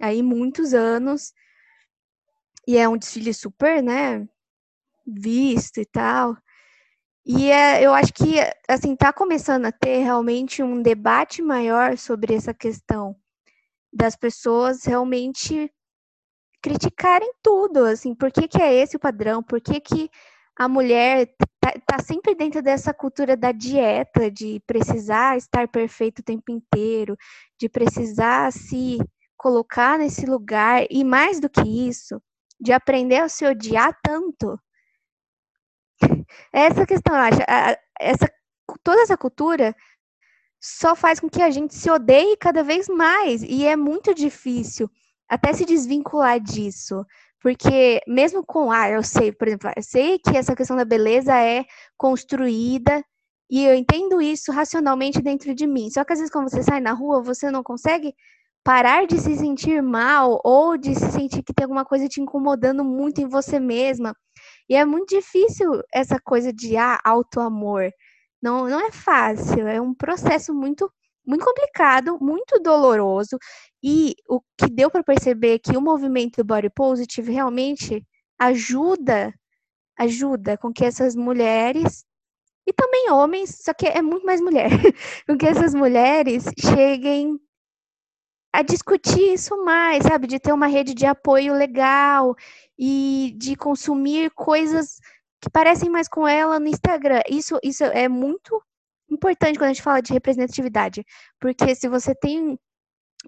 aí 0.00 0.22
muitos 0.22 0.74
anos. 0.74 1.32
E 2.66 2.76
é 2.76 2.88
um 2.88 2.96
desfile 2.96 3.34
super, 3.34 3.82
né, 3.82 4.26
visto 5.06 5.80
e 5.80 5.86
tal. 5.86 6.36
E 7.26 7.50
é, 7.50 7.82
eu 7.84 7.94
acho 7.94 8.12
que, 8.14 8.36
assim, 8.68 8.96
tá 8.96 9.12
começando 9.12 9.66
a 9.66 9.72
ter 9.72 9.98
realmente 10.04 10.62
um 10.62 10.82
debate 10.82 11.42
maior 11.42 11.98
sobre 11.98 12.34
essa 12.34 12.54
questão 12.54 13.16
das 13.92 14.16
pessoas 14.16 14.84
realmente 14.84 15.72
criticarem 16.62 17.32
tudo, 17.42 17.84
assim, 17.84 18.14
por 18.14 18.30
que, 18.30 18.46
que 18.46 18.60
é 18.60 18.74
esse 18.74 18.96
o 18.96 19.00
padrão, 19.00 19.42
por 19.42 19.60
que, 19.60 19.80
que 19.80 20.10
a 20.56 20.68
mulher 20.68 21.34
tá, 21.58 21.72
tá, 21.86 22.02
sempre 22.02 22.34
dentro 22.34 22.60
dessa 22.60 22.92
cultura 22.92 23.36
da 23.36 23.50
dieta, 23.50 24.30
de 24.30 24.60
precisar 24.66 25.36
estar 25.38 25.66
perfeito 25.68 26.18
o 26.18 26.24
tempo 26.24 26.52
inteiro, 26.52 27.16
de 27.58 27.68
precisar 27.68 28.52
se 28.52 28.98
colocar 29.38 29.98
nesse 29.98 30.26
lugar, 30.26 30.84
e 30.90 31.02
mais 31.02 31.40
do 31.40 31.48
que 31.48 31.62
isso, 31.62 32.20
de 32.60 32.72
aprender 32.72 33.16
a 33.18 33.28
se 33.28 33.46
odiar 33.46 33.98
tanto. 34.02 34.60
Essa 36.52 36.84
questão, 36.84 37.14
eu 37.14 37.22
acho, 37.22 37.40
essa, 37.98 38.30
toda 38.82 39.00
essa 39.00 39.16
cultura 39.16 39.74
só 40.60 40.94
faz 40.94 41.18
com 41.18 41.28
que 41.28 41.42
a 41.42 41.50
gente 41.50 41.74
se 41.74 41.90
odeie 41.90 42.36
cada 42.36 42.62
vez 42.62 42.88
mais, 42.88 43.42
e 43.42 43.66
é 43.66 43.76
muito 43.76 44.14
difícil 44.14 44.90
até 45.28 45.52
se 45.52 45.64
desvincular 45.64 46.38
disso, 46.40 47.04
porque 47.40 48.00
mesmo 48.06 48.44
com, 48.44 48.70
ah, 48.70 48.90
eu 48.90 49.02
sei, 49.02 49.32
por 49.32 49.48
exemplo, 49.48 49.70
eu 49.74 49.82
sei 49.82 50.18
que 50.18 50.36
essa 50.36 50.54
questão 50.54 50.76
da 50.76 50.84
beleza 50.84 51.34
é 51.34 51.64
construída 51.96 53.02
e 53.50 53.64
eu 53.64 53.74
entendo 53.74 54.20
isso 54.20 54.52
racionalmente 54.52 55.22
dentro 55.22 55.54
de 55.54 55.66
mim. 55.66 55.90
Só 55.90 56.04
que 56.04 56.12
às 56.12 56.18
vezes 56.18 56.32
quando 56.32 56.50
você 56.50 56.62
sai 56.62 56.80
na 56.80 56.92
rua, 56.92 57.22
você 57.22 57.50
não 57.50 57.62
consegue 57.62 58.14
parar 58.62 59.06
de 59.06 59.18
se 59.18 59.36
sentir 59.36 59.82
mal 59.82 60.40
ou 60.44 60.76
de 60.76 60.94
se 60.94 61.10
sentir 61.10 61.42
que 61.42 61.54
tem 61.54 61.64
alguma 61.64 61.84
coisa 61.84 62.08
te 62.08 62.20
incomodando 62.20 62.84
muito 62.84 63.20
em 63.20 63.28
você 63.28 63.58
mesma. 63.58 64.14
E 64.68 64.76
é 64.76 64.84
muito 64.84 65.08
difícil 65.14 65.82
essa 65.92 66.20
coisa 66.20 66.52
de 66.52 66.76
ah, 66.76 67.00
auto-amor. 67.04 67.90
Não, 68.42 68.68
não 68.68 68.80
é 68.80 68.90
fácil, 68.90 69.66
é 69.66 69.80
um 69.80 69.94
processo 69.94 70.54
muito 70.54 70.90
muito 71.26 71.44
complicado, 71.44 72.18
muito 72.20 72.58
doloroso, 72.60 73.38
e 73.82 74.14
o 74.28 74.40
que 74.58 74.68
deu 74.70 74.90
para 74.90 75.02
perceber 75.04 75.58
que 75.60 75.76
o 75.76 75.80
movimento 75.80 76.42
body 76.42 76.70
positive 76.70 77.30
realmente 77.32 78.04
ajuda, 78.38 79.32
ajuda 79.98 80.58
com 80.58 80.72
que 80.72 80.84
essas 80.84 81.14
mulheres 81.14 82.04
e 82.66 82.72
também 82.72 83.10
homens, 83.10 83.58
só 83.62 83.74
que 83.74 83.86
é 83.86 84.02
muito 84.02 84.26
mais 84.26 84.40
mulher, 84.40 84.70
com 85.26 85.36
que 85.36 85.46
essas 85.46 85.74
mulheres 85.74 86.44
cheguem 86.58 87.38
a 88.52 88.62
discutir 88.62 89.34
isso 89.34 89.56
mais, 89.64 90.04
sabe, 90.04 90.26
de 90.26 90.40
ter 90.40 90.52
uma 90.52 90.66
rede 90.66 90.94
de 90.94 91.06
apoio 91.06 91.54
legal 91.54 92.34
e 92.78 93.34
de 93.38 93.54
consumir 93.56 94.30
coisas 94.32 94.98
que 95.40 95.50
parecem 95.50 95.88
mais 95.88 96.08
com 96.08 96.26
ela 96.26 96.60
no 96.60 96.68
Instagram. 96.68 97.22
Isso, 97.28 97.58
isso 97.62 97.84
é 97.84 98.08
muito 98.08 98.62
importante 99.10 99.58
quando 99.58 99.70
a 99.70 99.72
gente 99.72 99.82
fala 99.82 100.00
de 100.00 100.12
representatividade, 100.12 101.04
porque 101.40 101.74
se 101.74 101.88
você 101.88 102.14
tem 102.14 102.58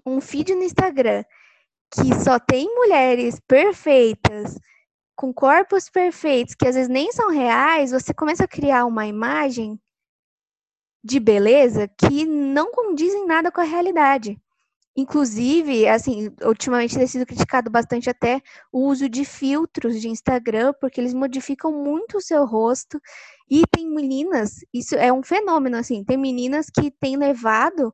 um 0.05 0.21
feed 0.21 0.55
no 0.55 0.63
Instagram 0.63 1.23
que 1.91 2.13
só 2.23 2.39
tem 2.39 2.73
mulheres 2.73 3.39
perfeitas, 3.47 4.57
com 5.15 5.33
corpos 5.33 5.89
perfeitos, 5.89 6.55
que 6.55 6.67
às 6.67 6.75
vezes 6.75 6.89
nem 6.89 7.11
são 7.11 7.29
reais, 7.29 7.91
você 7.91 8.13
começa 8.13 8.45
a 8.45 8.47
criar 8.47 8.85
uma 8.85 9.05
imagem 9.05 9.79
de 11.03 11.19
beleza 11.19 11.87
que 11.87 12.25
não 12.25 12.71
condiz 12.71 13.13
em 13.13 13.25
nada 13.25 13.51
com 13.51 13.61
a 13.61 13.65
realidade. 13.65 14.41
Inclusive, 14.95 15.87
assim, 15.87 16.29
ultimamente 16.43 16.95
tem 16.95 17.07
sido 17.07 17.25
criticado 17.25 17.71
bastante 17.71 18.09
até 18.09 18.39
o 18.71 18.87
uso 18.87 19.09
de 19.09 19.25
filtros 19.25 19.99
de 19.99 20.07
Instagram, 20.07 20.71
porque 20.79 21.01
eles 21.01 21.13
modificam 21.15 21.71
muito 21.71 22.17
o 22.17 22.21
seu 22.21 22.45
rosto. 22.45 22.99
E 23.49 23.63
tem 23.67 23.89
meninas, 23.89 24.57
isso 24.73 24.95
é 24.95 25.11
um 25.11 25.23
fenômeno, 25.23 25.77
assim, 25.77 26.03
tem 26.03 26.17
meninas 26.17 26.67
que 26.69 26.91
têm 26.91 27.17
levado 27.17 27.93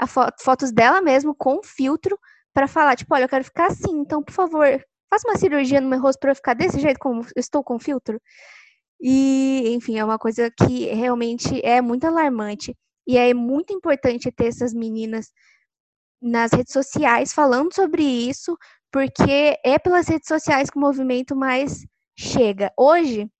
a 0.00 0.06
fo 0.06 0.22
fotos 0.40 0.72
dela 0.72 1.00
mesmo 1.02 1.34
com 1.34 1.62
filtro 1.62 2.18
para 2.54 2.66
falar, 2.68 2.96
tipo, 2.96 3.14
olha, 3.14 3.24
eu 3.24 3.28
quero 3.28 3.44
ficar 3.44 3.66
assim, 3.68 3.92
então, 4.00 4.22
por 4.22 4.32
favor, 4.32 4.66
faça 5.10 5.28
uma 5.28 5.36
cirurgia 5.38 5.80
no 5.80 5.88
meu 5.88 6.00
rosto 6.00 6.20
para 6.20 6.30
eu 6.32 6.36
ficar 6.36 6.54
desse 6.54 6.80
jeito 6.80 6.98
como 7.00 7.22
eu 7.22 7.26
estou 7.40 7.62
com 7.64 7.78
filtro. 7.78 8.20
E, 9.00 9.64
enfim, 9.74 9.98
é 9.98 10.04
uma 10.04 10.18
coisa 10.18 10.50
que 10.50 10.86
realmente 10.86 11.60
é 11.64 11.80
muito 11.80 12.06
alarmante. 12.06 12.76
E 13.06 13.16
é 13.16 13.32
muito 13.34 13.72
importante 13.72 14.30
ter 14.32 14.46
essas 14.48 14.74
meninas 14.74 15.32
nas 16.20 16.52
redes 16.52 16.72
sociais 16.72 17.32
falando 17.32 17.74
sobre 17.74 18.02
isso, 18.02 18.56
porque 18.92 19.58
é 19.64 19.78
pelas 19.78 20.08
redes 20.08 20.28
sociais 20.28 20.70
que 20.70 20.78
o 20.78 20.80
movimento 20.80 21.36
mais 21.36 21.86
chega. 22.16 22.72
Hoje, 22.76 23.30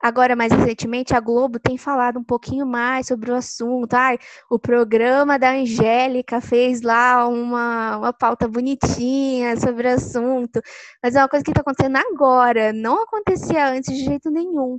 agora 0.00 0.36
mais 0.36 0.52
recentemente, 0.52 1.14
a 1.14 1.20
Globo 1.20 1.58
tem 1.58 1.76
falado 1.78 2.18
um 2.18 2.24
pouquinho 2.24 2.66
mais 2.66 3.06
sobre 3.08 3.30
o 3.30 3.34
assunto. 3.34 3.94
Ai, 3.94 4.18
o 4.50 4.58
programa 4.58 5.38
da 5.38 5.52
Angélica 5.52 6.40
fez 6.40 6.82
lá 6.82 7.26
uma, 7.28 7.98
uma 7.98 8.12
pauta 8.12 8.48
bonitinha 8.48 9.56
sobre 9.58 9.88
o 9.88 9.94
assunto, 9.94 10.60
mas 11.02 11.14
é 11.16 11.20
uma 11.20 11.28
coisa 11.28 11.44
que 11.44 11.50
está 11.50 11.62
acontecendo 11.62 11.96
agora, 11.96 12.72
não 12.72 13.02
acontecia 13.02 13.68
antes 13.70 13.94
de 13.96 14.04
jeito 14.04 14.30
nenhum. 14.30 14.78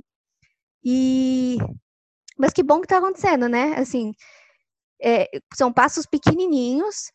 E 0.84 1.58
mas 2.38 2.52
que 2.52 2.62
bom 2.62 2.80
que 2.80 2.86
está 2.86 2.98
acontecendo, 2.98 3.48
né? 3.48 3.74
Assim, 3.76 4.14
é, 5.02 5.28
são 5.54 5.72
passos 5.72 6.06
pequenininhos, 6.06 7.12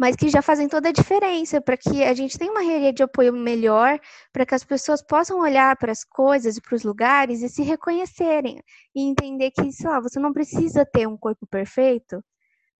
mas 0.00 0.16
que 0.16 0.30
já 0.30 0.40
fazem 0.40 0.66
toda 0.66 0.88
a 0.88 0.92
diferença 0.92 1.60
para 1.60 1.76
que 1.76 2.02
a 2.02 2.14
gente 2.14 2.38
tenha 2.38 2.50
uma 2.50 2.62
rede 2.62 2.96
de 2.96 3.02
apoio 3.02 3.34
melhor, 3.34 4.00
para 4.32 4.46
que 4.46 4.54
as 4.54 4.64
pessoas 4.64 5.02
possam 5.02 5.38
olhar 5.38 5.76
para 5.76 5.92
as 5.92 6.02
coisas 6.02 6.56
e 6.56 6.62
para 6.62 6.74
os 6.74 6.82
lugares 6.82 7.42
e 7.42 7.50
se 7.50 7.62
reconhecerem 7.62 8.62
e 8.96 9.02
entender 9.02 9.50
que, 9.50 9.70
sei 9.70 9.90
lá, 9.90 10.00
você 10.00 10.18
não 10.18 10.32
precisa 10.32 10.86
ter 10.86 11.06
um 11.06 11.18
corpo 11.18 11.46
perfeito 11.46 12.24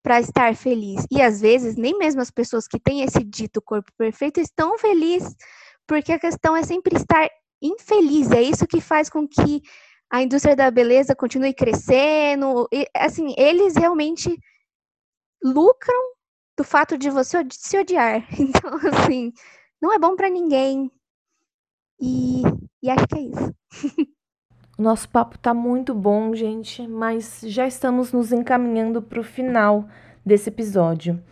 para 0.03 0.19
estar 0.19 0.57
feliz. 0.57 1.07
E 1.11 1.21
às 1.21 1.43
vezes, 1.43 1.77
nem 1.77 1.99
mesmo 1.99 2.23
as 2.23 2.31
pessoas 2.31 2.67
que 2.67 2.81
têm 2.81 3.03
esse 3.03 3.23
dito 3.23 3.61
corpo 3.61 3.93
perfeito 3.99 4.41
estão 4.41 4.79
felizes, 4.79 5.35
porque 5.87 6.13
a 6.13 6.19
questão 6.19 6.57
é 6.57 6.63
sempre 6.63 6.97
estar 6.97 7.29
infeliz. 7.61 8.31
É 8.31 8.41
isso 8.41 8.67
que 8.67 8.81
faz 8.81 9.11
com 9.11 9.29
que 9.29 9.61
a 10.11 10.23
indústria 10.23 10.57
da 10.57 10.71
beleza 10.71 11.15
continue 11.15 11.53
crescendo. 11.53 12.67
E, 12.73 12.87
assim, 12.97 13.35
eles 13.37 13.77
realmente 13.77 14.35
lucram 15.45 16.19
do 16.61 16.65
fato 16.65 16.99
de 16.99 17.09
você 17.09 17.39
se 17.51 17.79
odiar. 17.79 18.23
Então, 18.39 18.79
assim, 18.93 19.33
não 19.81 19.95
é 19.95 19.99
bom 19.99 20.15
para 20.15 20.29
ninguém. 20.29 20.91
E, 21.99 22.43
e 22.83 22.91
acho 22.91 23.07
que 23.09 23.19
é 23.19 23.23
isso. 23.23 23.55
Nosso 24.79 25.09
papo 25.09 25.39
tá 25.39 25.55
muito 25.55 25.95
bom, 25.95 26.35
gente, 26.35 26.87
mas 26.87 27.41
já 27.45 27.67
estamos 27.67 28.13
nos 28.13 28.31
encaminhando 28.31 29.01
para 29.01 29.21
o 29.21 29.25
final 29.25 29.89
desse 30.25 30.51
episódio. 30.51 31.23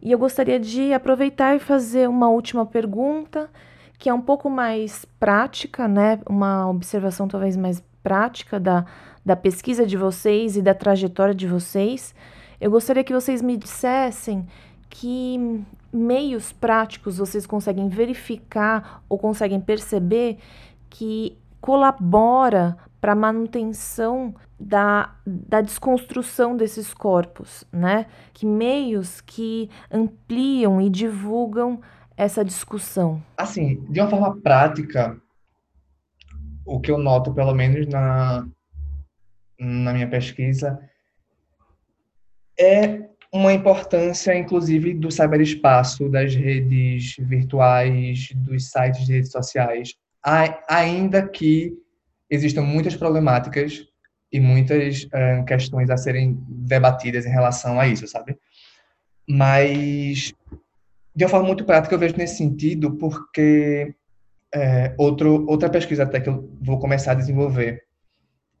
E 0.00 0.12
eu 0.12 0.18
gostaria 0.18 0.60
de 0.60 0.92
aproveitar 0.92 1.56
e 1.56 1.60
fazer 1.60 2.08
uma 2.08 2.28
última 2.28 2.64
pergunta, 2.64 3.50
que 3.98 4.08
é 4.08 4.14
um 4.14 4.20
pouco 4.20 4.48
mais 4.48 5.04
prática, 5.18 5.88
né? 5.88 6.20
Uma 6.28 6.68
observação 6.70 7.26
talvez 7.26 7.56
mais 7.56 7.82
prática 8.00 8.60
da, 8.60 8.84
da 9.26 9.34
pesquisa 9.34 9.84
de 9.84 9.96
vocês 9.96 10.56
e 10.56 10.62
da 10.62 10.72
trajetória 10.72 11.34
de 11.34 11.48
vocês. 11.48 12.14
Eu 12.60 12.72
gostaria 12.72 13.04
que 13.04 13.12
vocês 13.12 13.40
me 13.40 13.56
dissessem 13.56 14.46
que 14.88 15.64
meios 15.92 16.52
práticos 16.52 17.18
vocês 17.18 17.46
conseguem 17.46 17.88
verificar 17.88 19.02
ou 19.08 19.18
conseguem 19.18 19.60
perceber 19.60 20.38
que 20.90 21.36
colabora 21.60 22.76
para 23.00 23.12
a 23.12 23.16
manutenção 23.16 24.34
da, 24.58 25.14
da 25.24 25.60
desconstrução 25.60 26.56
desses 26.56 26.92
corpos, 26.92 27.64
né? 27.72 28.06
Que 28.32 28.44
meios 28.44 29.20
que 29.20 29.70
ampliam 29.90 30.80
e 30.80 30.90
divulgam 30.90 31.80
essa 32.16 32.44
discussão? 32.44 33.22
Assim, 33.36 33.84
de 33.88 34.00
uma 34.00 34.10
forma 34.10 34.40
prática, 34.40 35.20
o 36.64 36.80
que 36.80 36.90
eu 36.90 36.98
noto, 36.98 37.32
pelo 37.32 37.54
menos 37.54 37.86
na, 37.86 38.46
na 39.58 39.92
minha 39.92 40.08
pesquisa, 40.08 40.80
é 42.58 43.08
uma 43.32 43.52
importância, 43.52 44.36
inclusive, 44.36 44.94
do 44.94 45.10
cyberespaço, 45.10 46.08
das 46.08 46.34
redes 46.34 47.16
virtuais, 47.18 48.30
dos 48.34 48.70
sites 48.70 49.04
de 49.04 49.12
redes 49.12 49.30
sociais, 49.30 49.94
ainda 50.68 51.26
que 51.26 51.72
existam 52.30 52.62
muitas 52.62 52.96
problemáticas 52.96 53.86
e 54.32 54.40
muitas 54.40 55.04
uh, 55.04 55.44
questões 55.46 55.88
a 55.90 55.96
serem 55.96 56.38
debatidas 56.48 57.24
em 57.24 57.30
relação 57.30 57.80
a 57.80 57.86
isso, 57.86 58.06
sabe? 58.06 58.36
Mas, 59.28 60.32
de 61.14 61.24
uma 61.24 61.30
forma 61.30 61.46
muito 61.46 61.64
prática, 61.64 61.94
eu 61.94 61.98
vejo 61.98 62.16
nesse 62.16 62.36
sentido, 62.36 62.96
porque 62.96 63.94
é, 64.54 64.94
outro, 64.96 65.46
outra 65.46 65.68
pesquisa 65.68 66.04
até 66.04 66.20
que 66.20 66.28
eu 66.28 66.50
vou 66.60 66.78
começar 66.78 67.12
a 67.12 67.16
desenvolver 67.16 67.82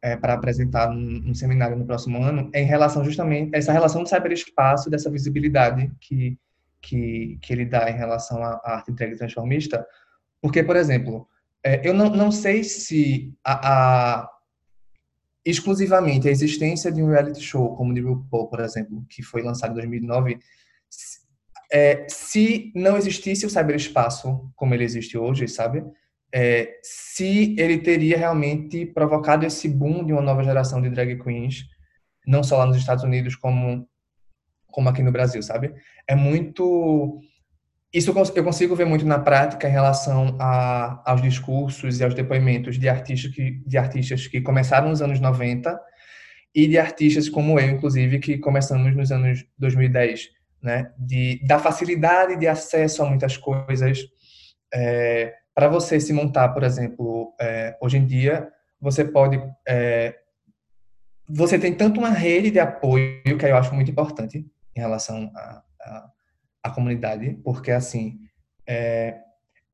é, 0.02 0.16
para 0.16 0.34
apresentar 0.34 0.90
num, 0.90 1.34
seminário 1.34 1.76
no 1.76 1.86
próximo 1.86 2.22
ano 2.22 2.50
é 2.52 2.62
em 2.62 2.66
relação 2.66 3.04
justamente 3.04 3.54
essa 3.54 3.72
relação 3.72 4.02
do 4.02 4.08
cyberespaço, 4.08 4.90
dessa 4.90 5.10
visibilidade 5.10 5.90
que, 6.00 6.38
que, 6.80 7.38
que 7.42 7.52
ele 7.52 7.64
dá 7.64 7.90
em 7.90 7.96
relação 7.96 8.42
à, 8.42 8.60
à 8.64 8.74
arte 8.76 8.90
entrega 8.90 9.16
transformista, 9.16 9.86
porque, 10.40 10.62
por 10.62 10.76
exemplo, 10.76 11.28
é, 11.64 11.86
eu 11.86 11.92
não, 11.92 12.10
não 12.10 12.30
sei 12.30 12.62
se 12.62 13.34
a, 13.44 14.20
a, 14.22 14.30
exclusivamente 15.44 16.28
a 16.28 16.30
existência 16.30 16.92
de 16.92 17.02
um 17.02 17.08
reality 17.08 17.40
show 17.40 17.74
como 17.76 17.90
o 17.90 17.94
de 17.94 18.00
RuPaul, 18.00 18.48
por 18.48 18.60
exemplo, 18.60 19.04
que 19.08 19.22
foi 19.22 19.42
lançado 19.42 19.72
em 19.72 19.74
2009, 19.74 20.38
é, 21.72 22.06
se 22.08 22.72
não 22.74 22.96
existisse 22.96 23.44
o 23.44 23.50
cyberespaço 23.50 24.50
como 24.54 24.74
ele 24.74 24.84
existe 24.84 25.18
hoje, 25.18 25.48
sabe? 25.48 25.84
É, 26.32 26.78
se 26.82 27.54
ele 27.58 27.78
teria 27.78 28.18
realmente 28.18 28.84
provocado 28.86 29.46
esse 29.46 29.68
boom 29.68 30.04
de 30.04 30.12
uma 30.12 30.22
nova 30.22 30.44
geração 30.44 30.80
de 30.80 30.90
drag 30.90 31.18
queens, 31.22 31.64
não 32.26 32.42
só 32.42 32.58
lá 32.58 32.66
nos 32.66 32.76
Estados 32.76 33.04
Unidos, 33.04 33.34
como, 33.34 33.88
como 34.66 34.88
aqui 34.88 35.02
no 35.02 35.12
Brasil, 35.12 35.42
sabe? 35.42 35.74
É 36.06 36.14
muito. 36.14 37.20
Isso 37.92 38.10
eu 38.10 38.44
consigo 38.44 38.76
ver 38.76 38.84
muito 38.84 39.06
na 39.06 39.18
prática 39.18 39.66
em 39.66 39.72
relação 39.72 40.36
a, 40.38 41.02
aos 41.10 41.22
discursos 41.22 41.98
e 41.98 42.04
aos 42.04 42.12
depoimentos 42.12 42.78
de 42.78 42.86
artistas, 42.86 43.32
que, 43.32 43.62
de 43.66 43.78
artistas 43.78 44.26
que 44.26 44.42
começaram 44.42 44.90
nos 44.90 45.00
anos 45.00 45.20
90 45.20 45.80
e 46.54 46.66
de 46.66 46.76
artistas 46.78 47.30
como 47.30 47.58
eu, 47.58 47.70
inclusive, 47.70 48.18
que 48.18 48.36
começamos 48.36 48.94
nos 48.94 49.10
anos 49.10 49.46
2010, 49.58 50.28
né? 50.62 50.92
De, 50.98 51.40
da 51.46 51.58
facilidade 51.58 52.36
de 52.36 52.46
acesso 52.46 53.02
a 53.02 53.08
muitas 53.08 53.38
coisas, 53.38 54.00
é, 54.74 55.32
para 55.58 55.66
você 55.66 55.98
se 55.98 56.12
montar, 56.12 56.50
por 56.50 56.62
exemplo, 56.62 57.34
é, 57.40 57.76
hoje 57.80 57.98
em 57.98 58.06
dia, 58.06 58.48
você 58.80 59.04
pode. 59.04 59.42
É, 59.66 60.14
você 61.28 61.58
tem 61.58 61.74
tanto 61.74 61.98
uma 61.98 62.10
rede 62.10 62.52
de 62.52 62.60
apoio, 62.60 63.36
que 63.36 63.44
eu 63.44 63.56
acho 63.56 63.74
muito 63.74 63.90
importante 63.90 64.46
em 64.76 64.80
relação 64.80 65.32
à 66.62 66.70
comunidade, 66.70 67.40
porque, 67.42 67.72
assim, 67.72 68.20
é, 68.68 69.18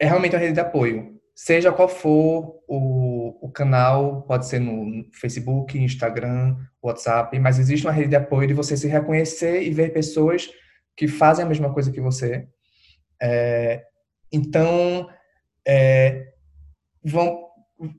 é, 0.01 0.07
realmente 0.07 0.35
uma 0.35 0.41
rede 0.41 0.55
de 0.55 0.61
apoio. 0.61 1.21
Seja 1.37 1.71
qual 1.71 1.87
for 1.87 2.63
o, 2.67 3.47
o 3.47 3.53
canal, 3.53 4.23
pode 4.23 4.47
ser 4.47 4.61
no 4.61 5.05
Facebook, 5.13 5.79
Instagram, 5.79 6.57
WhatsApp, 6.83 7.39
mas 7.39 7.59
existe 7.59 7.87
uma 7.87 7.93
rede 7.93 8.09
de 8.09 8.17
apoio 8.17 8.49
de 8.49 8.55
você 8.55 8.75
se 8.75 8.89
reconhecer 8.89 9.63
e 9.63 9.71
ver 9.71 9.93
pessoas 9.93 10.49
que 10.97 11.07
fazem 11.07 11.45
a 11.45 11.49
mesma 11.49 11.75
coisa 11.75 11.93
que 11.93 12.01
você. 12.01 12.49
É, 13.21 13.85
então, 14.33 15.11
é, 15.67 16.27
vão, 17.05 17.39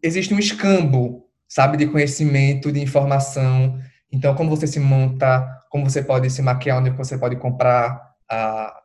existe 0.01 0.34
um 0.34 0.39
escambo, 0.39 1.26
sabe, 1.47 1.78
de 1.78 1.88
conhecimento, 1.88 2.72
de 2.72 2.82
informação. 2.82 3.80
Então, 4.11 4.36
como 4.36 4.49
você 4.49 4.68
se 4.68 4.80
monta, 4.80 5.45
como 5.70 5.89
você 5.89 6.03
pode 6.03 6.30
se 6.30 6.41
maquiar, 6.41 6.80
onde 6.80 6.89
você 6.91 7.18
pode 7.18 7.36
comprar 7.38 8.01
a 8.30 8.82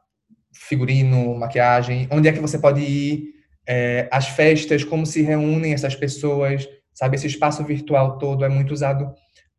figurino, 0.53 1.35
maquiagem, 1.39 2.09
onde 2.11 2.29
é 2.29 2.33
que 2.33 2.41
você 2.41 2.59
pode 2.59 2.81
ir, 2.81 3.35
é, 3.67 4.09
as 4.11 4.29
festas, 4.29 4.83
como 4.85 5.07
se 5.07 5.23
reúnem 5.23 5.73
essas 5.73 5.95
pessoas, 5.95 6.69
sabe, 6.93 7.17
esse 7.17 7.27
espaço 7.27 7.65
virtual 7.65 8.19
todo 8.19 8.45
é 8.45 8.49
muito 8.49 8.73
usado 8.73 9.13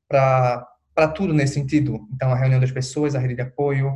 para 0.07 0.67
para 0.93 1.07
tudo 1.07 1.33
nesse 1.33 1.53
sentido. 1.53 2.07
Então, 2.13 2.31
a 2.31 2.35
reunião 2.35 2.59
das 2.59 2.71
pessoas, 2.71 3.15
a 3.15 3.19
rede 3.19 3.35
de 3.35 3.41
apoio, 3.41 3.95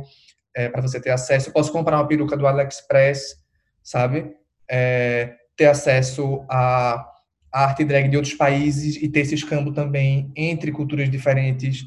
é, 0.54 0.68
para 0.68 0.80
você 0.80 1.00
ter 1.00 1.10
acesso. 1.10 1.50
Eu 1.50 1.52
posso 1.52 1.70
comprar 1.70 1.98
uma 1.98 2.08
peruca 2.08 2.36
do 2.36 2.46
AliExpress, 2.46 3.36
sabe? 3.82 4.34
É, 4.68 5.34
ter 5.56 5.66
acesso 5.66 6.44
à, 6.48 7.04
arte 7.52 7.84
drag 7.84 8.08
de 8.08 8.16
outros 8.16 8.34
países 8.34 8.96
e 8.96 9.08
ter 9.08 9.20
esse 9.20 9.34
escambo 9.34 9.72
também 9.72 10.30
entre 10.36 10.70
culturas 10.70 11.10
diferentes. 11.10 11.84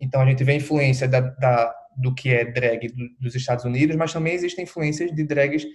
Então, 0.00 0.22
a 0.22 0.26
gente 0.26 0.42
vê 0.42 0.52
a 0.52 0.56
influência 0.56 1.06
da, 1.06 1.20
da, 1.20 1.74
do 1.96 2.14
que 2.14 2.30
é 2.30 2.44
drag 2.44 2.90
dos 3.20 3.34
Estados 3.34 3.64
Unidos, 3.66 3.96
mas 3.96 4.12
também 4.12 4.32
existem 4.32 4.64
influências 4.64 5.14
de 5.14 5.24
drags 5.24 5.66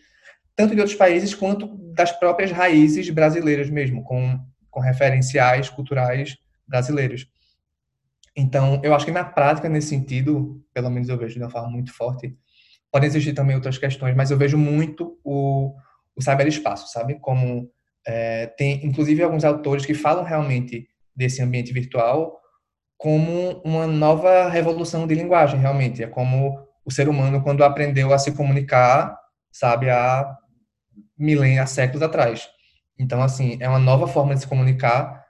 tanto 0.55 0.73
de 0.73 0.79
outros 0.79 0.97
países 0.97 1.35
quanto 1.35 1.67
das 1.93 2.11
próprias 2.13 2.49
raízes 2.49 3.09
brasileiras 3.09 3.69
mesmo, 3.69 4.03
com, 4.03 4.39
com 4.71 4.79
referenciais 4.79 5.69
culturais 5.69 6.37
brasileiros. 6.65 7.27
Então, 8.35 8.81
eu 8.83 8.95
acho 8.95 9.05
que 9.05 9.11
na 9.11 9.23
prática, 9.23 9.69
nesse 9.69 9.89
sentido, 9.89 10.63
pelo 10.73 10.89
menos 10.89 11.09
eu 11.09 11.17
vejo 11.17 11.35
de 11.35 11.41
uma 11.41 11.49
forma 11.49 11.69
muito 11.69 11.93
forte, 11.93 12.35
podem 12.91 13.07
existir 13.07 13.33
também 13.33 13.55
outras 13.55 13.77
questões, 13.77 14.15
mas 14.15 14.31
eu 14.31 14.37
vejo 14.37 14.57
muito 14.57 15.19
o, 15.23 15.75
o 16.15 16.21
cyberespaço, 16.21 16.91
sabe? 16.91 17.19
Como 17.19 17.69
é, 18.07 18.47
tem, 18.47 18.85
inclusive, 18.85 19.23
alguns 19.23 19.43
autores 19.43 19.85
que 19.85 19.93
falam 19.93 20.23
realmente 20.23 20.87
desse 21.15 21.41
ambiente 21.41 21.73
virtual 21.73 22.39
como 22.97 23.61
uma 23.63 23.85
nova 23.87 24.49
revolução 24.49 25.05
de 25.05 25.15
linguagem, 25.15 25.59
realmente. 25.59 26.03
É 26.03 26.07
como 26.07 26.57
o 26.85 26.91
ser 26.91 27.09
humano, 27.09 27.41
quando 27.41 27.63
aprendeu 27.63 28.13
a 28.13 28.17
se 28.17 28.31
comunicar, 28.31 29.17
sabe, 29.51 29.89
há 29.89 30.37
milênios, 31.17 31.71
séculos 31.71 32.01
atrás. 32.01 32.47
Então, 32.97 33.21
assim, 33.21 33.57
é 33.59 33.67
uma 33.67 33.79
nova 33.79 34.07
forma 34.07 34.33
de 34.33 34.41
se 34.41 34.47
comunicar 34.47 35.23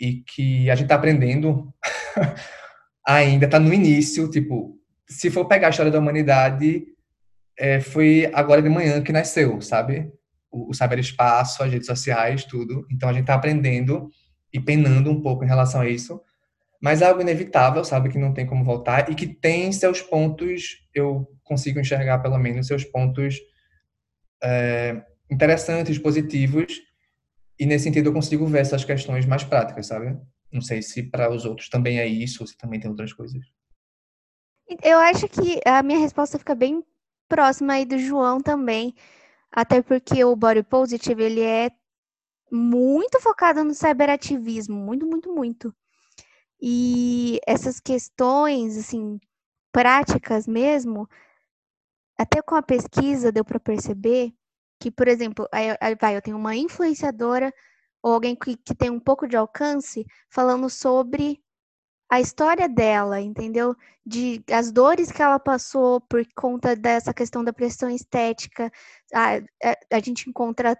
e 0.00 0.22
que 0.22 0.70
a 0.70 0.74
gente 0.74 0.84
está 0.84 0.94
aprendendo 0.94 1.72
ainda, 3.06 3.46
está 3.46 3.58
no 3.58 3.72
início, 3.72 4.30
tipo, 4.30 4.78
se 5.08 5.30
for 5.30 5.46
pegar 5.46 5.68
a 5.68 5.70
história 5.70 5.90
da 5.90 5.98
humanidade, 5.98 6.86
é, 7.58 7.80
foi 7.80 8.30
agora 8.32 8.62
de 8.62 8.68
manhã 8.68 9.02
que 9.02 9.12
nasceu, 9.12 9.60
sabe? 9.60 10.12
O, 10.50 10.70
o 10.70 10.74
cyberespaço, 10.74 11.62
as 11.62 11.70
redes 11.70 11.86
sociais, 11.86 12.44
tudo. 12.44 12.86
Então, 12.90 13.08
a 13.08 13.12
gente 13.12 13.22
está 13.22 13.34
aprendendo 13.34 14.08
e 14.52 14.58
penando 14.58 15.10
um 15.10 15.20
pouco 15.20 15.44
em 15.44 15.48
relação 15.48 15.80
a 15.82 15.88
isso, 15.88 16.20
mas 16.80 17.02
é 17.02 17.06
algo 17.06 17.20
inevitável, 17.20 17.84
sabe, 17.84 18.08
que 18.08 18.18
não 18.18 18.32
tem 18.32 18.46
como 18.46 18.64
voltar 18.64 19.10
e 19.10 19.14
que 19.14 19.26
tem 19.26 19.70
seus 19.72 20.00
pontos, 20.00 20.78
eu 20.94 21.28
consigo 21.42 21.80
enxergar 21.80 22.18
pelo 22.20 22.38
menos 22.38 22.66
seus 22.66 22.84
pontos 22.84 23.36
é, 24.42 25.02
interessantes, 25.30 25.98
positivos, 25.98 26.80
e 27.58 27.66
nesse 27.66 27.84
sentido 27.84 28.08
eu 28.08 28.12
consigo 28.12 28.46
ver 28.46 28.60
essas 28.60 28.84
questões 28.84 29.26
mais 29.26 29.42
práticas, 29.42 29.86
sabe? 29.88 30.16
Não 30.52 30.60
sei 30.60 30.80
se 30.80 31.02
para 31.02 31.30
os 31.30 31.44
outros 31.44 31.68
também 31.68 31.98
é 31.98 32.06
isso, 32.06 32.42
ou 32.42 32.46
se 32.46 32.56
também 32.56 32.78
tem 32.78 32.88
outras 32.88 33.12
coisas. 33.12 33.42
Eu 34.82 34.98
acho 34.98 35.28
que 35.28 35.60
a 35.66 35.82
minha 35.82 35.98
resposta 35.98 36.38
fica 36.38 36.54
bem 36.54 36.84
próxima 37.28 37.74
aí 37.74 37.84
do 37.84 37.98
João 37.98 38.40
também, 38.40 38.94
até 39.50 39.82
porque 39.82 40.24
o 40.24 40.36
body 40.36 40.62
positive 40.62 41.22
ele 41.22 41.42
é 41.42 41.70
muito 42.50 43.20
focado 43.20 43.64
no 43.64 43.74
cyberativismo, 43.74 44.76
muito, 44.76 45.06
muito, 45.06 45.32
muito. 45.34 45.74
E 46.60 47.38
essas 47.46 47.78
questões, 47.78 48.76
assim, 48.76 49.18
práticas 49.72 50.46
mesmo, 50.46 51.08
até 52.18 52.42
com 52.42 52.54
a 52.54 52.62
pesquisa 52.62 53.30
deu 53.30 53.44
para 53.44 53.60
perceber 53.60 54.32
que, 54.80 54.90
por 54.90 55.08
exemplo, 55.08 55.48
vai, 56.00 56.16
eu 56.16 56.22
tenho 56.22 56.36
uma 56.36 56.56
influenciadora 56.56 57.52
ou 58.02 58.12
alguém 58.12 58.34
que, 58.36 58.56
que 58.56 58.74
tem 58.74 58.90
um 58.90 59.00
pouco 59.00 59.26
de 59.26 59.36
alcance 59.36 60.04
falando 60.30 60.68
sobre 60.70 61.40
a 62.10 62.20
história 62.20 62.68
dela, 62.68 63.20
entendeu? 63.20 63.76
De 64.04 64.42
as 64.50 64.72
dores 64.72 65.12
que 65.12 65.22
ela 65.22 65.38
passou 65.38 66.00
por 66.00 66.24
conta 66.34 66.74
dessa 66.74 67.12
questão 67.12 67.44
da 67.44 67.52
pressão 67.52 67.90
estética. 67.90 68.72
A, 69.12 69.36
a, 69.36 69.96
a 69.96 70.00
gente 70.00 70.28
encontra 70.28 70.76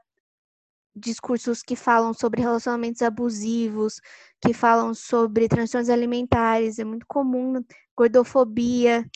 discursos 0.97 1.63
que 1.63 1.77
falam 1.77 2.13
sobre 2.15 2.41
relacionamentos 2.43 3.03
abusivos, 3.03 4.01
que 4.41 4.53
falam 4.53 4.95
sobre 4.95 5.49
transtornos 5.49 5.91
alimentares, 5.91 6.79
é 6.79 6.85
muito 6.85 7.07
comum, 7.07 7.63
gordofobia. 7.97 9.09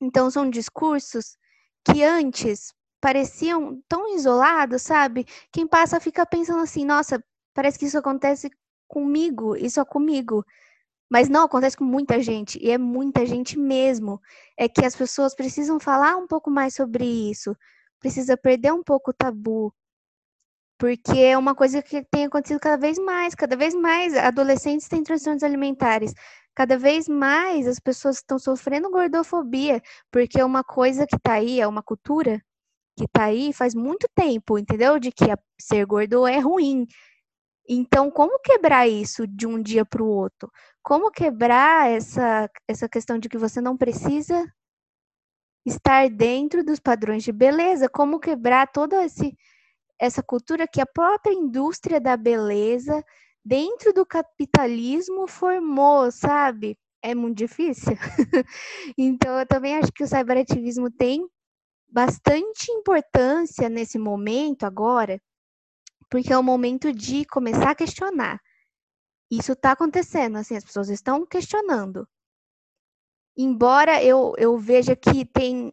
Então, 0.00 0.30
são 0.30 0.48
discursos 0.48 1.36
que 1.84 2.02
antes 2.02 2.72
pareciam 3.00 3.82
tão 3.88 4.14
isolados, 4.14 4.82
sabe? 4.82 5.26
Quem 5.52 5.66
passa 5.66 6.00
fica 6.00 6.24
pensando 6.26 6.62
assim: 6.62 6.84
nossa, 6.84 7.22
parece 7.54 7.78
que 7.78 7.86
isso 7.86 7.98
acontece 7.98 8.50
comigo, 8.88 9.56
isso 9.56 9.80
é 9.80 9.84
comigo. 9.84 10.44
Mas 11.10 11.28
não, 11.28 11.44
acontece 11.44 11.76
com 11.76 11.84
muita 11.84 12.20
gente, 12.22 12.58
e 12.62 12.70
é 12.70 12.78
muita 12.78 13.26
gente 13.26 13.58
mesmo. 13.58 14.20
É 14.56 14.68
que 14.68 14.84
as 14.84 14.96
pessoas 14.96 15.34
precisam 15.34 15.80
falar 15.80 16.16
um 16.16 16.26
pouco 16.26 16.50
mais 16.50 16.74
sobre 16.74 17.04
isso, 17.04 17.56
precisa 18.00 18.36
perder 18.36 18.72
um 18.72 18.82
pouco 18.82 19.10
o 19.10 19.14
tabu, 19.14 19.74
porque 20.78 21.18
é 21.18 21.36
uma 21.36 21.54
coisa 21.54 21.82
que 21.82 22.02
tem 22.10 22.24
acontecido 22.24 22.58
cada 22.60 22.76
vez 22.78 22.98
mais, 22.98 23.34
cada 23.34 23.54
vez 23.56 23.74
mais 23.74 24.14
adolescentes 24.16 24.88
têm 24.88 25.02
transtornos 25.02 25.42
alimentares, 25.42 26.14
cada 26.54 26.78
vez 26.78 27.06
mais 27.08 27.66
as 27.66 27.78
pessoas 27.78 28.16
estão 28.16 28.38
sofrendo 28.38 28.90
gordofobia, 28.90 29.82
porque 30.10 30.40
é 30.40 30.44
uma 30.44 30.64
coisa 30.64 31.06
que 31.06 31.16
está 31.16 31.34
aí, 31.34 31.60
é 31.60 31.66
uma 31.68 31.82
cultura 31.82 32.40
que 32.96 33.04
está 33.06 33.24
aí 33.26 33.52
faz 33.52 33.74
muito 33.74 34.08
tempo, 34.14 34.58
entendeu? 34.58 34.98
De 35.00 35.12
que 35.12 35.26
ser 35.60 35.86
gordo 35.86 36.26
é 36.26 36.38
ruim. 36.40 36.86
Então, 37.68 38.10
como 38.10 38.38
quebrar 38.40 38.88
isso 38.88 39.26
de 39.26 39.46
um 39.46 39.62
dia 39.62 39.84
para 39.86 40.02
o 40.02 40.08
outro? 40.08 40.50
Como 40.82 41.10
quebrar 41.10 41.90
essa, 41.90 42.48
essa 42.66 42.88
questão 42.88 43.18
de 43.18 43.28
que 43.28 43.38
você 43.38 43.60
não 43.60 43.76
precisa 43.76 44.50
estar 45.66 46.08
dentro 46.08 46.64
dos 46.64 46.80
padrões 46.80 47.22
de 47.22 47.32
beleza? 47.32 47.88
Como 47.88 48.18
quebrar 48.18 48.66
todo 48.66 48.94
esse 48.96 49.36
essa 50.00 50.22
cultura 50.22 50.66
que 50.66 50.80
a 50.80 50.86
própria 50.86 51.34
indústria 51.34 52.00
da 52.00 52.16
beleza, 52.16 53.04
dentro 53.44 53.92
do 53.92 54.06
capitalismo, 54.06 55.28
formou, 55.28 56.10
sabe? 56.10 56.78
É 57.02 57.14
muito 57.14 57.36
difícil. 57.36 57.92
então, 58.96 59.38
eu 59.38 59.46
também 59.46 59.76
acho 59.76 59.92
que 59.92 60.02
o 60.02 60.08
cyberativismo 60.08 60.90
tem 60.90 61.28
bastante 61.86 62.70
importância 62.72 63.68
nesse 63.68 63.98
momento 63.98 64.64
agora, 64.64 65.20
porque 66.10 66.32
é 66.32 66.38
o 66.38 66.42
momento 66.42 66.92
de 66.92 67.26
começar 67.26 67.70
a 67.70 67.74
questionar. 67.74 68.40
Isso 69.30 69.52
está 69.52 69.72
acontecendo, 69.72 70.36
assim, 70.36 70.56
as 70.56 70.64
pessoas 70.64 70.88
estão 70.88 71.24
questionando. 71.24 72.08
Embora 73.36 74.02
eu, 74.02 74.34
eu 74.36 74.58
veja 74.58 74.96
que 74.96 75.24
tem, 75.24 75.72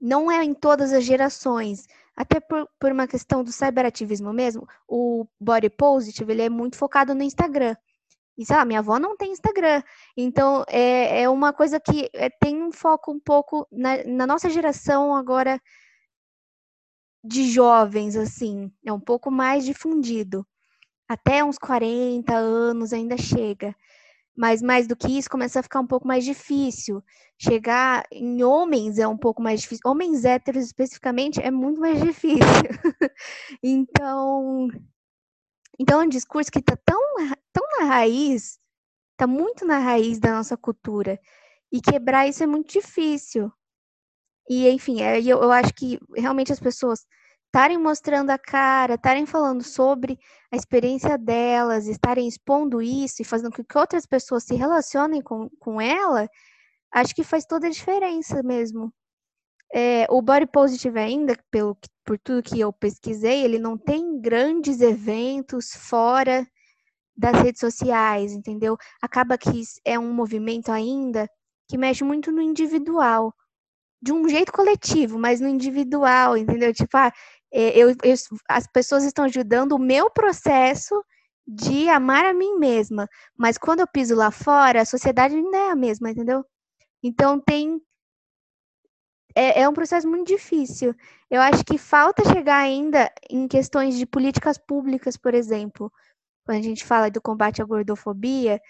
não 0.00 0.30
é 0.30 0.42
em 0.42 0.54
todas 0.54 0.92
as 0.92 1.04
gerações, 1.04 1.86
até 2.16 2.40
por, 2.40 2.68
por 2.80 2.90
uma 2.90 3.06
questão 3.06 3.44
do 3.44 3.52
cyberativismo 3.52 4.32
mesmo, 4.32 4.66
o 4.88 5.26
body 5.38 5.70
positive, 5.70 6.32
ele 6.32 6.42
é 6.42 6.48
muito 6.48 6.76
focado 6.76 7.14
no 7.14 7.22
Instagram. 7.22 7.76
E, 8.36 8.46
sei 8.46 8.56
lá, 8.56 8.64
minha 8.64 8.78
avó 8.78 8.98
não 8.98 9.16
tem 9.16 9.32
Instagram. 9.32 9.82
Então, 10.16 10.64
é, 10.68 11.22
é 11.22 11.28
uma 11.28 11.52
coisa 11.52 11.78
que 11.80 12.08
é, 12.12 12.30
tem 12.30 12.62
um 12.62 12.72
foco 12.72 13.12
um 13.12 13.18
pouco 13.20 13.66
na, 13.70 14.04
na 14.04 14.26
nossa 14.26 14.48
geração 14.48 15.14
agora 15.14 15.60
de 17.22 17.50
jovens, 17.50 18.16
assim, 18.16 18.72
é 18.84 18.92
um 18.92 19.00
pouco 19.00 19.30
mais 19.30 19.64
difundido. 19.64 20.46
Até 21.08 21.42
uns 21.42 21.58
40 21.58 22.34
anos 22.34 22.92
ainda 22.92 23.16
chega. 23.16 23.74
Mas 24.36 24.62
mais 24.62 24.86
do 24.86 24.94
que 24.94 25.18
isso, 25.18 25.28
começa 25.28 25.58
a 25.58 25.62
ficar 25.62 25.80
um 25.80 25.86
pouco 25.86 26.06
mais 26.06 26.24
difícil. 26.24 27.02
Chegar 27.36 28.06
em 28.12 28.44
homens 28.44 28.98
é 28.98 29.08
um 29.08 29.16
pouco 29.16 29.42
mais 29.42 29.60
difícil. 29.62 29.82
Homens 29.86 30.24
héteros, 30.24 30.64
especificamente, 30.64 31.40
é 31.40 31.50
muito 31.50 31.80
mais 31.80 32.00
difícil. 32.04 32.38
então, 33.62 34.68
então, 35.78 36.02
é 36.02 36.04
um 36.04 36.08
discurso 36.08 36.50
que 36.50 36.58
está 36.58 36.76
tão, 36.76 37.00
tão 37.52 37.64
na 37.78 37.86
raiz, 37.86 38.58
está 39.12 39.26
muito 39.26 39.64
na 39.64 39.78
raiz 39.78 40.18
da 40.18 40.32
nossa 40.34 40.56
cultura. 40.56 41.18
E 41.72 41.80
quebrar 41.80 42.28
isso 42.28 42.42
é 42.42 42.46
muito 42.46 42.72
difícil. 42.72 43.52
E, 44.48 44.68
enfim, 44.70 45.00
é, 45.02 45.20
eu, 45.20 45.42
eu 45.42 45.52
acho 45.52 45.72
que 45.74 45.98
realmente 46.16 46.52
as 46.52 46.60
pessoas 46.60 47.06
estarem 47.48 47.78
mostrando 47.78 48.30
a 48.30 48.38
cara, 48.38 48.94
estarem 48.94 49.26
falando 49.26 49.62
sobre 49.62 50.18
a 50.52 50.56
experiência 50.56 51.16
delas, 51.18 51.86
estarem 51.86 52.28
expondo 52.28 52.80
isso 52.80 53.22
e 53.22 53.24
fazendo 53.24 53.52
com 53.52 53.64
que 53.64 53.78
outras 53.78 54.06
pessoas 54.06 54.44
se 54.44 54.54
relacionem 54.54 55.22
com, 55.22 55.48
com 55.58 55.80
ela, 55.80 56.28
acho 56.92 57.14
que 57.14 57.24
faz 57.24 57.44
toda 57.44 57.66
a 57.66 57.70
diferença 57.70 58.42
mesmo. 58.42 58.92
É, 59.74 60.06
o 60.10 60.22
Body 60.22 60.46
Positive 60.46 60.98
ainda, 60.98 61.36
pelo, 61.50 61.76
por 62.04 62.18
tudo 62.18 62.42
que 62.42 62.60
eu 62.60 62.72
pesquisei, 62.72 63.44
ele 63.44 63.58
não 63.58 63.76
tem 63.76 64.20
grandes 64.20 64.80
eventos 64.80 65.74
fora 65.74 66.46
das 67.16 67.34
redes 67.42 67.60
sociais, 67.60 68.32
entendeu? 68.32 68.76
Acaba 69.02 69.36
que 69.36 69.62
é 69.84 69.98
um 69.98 70.12
movimento 70.12 70.70
ainda 70.70 71.28
que 71.68 71.76
mexe 71.76 72.04
muito 72.04 72.32
no 72.32 72.40
individual, 72.40 73.34
de 74.00 74.12
um 74.12 74.26
jeito 74.28 74.52
coletivo, 74.52 75.18
mas 75.18 75.40
no 75.40 75.48
individual, 75.48 76.36
entendeu? 76.36 76.72
Tipo, 76.72 76.96
ah, 76.96 77.12
eu, 77.52 77.90
eu, 77.90 78.14
as 78.48 78.66
pessoas 78.66 79.04
estão 79.04 79.24
ajudando 79.24 79.72
o 79.72 79.78
meu 79.78 80.10
processo 80.10 81.02
de 81.46 81.88
amar 81.88 82.26
a 82.26 82.34
mim 82.34 82.58
mesma. 82.58 83.08
Mas 83.36 83.56
quando 83.56 83.80
eu 83.80 83.86
piso 83.86 84.14
lá 84.14 84.30
fora, 84.30 84.82
a 84.82 84.84
sociedade 84.84 85.34
ainda 85.34 85.56
é 85.56 85.70
a 85.70 85.76
mesma, 85.76 86.10
entendeu? 86.10 86.44
Então 87.02 87.40
tem. 87.40 87.80
É, 89.34 89.62
é 89.62 89.68
um 89.68 89.72
processo 89.72 90.08
muito 90.08 90.26
difícil. 90.28 90.94
Eu 91.30 91.40
acho 91.40 91.64
que 91.64 91.78
falta 91.78 92.24
chegar 92.24 92.58
ainda 92.58 93.10
em 93.30 93.46
questões 93.48 93.96
de 93.96 94.06
políticas 94.06 94.58
públicas, 94.58 95.16
por 95.16 95.34
exemplo. 95.34 95.92
Quando 96.44 96.58
a 96.58 96.62
gente 96.62 96.84
fala 96.84 97.10
do 97.10 97.20
combate 97.20 97.62
à 97.62 97.64
gordofobia, 97.64 98.60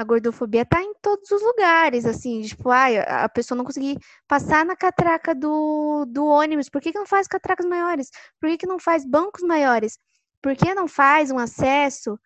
a 0.00 0.04
gordofobia 0.04 0.64
tá 0.64 0.82
em 0.82 0.94
todos 1.02 1.30
os 1.30 1.42
lugares, 1.42 2.06
assim, 2.06 2.40
tipo, 2.40 2.70
ai, 2.70 2.96
a 2.98 3.28
pessoa 3.28 3.54
não 3.58 3.66
conseguir 3.66 3.98
passar 4.26 4.64
na 4.64 4.74
catraca 4.74 5.34
do, 5.34 6.06
do 6.06 6.24
ônibus, 6.24 6.70
por 6.70 6.80
que, 6.80 6.90
que 6.90 6.98
não 6.98 7.06
faz 7.06 7.28
catracas 7.28 7.66
maiores? 7.66 8.10
Por 8.40 8.48
que, 8.48 8.56
que 8.56 8.66
não 8.66 8.78
faz 8.78 9.04
bancos 9.04 9.42
maiores? 9.42 9.98
Por 10.40 10.56
que 10.56 10.72
não 10.72 10.88
faz 10.88 11.30
um 11.30 11.38
acesso 11.38 12.18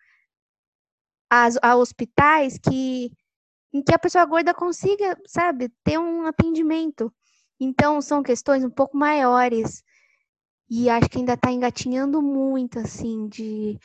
às, 1.29 1.57
a 1.61 1.75
hospitais 1.75 2.57
que 2.57 3.11
em 3.73 3.83
que 3.83 3.93
a 3.93 3.99
pessoa 3.99 4.23
gorda 4.23 4.53
consiga, 4.53 5.19
sabe, 5.27 5.67
ter 5.83 5.99
um 5.99 6.25
atendimento? 6.25 7.13
Então, 7.59 8.01
são 8.01 8.23
questões 8.23 8.63
um 8.63 8.69
pouco 8.69 8.95
maiores. 8.95 9.83
E 10.69 10.89
acho 10.89 11.09
que 11.09 11.17
ainda 11.17 11.33
está 11.33 11.51
engatinhando 11.51 12.21
muito, 12.21 12.79
assim, 12.79 13.27
de, 13.27 13.77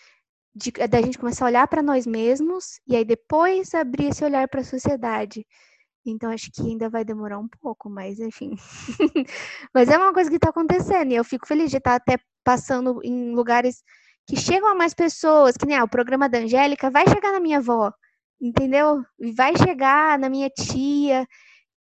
de 0.61 0.70
da 0.88 1.00
gente 1.00 1.18
começar 1.18 1.46
a 1.46 1.48
olhar 1.48 1.66
para 1.68 1.82
nós 1.82 2.06
mesmos 2.06 2.80
e 2.86 2.94
aí 2.94 3.04
depois 3.04 3.74
abrir 3.74 4.08
esse 4.08 4.24
olhar 4.24 4.46
para 4.48 4.61
a 4.61 4.64
sociedade. 4.64 5.46
Então, 6.04 6.30
acho 6.30 6.50
que 6.52 6.62
ainda 6.62 6.88
vai 6.88 7.04
demorar 7.04 7.38
um 7.38 7.48
pouco, 7.48 7.90
mas 7.90 8.18
enfim. 8.20 8.52
mas 9.74 9.88
é 9.88 9.96
uma 9.98 10.12
coisa 10.12 10.30
que 10.30 10.36
está 10.36 10.50
acontecendo 10.50 11.12
e 11.12 11.16
eu 11.16 11.24
fico 11.24 11.46
feliz 11.46 11.70
de 11.70 11.78
estar 11.78 11.98
tá 11.98 12.12
até 12.12 12.22
passando 12.44 13.00
em 13.04 13.34
lugares 13.34 13.82
que 14.26 14.36
chegam 14.36 14.68
a 14.68 14.74
mais 14.74 14.94
pessoas, 14.94 15.56
que 15.56 15.66
nem 15.66 15.76
ah, 15.76 15.84
o 15.84 15.88
programa 15.88 16.28
da 16.28 16.38
Angélica 16.38 16.90
vai 16.90 17.06
chegar 17.08 17.32
na 17.32 17.40
minha 17.40 17.58
avó, 17.58 17.92
entendeu? 18.40 19.02
Vai 19.34 19.56
chegar 19.56 20.18
na 20.18 20.28
minha 20.30 20.48
tia, 20.48 21.26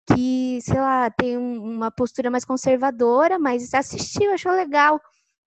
que, 0.08 0.60
sei 0.62 0.80
lá, 0.80 1.10
tem 1.12 1.38
uma 1.38 1.92
postura 1.92 2.32
mais 2.32 2.44
conservadora, 2.46 3.38
mas 3.40 3.74
assistiu, 3.74 4.34
achou 4.34 4.52
legal. 4.52 5.00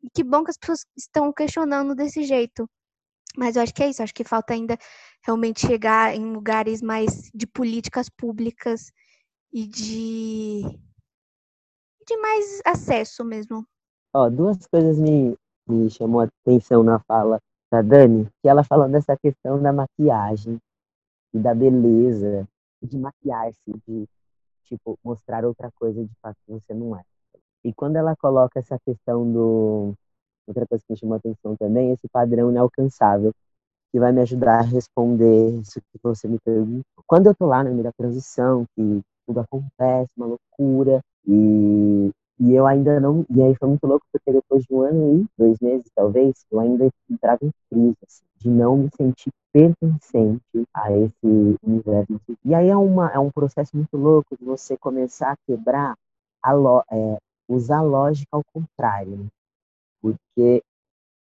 E 0.02 0.08
que 0.10 0.24
bom 0.24 0.44
que 0.44 0.50
as 0.50 0.56
pessoas 0.56 0.84
estão 0.96 1.32
questionando 1.32 1.94
desse 1.94 2.22
jeito. 2.24 2.68
Mas 3.36 3.56
eu 3.56 3.62
acho 3.62 3.74
que 3.74 3.82
é 3.82 3.88
isso, 3.88 4.02
acho 4.02 4.14
que 4.14 4.24
falta 4.24 4.52
ainda 4.52 4.76
realmente 5.24 5.66
chegar 5.66 6.14
em 6.14 6.32
lugares 6.32 6.82
mais 6.82 7.30
de 7.34 7.46
políticas 7.46 8.08
públicas 8.08 8.92
e 9.52 9.66
de 9.66 10.62
de 12.06 12.16
mais 12.16 12.60
acesso 12.66 13.24
mesmo. 13.24 13.64
Ó, 14.14 14.28
duas 14.28 14.66
coisas 14.66 14.98
me, 14.98 15.36
me 15.66 15.88
chamou 15.88 16.20
a 16.20 16.24
atenção 16.24 16.82
na 16.82 16.98
fala 17.00 17.40
da 17.70 17.80
Dani, 17.80 18.28
que 18.42 18.48
ela 18.48 18.62
falou 18.64 18.88
dessa 18.88 19.16
questão 19.16 19.60
da 19.62 19.72
maquiagem 19.72 20.58
e 21.32 21.38
da 21.38 21.54
beleza, 21.54 22.46
de 22.82 22.98
maquiar-se, 22.98 23.72
de 23.88 24.06
tipo, 24.64 24.98
mostrar 25.02 25.44
outra 25.44 25.70
coisa 25.72 26.04
de 26.04 26.14
fato 26.20 26.36
que 26.46 26.52
você 26.52 26.74
não 26.74 26.96
é. 26.96 27.02
E 27.64 27.72
quando 27.72 27.96
ela 27.96 28.16
coloca 28.16 28.58
essa 28.58 28.78
questão 28.84 29.30
do. 29.30 29.94
Outra 30.46 30.66
coisa 30.66 30.84
que 30.86 30.92
me 30.92 30.98
chamou 30.98 31.14
a 31.14 31.18
atenção 31.18 31.56
também, 31.56 31.92
esse 31.92 32.08
padrão 32.08 32.50
inalcançável, 32.50 33.32
que 33.92 34.00
vai 34.00 34.12
me 34.12 34.20
ajudar 34.22 34.60
a 34.60 34.62
responder 34.62 35.60
isso 35.60 35.80
que 35.80 35.98
você 36.02 36.26
me 36.28 36.38
perguntou. 36.44 36.84
Quando 37.06 37.26
eu 37.26 37.34
tô 37.34 37.46
lá 37.46 37.62
no 37.62 37.70
meio 37.70 37.84
da 37.84 37.92
transição, 37.92 38.64
que 38.74 39.00
tudo 39.26 39.40
acontece, 39.40 40.10
uma 40.16 40.26
loucura, 40.26 41.00
e 41.26 42.10
e 42.42 42.54
eu 42.54 42.66
ainda 42.66 42.98
não. 42.98 43.24
E 43.30 43.40
aí 43.40 43.54
foi 43.54 43.68
muito 43.68 43.86
louco, 43.86 44.04
porque 44.10 44.32
depois 44.32 44.64
de 44.64 44.74
um 44.74 44.80
ano 44.80 45.20
e 45.20 45.26
dois 45.38 45.60
meses, 45.60 45.88
talvez, 45.94 46.44
eu 46.50 46.58
ainda 46.58 46.88
entrava 47.08 47.38
em 47.44 47.52
crise, 47.70 47.96
assim, 48.04 48.24
de 48.38 48.50
não 48.50 48.76
me 48.76 48.90
sentir 48.96 49.30
pertencente 49.52 50.42
a 50.74 50.90
esse 50.90 51.56
universo. 51.62 52.20
E 52.44 52.52
aí 52.52 52.68
é, 52.68 52.76
uma, 52.76 53.10
é 53.10 53.18
um 53.18 53.30
processo 53.30 53.76
muito 53.76 53.96
louco 53.96 54.36
de 54.36 54.44
você 54.44 54.76
começar 54.76 55.32
a 55.32 55.36
quebrar, 55.46 55.94
a 56.42 56.52
lo, 56.52 56.82
é, 56.90 57.18
usar 57.48 57.78
a 57.78 57.82
lógica 57.82 58.28
ao 58.32 58.42
contrário. 58.52 59.28
Porque 60.02 60.62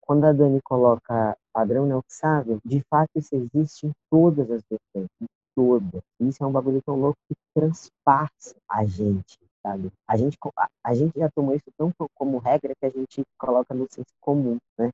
quando 0.02 0.26
a 0.26 0.34
Dani 0.34 0.62
coloca 0.62 1.38
padrão 1.54 1.86
neoxável, 1.86 2.60
de 2.66 2.82
fato 2.90 3.10
isso 3.16 3.36
existe 3.36 3.88
em 3.88 3.92
todas 4.12 4.52
as 4.52 4.62
vertentes, 4.70 5.28
todas. 5.56 6.02
Isso 6.20 6.44
é 6.44 6.48
um 6.48 6.52
bagulho 6.52 6.82
tão 6.86 7.00
louco 7.00 7.18
que 7.28 7.36
transpassa 7.56 8.56
a 8.70 8.86
gente 8.86 9.40
sabe? 9.68 9.92
A 10.08 10.16
gente, 10.18 10.38
a, 10.58 10.68
a 10.84 10.94
gente 10.94 11.20
já 11.20 11.30
tomou 11.30 11.54
isso 11.54 11.70
tão 11.78 11.92
como 12.16 12.38
regra 12.38 12.74
que 12.80 12.86
a 12.86 12.90
gente 12.90 13.24
coloca 13.38 13.74
no 13.74 13.86
senso 13.90 14.14
comum, 14.22 14.58
né? 14.78 14.90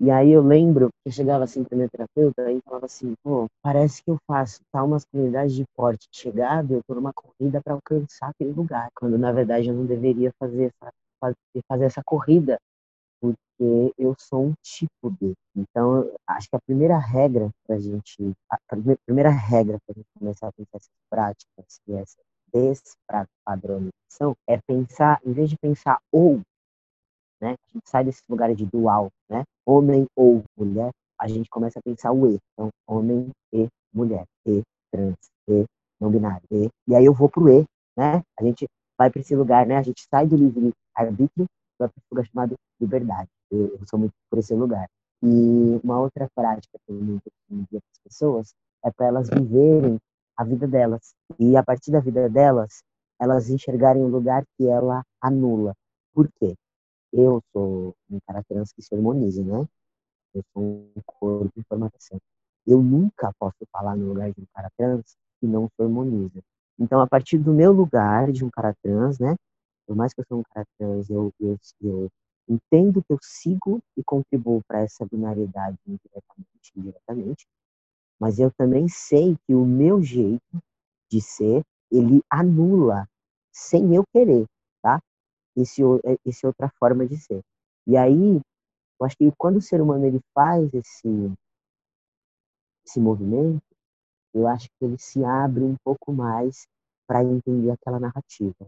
E 0.00 0.10
aí 0.10 0.30
eu 0.30 0.42
lembro 0.42 0.88
que 0.88 1.08
eu 1.10 1.12
chegava 1.12 1.44
assim 1.44 1.62
para 1.62 1.76
minha 1.76 1.88
terapeuta 1.88 2.50
e 2.50 2.60
falava 2.62 2.86
assim, 2.86 3.14
pô, 3.22 3.46
parece 3.62 4.02
que 4.02 4.10
eu 4.10 4.16
faço 4.26 4.60
tal 4.72 4.88
masculinidade 4.88 5.54
de 5.54 5.64
porte 5.76 6.08
chegada, 6.10 6.74
eu 6.74 6.80
tô 6.86 6.94
numa 6.94 7.12
corrida 7.12 7.60
para 7.62 7.74
alcançar 7.74 8.30
aquele 8.30 8.52
lugar, 8.52 8.88
quando 8.96 9.18
na 9.18 9.32
verdade 9.32 9.68
eu 9.68 9.74
não 9.74 9.84
deveria 9.84 10.32
fazer 10.40 10.72
essa, 10.82 10.92
fazer 11.68 11.84
essa 11.84 12.02
corrida, 12.04 12.58
porque 13.34 13.92
eu 13.98 14.14
sou 14.18 14.46
um 14.46 14.54
tipo 14.62 15.10
de. 15.10 15.32
Então, 15.56 16.10
acho 16.26 16.48
que 16.48 16.56
a 16.56 16.60
primeira 16.60 16.98
regra 16.98 17.50
para 17.66 17.76
a 17.76 17.78
gente, 17.78 18.32
a 18.50 18.58
primeira 19.06 19.30
regra 19.30 19.78
para 19.86 19.94
a 19.94 19.98
gente 19.98 20.08
começar 20.18 20.48
a 20.48 20.52
pensar 20.52 20.76
essas 20.76 20.90
práticas 21.10 21.80
e 21.88 21.94
essa 21.94 22.16
despadronização 22.52 24.36
é 24.46 24.58
pensar, 24.66 25.20
em 25.24 25.32
vez 25.32 25.50
de 25.50 25.56
pensar 25.58 25.98
ou, 26.12 26.40
né, 27.40 27.54
a 27.54 27.72
gente 27.72 27.88
sai 27.88 28.04
desse 28.04 28.22
lugar 28.28 28.54
de 28.54 28.66
dual, 28.66 29.08
né, 29.28 29.44
homem 29.66 30.06
ou 30.14 30.42
mulher, 30.56 30.90
a 31.18 31.26
gente 31.26 31.48
começa 31.48 31.78
a 31.78 31.82
pensar 31.82 32.12
o 32.12 32.26
E. 32.28 32.38
Então, 32.52 32.68
homem 32.86 33.30
e 33.52 33.66
mulher, 33.92 34.24
e 34.46 34.62
trans, 34.92 35.16
e 35.48 35.64
não 36.00 36.10
binário, 36.10 36.42
e. 36.50 36.68
E 36.86 36.94
aí 36.94 37.04
eu 37.04 37.14
vou 37.14 37.28
pro 37.28 37.48
E, 37.48 37.64
né? 37.96 38.22
A 38.38 38.44
gente 38.44 38.66
vai 38.98 39.10
para 39.10 39.20
esse 39.20 39.34
lugar, 39.34 39.66
né? 39.66 39.76
A 39.76 39.82
gente 39.82 40.04
sai 40.10 40.26
do 40.26 40.36
livre 40.36 40.72
arbítrio 40.94 41.46
para 41.78 41.86
esse 41.88 42.06
lugar 42.10 42.26
chamado 42.26 42.54
liberdade. 42.80 43.28
Eu, 43.50 43.80
sou 43.86 43.98
muito 43.98 44.14
por 44.30 44.38
esse 44.38 44.54
lugar. 44.54 44.88
E 45.22 45.80
uma 45.82 46.00
outra 46.00 46.28
prática 46.34 46.78
que 46.86 46.92
eu 46.92 46.96
muito 47.00 47.30
para 47.48 47.78
as 47.78 47.98
pessoas 48.04 48.54
é 48.84 48.90
para 48.90 49.06
elas 49.06 49.28
viverem 49.28 49.98
a 50.36 50.44
vida 50.44 50.66
delas. 50.66 51.14
E 51.38 51.56
a 51.56 51.62
partir 51.62 51.90
da 51.90 52.00
vida 52.00 52.28
delas, 52.28 52.82
elas 53.18 53.48
enxergarem 53.48 54.02
o 54.02 54.08
lugar 54.08 54.44
que 54.56 54.66
ela 54.66 55.02
anula. 55.20 55.74
Por 56.12 56.28
quê? 56.38 56.54
Eu 57.12 57.42
sou 57.52 57.94
um 58.10 58.18
cara 58.26 58.42
trans 58.44 58.72
que 58.72 58.82
se 58.82 58.94
harmoniza, 58.94 59.42
né? 59.42 59.66
Eu 60.34 60.42
sou 60.52 60.62
um 60.62 61.02
corpo 61.06 61.50
de 61.56 61.64
formação. 61.64 62.18
Eu 62.66 62.82
nunca 62.82 63.32
posso 63.38 63.56
falar 63.72 63.96
no 63.96 64.08
lugar 64.08 64.30
de 64.32 64.40
um 64.40 64.46
cara 64.52 64.70
trans 64.76 65.16
que 65.40 65.46
não 65.46 65.68
se 65.68 65.82
harmoniza. 65.82 66.42
Então, 66.78 67.00
a 67.00 67.06
partir 67.06 67.38
do 67.38 67.52
meu 67.52 67.72
lugar 67.72 68.30
de 68.30 68.44
um 68.44 68.50
cara 68.50 68.74
trans, 68.82 69.18
né? 69.18 69.34
Por 69.86 69.96
mais 69.96 70.12
que 70.12 70.20
eu 70.20 70.24
sou 70.28 70.40
um 70.40 70.42
cara 70.52 70.66
trans, 70.78 71.08
eu, 71.10 71.32
eu, 71.40 71.58
eu 71.82 72.10
entendo 72.48 73.02
que 73.02 73.12
eu 73.12 73.18
sigo 73.22 73.80
e 73.96 74.02
contribuo 74.04 74.62
para 74.66 74.80
essa 74.80 75.06
binariedade 75.06 75.78
indiretamente, 75.86 76.72
indiretamente, 76.76 77.46
mas 78.20 78.38
eu 78.38 78.50
também 78.52 78.88
sei 78.88 79.36
que 79.46 79.54
o 79.54 79.64
meu 79.64 80.02
jeito 80.02 80.60
de 81.10 81.20
ser, 81.20 81.62
ele 81.90 82.22
anula, 82.30 83.08
sem 83.52 83.94
eu 83.94 84.04
querer, 84.12 84.46
tá? 84.82 85.00
Esse, 85.56 85.82
é, 86.04 86.16
esse 86.24 86.46
outra 86.46 86.70
forma 86.78 87.06
de 87.06 87.16
ser. 87.16 87.42
E 87.86 87.96
aí, 87.96 88.40
eu 89.00 89.06
acho 89.06 89.16
que 89.16 89.30
quando 89.38 89.56
o 89.56 89.62
ser 89.62 89.80
humano 89.80 90.06
ele 90.06 90.20
faz 90.34 90.72
esse, 90.74 91.08
esse 92.86 93.00
movimento, 93.00 93.62
eu 94.34 94.46
acho 94.46 94.68
que 94.68 94.84
ele 94.84 94.98
se 94.98 95.24
abre 95.24 95.62
um 95.64 95.76
pouco 95.84 96.12
mais 96.12 96.66
para 97.06 97.22
entender 97.24 97.70
aquela 97.70 98.00
narrativa. 98.00 98.66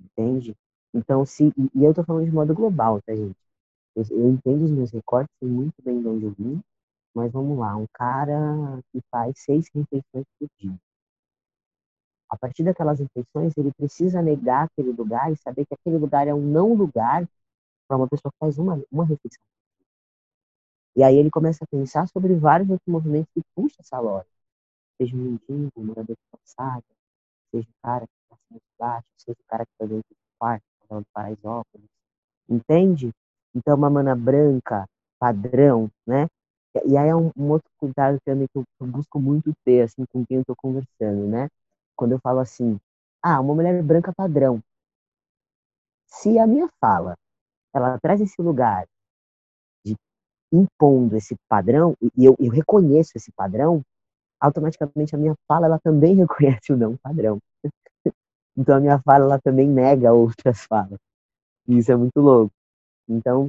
Entende? 0.00 0.56
Então, 0.94 1.24
se. 1.24 1.52
E 1.74 1.84
eu 1.84 1.94
tô 1.94 2.04
falando 2.04 2.24
de 2.26 2.32
modo 2.32 2.54
global, 2.54 3.00
tá, 3.02 3.14
gente? 3.14 3.36
Eu, 3.96 4.04
eu 4.10 4.30
entendo 4.30 4.64
os 4.64 4.70
meus 4.70 4.90
recortes, 4.92 5.34
sei 5.38 5.48
muito 5.48 5.74
bem 5.82 6.00
de 6.00 6.08
onde 6.08 6.26
eu 6.26 6.32
vim, 6.32 6.62
mas 7.14 7.32
vamos 7.32 7.58
lá, 7.58 7.76
um 7.76 7.86
cara 7.94 8.80
que 8.92 9.00
faz 9.10 9.38
seis 9.40 9.68
refeições 9.74 10.26
por 10.38 10.48
dia. 10.58 10.76
A 12.30 12.36
partir 12.38 12.62
daquelas 12.64 13.00
refeições, 13.00 13.52
ele 13.56 13.72
precisa 13.74 14.22
negar 14.22 14.66
aquele 14.66 14.92
lugar 14.92 15.32
e 15.32 15.36
saber 15.36 15.66
que 15.66 15.74
aquele 15.74 15.98
lugar 15.98 16.28
é 16.28 16.34
um 16.34 16.40
não 16.40 16.74
lugar 16.74 17.28
para 17.88 17.96
uma 17.96 18.08
pessoa 18.08 18.32
que 18.32 18.38
faz 18.38 18.58
uma, 18.58 18.82
uma 18.90 19.04
refeição. 19.04 19.42
E 20.96 21.02
aí 21.02 21.16
ele 21.16 21.30
começa 21.30 21.64
a 21.64 21.68
pensar 21.68 22.08
sobre 22.08 22.34
vários 22.34 22.68
outros 22.70 22.88
movimentos 22.90 23.30
que 23.32 23.42
puxam 23.54 23.76
essa 23.80 24.00
lógica. 24.00 24.32
Seja 25.00 25.16
um 25.16 25.20
mendigo, 25.20 25.72
um 25.76 25.84
morador 25.84 26.16
de 26.16 26.22
calçada, 26.32 26.84
seja 27.52 27.68
o 27.68 27.82
cara 27.82 28.06
que 28.06 28.14
acima 28.36 28.58
de 28.60 28.78
baixo, 28.78 29.06
seja 29.16 29.36
o 29.38 29.48
cara 29.48 29.64
que 29.64 29.72
está 29.72 29.86
dentro 29.86 30.04
do 30.90 31.06
Paraisópolis. 31.12 31.88
Entende? 32.48 33.10
Então, 33.54 33.76
uma 33.76 33.90
mana 33.90 34.14
branca, 34.14 34.86
padrão, 35.18 35.90
né? 36.06 36.28
E 36.84 36.96
aí 36.96 37.08
é 37.08 37.16
um, 37.16 37.30
um 37.36 37.50
outro 37.50 37.68
cuidado 37.78 38.18
também 38.24 38.46
que 38.48 38.58
eu, 38.58 38.64
eu, 38.80 38.86
busco 38.86 39.18
muito 39.18 39.52
ter, 39.64 39.82
assim, 39.82 40.04
com 40.12 40.24
quem 40.26 40.38
eu 40.38 40.44
tô 40.44 40.54
conversando, 40.54 41.26
né? 41.26 41.48
Quando 41.96 42.12
eu 42.12 42.20
falo 42.20 42.40
assim, 42.40 42.78
ah, 43.22 43.40
uma 43.40 43.54
mulher 43.54 43.82
branca 43.82 44.12
padrão. 44.14 44.60
Se 46.06 46.38
a 46.38 46.46
minha 46.46 46.68
fala, 46.80 47.16
ela 47.74 47.98
traz 48.00 48.20
esse 48.20 48.40
lugar 48.40 48.86
de 49.84 49.96
impondo 50.52 51.16
esse 51.16 51.34
padrão, 51.48 51.96
e 52.00 52.24
eu, 52.24 52.36
eu 52.38 52.50
reconheço 52.50 53.12
esse 53.16 53.32
padrão, 53.32 53.82
automaticamente 54.40 55.14
a 55.14 55.18
minha 55.18 55.34
fala, 55.48 55.66
ela 55.66 55.78
também 55.80 56.14
reconhece 56.16 56.72
o 56.72 56.76
não 56.76 56.96
padrão. 56.96 57.38
Então 58.56 58.76
a 58.76 58.80
minha 58.80 58.98
fala, 59.00 59.24
ela 59.24 59.40
também 59.40 59.68
nega 59.68 60.12
outras 60.12 60.64
falas. 60.66 60.98
E 61.68 61.78
isso 61.78 61.92
é 61.92 61.96
muito 61.96 62.20
louco. 62.20 62.52
Então, 63.08 63.48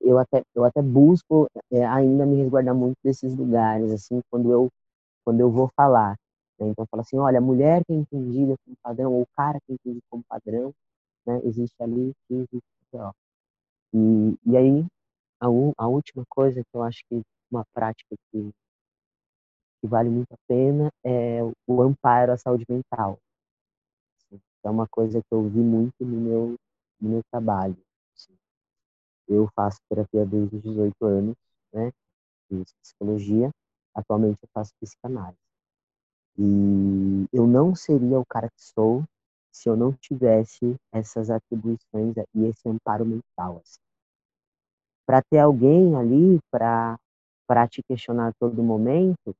eu 0.00 0.18
até, 0.18 0.42
eu 0.54 0.64
até 0.64 0.82
busco 0.82 1.48
é, 1.70 1.84
ainda 1.86 2.26
me 2.26 2.36
resguardar 2.36 2.74
muito 2.74 2.96
desses 3.02 3.34
lugares, 3.36 3.90
assim, 3.92 4.20
quando 4.30 4.50
eu 4.52 4.70
quando 5.24 5.40
eu 5.40 5.50
vou 5.50 5.70
falar. 5.76 6.16
Né? 6.58 6.68
Então, 6.68 6.86
fala 6.90 7.02
assim, 7.02 7.16
olha, 7.18 7.38
a 7.38 7.40
mulher 7.40 7.84
que 7.84 7.92
é 7.92 7.96
entendida 7.96 8.56
como 8.64 8.76
padrão, 8.82 9.12
ou 9.12 9.22
o 9.22 9.26
cara 9.36 9.58
que 9.60 9.72
é 9.72 9.74
entendido 9.74 10.02
como 10.10 10.24
padrão, 10.28 10.72
né? 11.26 11.40
existe 11.44 11.76
ali, 11.82 12.12
existe 12.30 12.62
ó. 12.94 13.12
E, 13.94 14.36
e 14.46 14.56
aí, 14.56 14.86
a, 15.40 15.46
a 15.78 15.88
última 15.88 16.24
coisa 16.28 16.62
que 16.62 16.76
eu 16.76 16.82
acho 16.82 17.02
que 17.08 17.22
uma 17.50 17.64
prática 17.74 18.16
que, 18.30 18.50
que 19.80 19.86
vale 19.86 20.08
muito 20.08 20.32
a 20.32 20.38
pena 20.48 20.90
é 21.04 21.40
o 21.66 21.82
amparo 21.82 22.32
à 22.32 22.36
saúde 22.36 22.64
mental. 22.68 23.18
É 24.64 24.70
uma 24.70 24.86
coisa 24.88 25.20
que 25.20 25.32
eu 25.32 25.42
vi 25.48 25.58
muito 25.58 26.04
no 26.04 26.20
meu, 26.20 26.56
no 27.00 27.08
meu 27.08 27.22
trabalho. 27.30 27.76
Assim. 28.14 28.34
Eu 29.28 29.48
faço 29.54 29.78
terapia 29.88 30.24
desde 30.24 30.56
os 30.56 30.62
18 30.62 31.04
anos, 31.04 31.36
né? 31.72 31.92
Fiz 32.48 32.72
psicologia. 32.82 33.50
Atualmente 33.94 34.38
eu 34.42 34.48
faço 34.54 34.72
psicanálise. 34.80 35.38
E 36.38 37.26
eu 37.32 37.46
não 37.46 37.74
seria 37.74 38.18
o 38.18 38.24
cara 38.24 38.48
que 38.48 38.62
sou 38.62 39.04
se 39.50 39.68
eu 39.68 39.76
não 39.76 39.92
tivesse 39.92 40.76
essas 40.90 41.28
atribuições 41.28 42.16
e 42.34 42.44
esse 42.46 42.68
amparo 42.68 43.04
mental. 43.04 43.60
Assim. 43.62 43.80
Para 45.06 45.22
ter 45.22 45.38
alguém 45.38 45.94
ali 45.96 46.40
para 46.50 46.98
te 47.68 47.82
questionar 47.82 48.28
a 48.28 48.32
todo 48.40 48.62
momento 48.62 49.36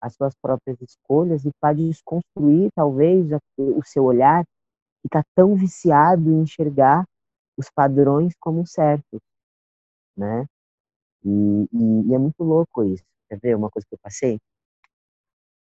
as 0.00 0.14
suas 0.14 0.34
próprias 0.40 0.80
escolhas 0.80 1.44
e 1.44 1.50
para 1.60 1.74
desconstruir 1.74 2.70
talvez 2.74 3.28
o 3.58 3.82
seu 3.84 4.04
olhar 4.04 4.44
que 5.02 5.06
está 5.06 5.22
tão 5.34 5.54
viciado 5.54 6.30
em 6.30 6.42
enxergar 6.42 7.04
os 7.56 7.70
padrões 7.70 8.32
como 8.40 8.66
certos, 8.66 9.20
né? 10.16 10.46
E, 11.24 11.28
e, 11.72 12.08
e, 12.08 12.14
é 12.14 12.18
muito 12.18 12.42
louco 12.42 12.82
isso. 12.84 13.04
Quer 13.28 13.38
ver 13.38 13.56
uma 13.56 13.70
coisa 13.70 13.86
que 13.86 13.94
eu 13.94 13.98
passei? 14.02 14.38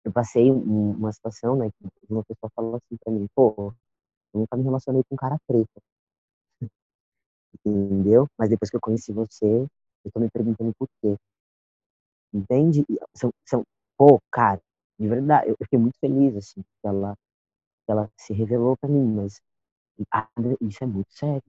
Eu 0.04 0.12
passei 0.12 0.50
uma 0.50 1.12
situação, 1.12 1.56
né, 1.56 1.70
que 1.70 2.12
uma 2.12 2.22
pessoa 2.24 2.50
falou 2.54 2.76
assim 2.76 2.96
para 3.02 3.12
mim, 3.12 3.26
pô, 3.34 3.54
eu 4.34 4.40
nunca 4.40 4.56
me 4.56 4.62
relacionei 4.62 5.02
com 5.04 5.14
um 5.14 5.18
cara 5.18 5.38
preto. 5.46 5.82
Entendeu? 7.64 8.26
Mas 8.38 8.50
depois 8.50 8.70
que 8.70 8.76
eu 8.76 8.80
conheci 8.80 9.12
você, 9.12 9.66
eu 10.04 10.12
tô 10.12 10.20
me 10.20 10.30
perguntando 10.30 10.74
por 10.78 10.88
quê. 11.00 11.16
Entende? 12.32 12.84
São, 13.14 13.30
são, 13.46 13.64
pô, 13.96 14.20
cara, 14.30 14.60
de 14.98 15.08
verdade, 15.08 15.50
eu 15.50 15.56
fiquei 15.62 15.78
muito 15.78 15.98
feliz, 15.98 16.36
assim, 16.36 16.62
que 16.62 16.88
ela, 16.88 17.14
que 17.86 17.92
ela 17.92 18.10
se 18.18 18.32
revelou 18.34 18.76
para 18.78 18.90
mim, 18.90 19.04
mas 19.14 19.40
isso 20.60 20.84
é 20.84 20.86
muito 20.86 21.12
sério. 21.12 21.42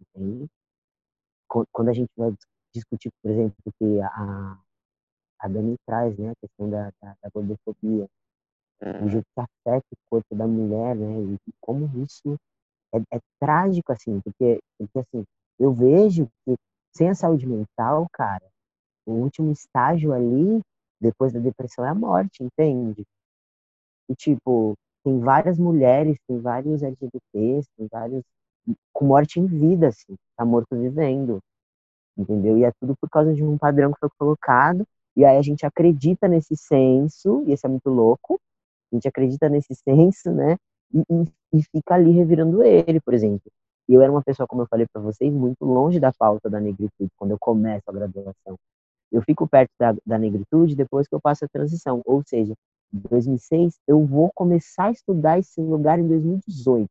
Entende? 0.00 0.48
Quando 1.72 1.88
a 1.90 1.92
gente 1.92 2.10
vai 2.16 2.32
discutir, 2.74 3.10
por 3.22 3.30
exemplo, 3.30 3.54
que 3.78 4.00
a, 4.00 4.58
a 5.40 5.48
Dani 5.48 5.76
traz, 5.86 6.18
né, 6.18 6.30
a 6.30 6.36
questão 6.36 6.70
da, 6.70 6.90
da, 7.02 7.16
da 7.22 7.30
gordofobia, 7.34 8.08
o 9.04 9.08
jeito 9.08 9.26
que 9.34 9.40
afeta 9.40 9.86
o 9.92 9.98
corpo 10.10 10.34
da 10.36 10.46
mulher, 10.46 10.96
né, 10.96 11.36
e 11.48 11.52
como 11.60 11.86
isso 12.04 12.36
é, 12.94 13.16
é 13.16 13.20
trágico, 13.40 13.92
assim, 13.92 14.20
porque, 14.22 14.60
porque, 14.78 15.00
assim, 15.00 15.24
eu 15.58 15.72
vejo 15.74 16.28
que 16.44 16.56
sem 16.96 17.10
a 17.10 17.14
saúde 17.14 17.46
mental, 17.46 18.06
cara, 18.12 18.44
o 19.06 19.12
último 19.12 19.52
estágio 19.52 20.12
ali, 20.12 20.62
depois 21.02 21.32
da 21.32 21.40
depressão, 21.40 21.84
é 21.84 21.88
a 21.88 21.94
morte, 21.94 22.42
entende? 22.42 23.04
E, 24.08 24.14
tipo, 24.14 24.74
tem 25.04 25.18
várias 25.18 25.58
mulheres, 25.58 26.16
tem 26.26 26.38
vários 26.40 26.82
LGBTs, 26.82 27.68
tem 27.76 27.88
vários 27.90 28.22
com 28.92 29.06
morte 29.06 29.40
em 29.40 29.46
vida, 29.46 29.88
assim, 29.88 30.14
tá 30.36 30.44
morto 30.44 30.76
vivendo, 30.76 31.40
entendeu? 32.16 32.56
E 32.58 32.64
é 32.64 32.70
tudo 32.80 32.94
por 33.00 33.10
causa 33.10 33.34
de 33.34 33.42
um 33.42 33.58
padrão 33.58 33.92
que 33.92 33.98
foi 33.98 34.08
colocado, 34.16 34.86
e 35.16 35.24
aí 35.24 35.36
a 35.36 35.42
gente 35.42 35.66
acredita 35.66 36.28
nesse 36.28 36.56
senso, 36.56 37.42
e 37.46 37.52
esse 37.52 37.66
é 37.66 37.68
muito 37.68 37.90
louco, 37.90 38.40
a 38.92 38.96
gente 38.96 39.08
acredita 39.08 39.48
nesse 39.48 39.74
senso, 39.74 40.30
né? 40.30 40.56
E, 40.94 41.00
e, 41.00 41.58
e 41.58 41.62
fica 41.64 41.94
ali 41.94 42.12
revirando 42.12 42.62
ele, 42.62 43.00
por 43.00 43.14
exemplo. 43.14 43.50
Eu 43.88 44.00
era 44.00 44.12
uma 44.12 44.22
pessoa, 44.22 44.46
como 44.46 44.62
eu 44.62 44.66
falei 44.68 44.86
para 44.92 45.02
vocês, 45.02 45.32
muito 45.32 45.64
longe 45.64 45.98
da 45.98 46.12
pauta 46.12 46.48
da 46.48 46.60
negritude 46.60 47.10
quando 47.16 47.32
eu 47.32 47.38
começo 47.38 47.82
a 47.88 47.92
graduação. 47.92 48.56
Eu 49.12 49.22
fico 49.22 49.46
perto 49.46 49.70
da, 49.78 49.94
da 50.06 50.18
negritude 50.18 50.74
depois 50.74 51.06
que 51.06 51.14
eu 51.14 51.20
passo 51.20 51.44
a 51.44 51.48
transição, 51.48 52.00
ou 52.04 52.22
seja, 52.26 52.54
em 52.92 52.98
2006 52.98 53.78
eu 53.86 54.04
vou 54.06 54.30
começar 54.34 54.86
a 54.86 54.90
estudar 54.90 55.38
esse 55.38 55.60
lugar 55.60 55.98
em 55.98 56.08
2018. 56.08 56.90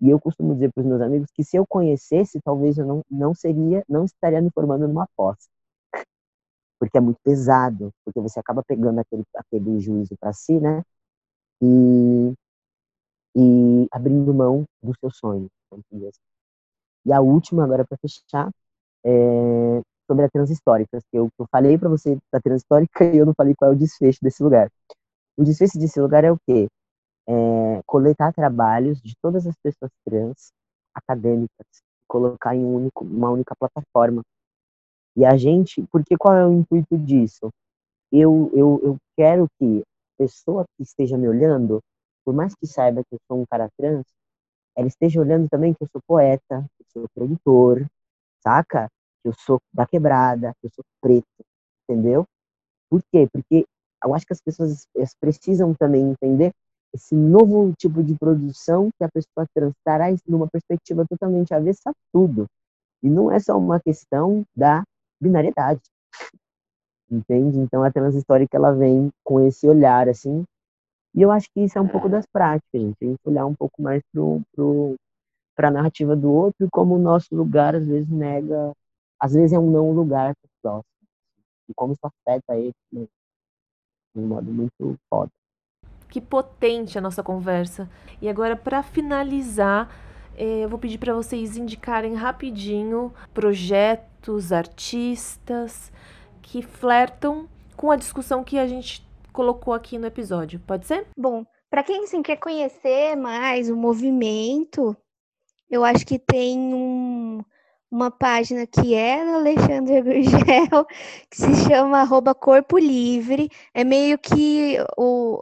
E 0.00 0.10
eu 0.10 0.20
costumo 0.20 0.54
dizer 0.54 0.70
para 0.72 0.82
os 0.82 0.86
meus 0.86 1.00
amigos 1.00 1.30
que 1.32 1.42
se 1.42 1.56
eu 1.56 1.66
conhecesse, 1.66 2.40
talvez 2.42 2.76
eu 2.76 2.84
não, 2.86 3.02
não 3.10 3.34
seria, 3.34 3.82
não 3.88 4.04
estaria 4.04 4.42
me 4.42 4.50
formando 4.50 4.86
numa 4.86 5.08
pós. 5.16 5.48
Porque 6.78 6.98
é 6.98 7.00
muito 7.00 7.18
pesado, 7.24 7.90
porque 8.04 8.20
você 8.20 8.38
acaba 8.38 8.62
pegando 8.62 8.98
aquele, 9.00 9.24
aquele 9.34 9.80
juízo 9.80 10.14
para 10.20 10.34
si, 10.34 10.60
né? 10.60 10.82
E, 11.62 12.34
e 13.34 13.88
abrindo 13.90 14.34
mão 14.34 14.66
do 14.82 14.92
seu 15.00 15.10
sonho. 15.10 15.48
E 17.06 17.12
a 17.12 17.20
última, 17.22 17.64
agora 17.64 17.86
para 17.86 17.96
fechar, 17.96 18.50
é 19.02 19.80
sobre 20.06 20.24
a 20.24 20.30
transhistórica. 20.30 20.98
Eu, 21.12 21.28
eu 21.38 21.46
falei 21.50 21.78
para 21.78 21.88
você 21.88 22.18
da 22.32 22.40
transhistórica 22.40 23.04
e 23.14 23.18
eu 23.18 23.26
não 23.26 23.34
falei 23.34 23.54
qual 23.54 23.72
é 23.72 23.74
o 23.74 23.78
desfecho 23.78 24.18
desse 24.22 24.42
lugar. 24.42 24.70
O 25.36 25.44
desfecho 25.44 25.78
desse 25.78 26.00
lugar 26.00 26.24
é 26.24 26.32
o 26.32 26.38
quê? 26.46 26.68
é, 27.28 27.82
coletar 27.86 28.32
trabalhos 28.32 29.00
de 29.00 29.14
todas 29.20 29.46
as 29.46 29.54
pessoas 29.62 29.90
trans 30.04 30.52
acadêmicas, 30.94 31.66
colocar 32.08 32.54
em 32.54 32.64
um 32.64 32.74
único, 32.76 33.04
uma 33.04 33.30
única 33.30 33.54
plataforma. 33.56 34.22
E 35.16 35.24
a 35.24 35.36
gente, 35.36 35.82
porque 35.90 36.16
qual 36.16 36.34
é 36.34 36.46
o 36.46 36.52
intuito 36.52 36.96
disso? 36.98 37.50
Eu, 38.12 38.50
eu, 38.54 38.80
eu 38.82 38.96
quero 39.16 39.48
que 39.58 39.80
a 39.80 40.24
pessoa 40.24 40.64
que 40.76 40.82
esteja 40.82 41.18
me 41.18 41.28
olhando, 41.28 41.80
por 42.24 42.34
mais 42.34 42.54
que 42.54 42.66
saiba 42.66 43.02
que 43.02 43.14
eu 43.14 43.18
sou 43.26 43.40
um 43.40 43.46
cara 43.50 43.68
trans, 43.76 44.04
ela 44.76 44.86
esteja 44.88 45.20
olhando 45.20 45.48
também 45.48 45.74
que 45.74 45.82
eu 45.82 45.88
sou 45.90 46.00
poeta, 46.06 46.64
que 46.76 46.98
eu 46.98 47.02
sou 47.02 47.08
produtor, 47.14 47.86
saca? 48.42 48.88
Que 49.26 49.30
eu 49.30 49.34
sou 49.34 49.60
da 49.74 49.84
quebrada, 49.84 50.52
que 50.60 50.68
eu 50.68 50.70
sou 50.72 50.84
preto, 51.00 51.26
entendeu? 51.82 52.24
Por 52.88 53.02
quê? 53.10 53.28
Porque 53.32 53.66
eu 54.04 54.14
acho 54.14 54.24
que 54.24 54.32
as 54.32 54.40
pessoas 54.40 54.86
precisam 55.20 55.74
também 55.74 56.10
entender 56.10 56.52
esse 56.94 57.16
novo 57.16 57.74
tipo 57.76 58.04
de 58.04 58.16
produção 58.16 58.88
que 58.96 59.02
a 59.02 59.08
pessoa 59.08 59.48
traz 59.84 60.20
numa 60.24 60.48
perspectiva 60.48 61.04
totalmente 61.08 61.52
avessa 61.52 61.90
a 61.90 61.92
tudo. 62.12 62.46
E 63.02 63.10
não 63.10 63.32
é 63.32 63.40
só 63.40 63.58
uma 63.58 63.80
questão 63.80 64.44
da 64.54 64.84
binariedade. 65.20 65.82
Entende? 67.10 67.58
Então 67.58 67.82
a 67.82 67.90
transhistórica 67.90 68.56
ela 68.56 68.72
vem 68.72 69.10
com 69.24 69.40
esse 69.40 69.66
olhar 69.66 70.08
assim. 70.08 70.44
E 71.16 71.22
eu 71.22 71.32
acho 71.32 71.48
que 71.52 71.62
isso 71.62 71.76
é 71.76 71.80
um 71.80 71.88
pouco 71.88 72.08
das 72.08 72.26
práticas, 72.26 72.80
gente. 72.80 72.96
A 73.02 73.06
gente 73.06 73.18
olhar 73.24 73.44
um 73.44 73.54
pouco 73.54 73.82
mais 73.82 74.02
pro, 74.12 74.40
pro, 74.54 74.94
para 75.56 75.66
a 75.66 75.72
narrativa 75.72 76.14
do 76.14 76.30
outro 76.30 76.64
e 76.64 76.70
como 76.70 76.94
o 76.94 76.98
nosso 76.98 77.34
lugar 77.34 77.74
às 77.74 77.86
vezes 77.86 78.08
nega, 78.08 78.72
às 79.20 79.32
vezes 79.32 79.52
é 79.52 79.58
um 79.58 79.70
não 79.70 79.92
lugar 79.92 80.34
para 80.34 80.46
o 80.46 80.62
próximo. 80.62 80.84
E 81.68 81.74
como 81.74 81.92
isso 81.92 82.06
afeta 82.06 82.56
ele 82.56 82.72
né? 82.92 83.06
de 84.14 84.20
um 84.20 84.26
modo 84.26 84.50
muito 84.50 84.98
foda. 85.10 85.30
Que 86.08 86.20
potente 86.20 86.96
a 86.96 87.00
nossa 87.00 87.22
conversa. 87.22 87.90
E 88.20 88.28
agora, 88.28 88.56
para 88.56 88.82
finalizar, 88.82 89.90
eh, 90.36 90.64
eu 90.64 90.68
vou 90.68 90.78
pedir 90.78 90.98
para 90.98 91.14
vocês 91.14 91.56
indicarem 91.56 92.14
rapidinho 92.14 93.12
projetos, 93.34 94.52
artistas 94.52 95.92
que 96.40 96.62
flertam 96.62 97.48
com 97.76 97.90
a 97.90 97.96
discussão 97.96 98.44
que 98.44 98.58
a 98.58 98.66
gente 98.66 99.06
colocou 99.32 99.74
aqui 99.74 99.98
no 99.98 100.06
episódio. 100.06 100.60
Pode 100.60 100.86
ser? 100.86 101.06
Bom, 101.16 101.44
para 101.68 101.82
quem 101.82 102.04
assim, 102.04 102.22
quer 102.22 102.36
conhecer 102.36 103.16
mais 103.16 103.68
o 103.68 103.76
movimento, 103.76 104.96
eu 105.68 105.84
acho 105.84 106.06
que 106.06 106.18
tem 106.18 106.58
um, 106.72 107.44
uma 107.90 108.10
página 108.10 108.66
que 108.66 108.94
é 108.94 109.24
da 109.24 109.34
Alexandra 109.34 110.00
Gurgel, 110.00 110.86
que 111.30 111.36
se 111.36 111.68
chama 111.68 112.00
arroba 112.00 112.34
Corpo 112.34 112.78
Livre. 112.78 113.48
É 113.72 113.84
meio 113.84 114.18
que 114.18 114.76
o, 114.96 115.40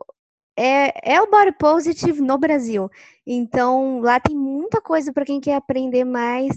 é, 0.57 1.15
é 1.15 1.21
o 1.21 1.31
Body 1.31 1.53
Positive 1.59 2.21
no 2.21 2.39
Brasil. 2.39 2.91
Então, 3.27 4.01
lá 4.01 4.21
tem 4.21 4.37
muita 4.37 4.81
coisa 4.81 5.13
para 5.13 5.25
quem 5.25 5.41
quer 5.41 5.55
aprender 5.55 6.05
mais. 6.05 6.53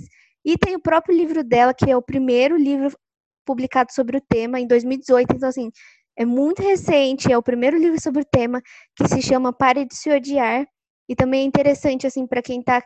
E 0.45 0.57
tem 0.57 0.75
o 0.75 0.81
próprio 0.81 1.15
livro 1.15 1.43
dela, 1.43 1.73
que 1.73 1.89
é 1.89 1.97
o 1.97 2.01
primeiro 2.01 2.55
livro 2.57 2.95
publicado 3.45 3.91
sobre 3.93 4.17
o 4.17 4.21
tema 4.21 4.59
em 4.59 4.67
2018. 4.67 5.35
Então, 5.35 5.49
assim, 5.49 5.71
é 6.17 6.25
muito 6.25 6.61
recente, 6.61 7.31
é 7.31 7.37
o 7.37 7.43
primeiro 7.43 7.77
livro 7.77 8.01
sobre 8.01 8.21
o 8.21 8.25
tema, 8.25 8.61
que 8.95 9.07
se 9.07 9.21
chama 9.21 9.53
Pare 9.53 9.85
de 9.85 9.95
se 9.95 10.09
odiar. 10.11 10.67
E 11.09 11.15
também 11.15 11.41
é 11.41 11.45
interessante, 11.45 12.05
assim, 12.05 12.27
para 12.27 12.41
quem 12.41 12.59
está 12.59 12.83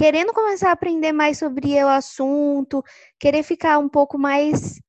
querendo 0.00 0.32
começar 0.32 0.70
a 0.70 0.72
aprender 0.72 1.12
mais 1.12 1.36
sobre 1.36 1.74
o 1.84 1.88
assunto, 1.88 2.82
querer 3.18 3.42
ficar 3.42 3.78
um 3.78 3.86
pouco 3.86 4.16
mais 4.16 4.80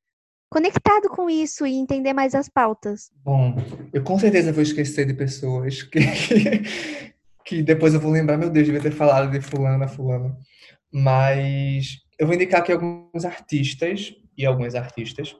conectado 0.50 1.10
com 1.10 1.30
isso 1.30 1.68
e 1.68 1.74
entender 1.74 2.14
mais 2.14 2.34
as 2.34 2.48
pautas? 2.48 3.12
Bom, 3.22 3.54
eu 3.92 4.02
com 4.04 4.18
certeza 4.18 4.54
vou 4.54 4.64
esquecer 4.64 5.06
de 5.06 5.14
pessoas 5.14 5.84
que, 5.84 6.00
que 7.44 7.62
depois 7.62 7.94
eu 7.94 8.00
vou 8.00 8.10
lembrar, 8.10 8.38
meu 8.38 8.50
Deus, 8.50 8.66
devia 8.66 8.82
ter 8.82 8.94
falado 8.94 9.30
de 9.30 9.42
fulana, 9.42 9.86
fulano. 9.86 10.34
Mas 10.90 11.98
eu 12.18 12.26
vou 12.26 12.34
indicar 12.34 12.62
aqui 12.62 12.72
alguns 12.72 13.26
artistas 13.26 14.16
e 14.38 14.46
algumas 14.46 14.76
artistas 14.76 15.36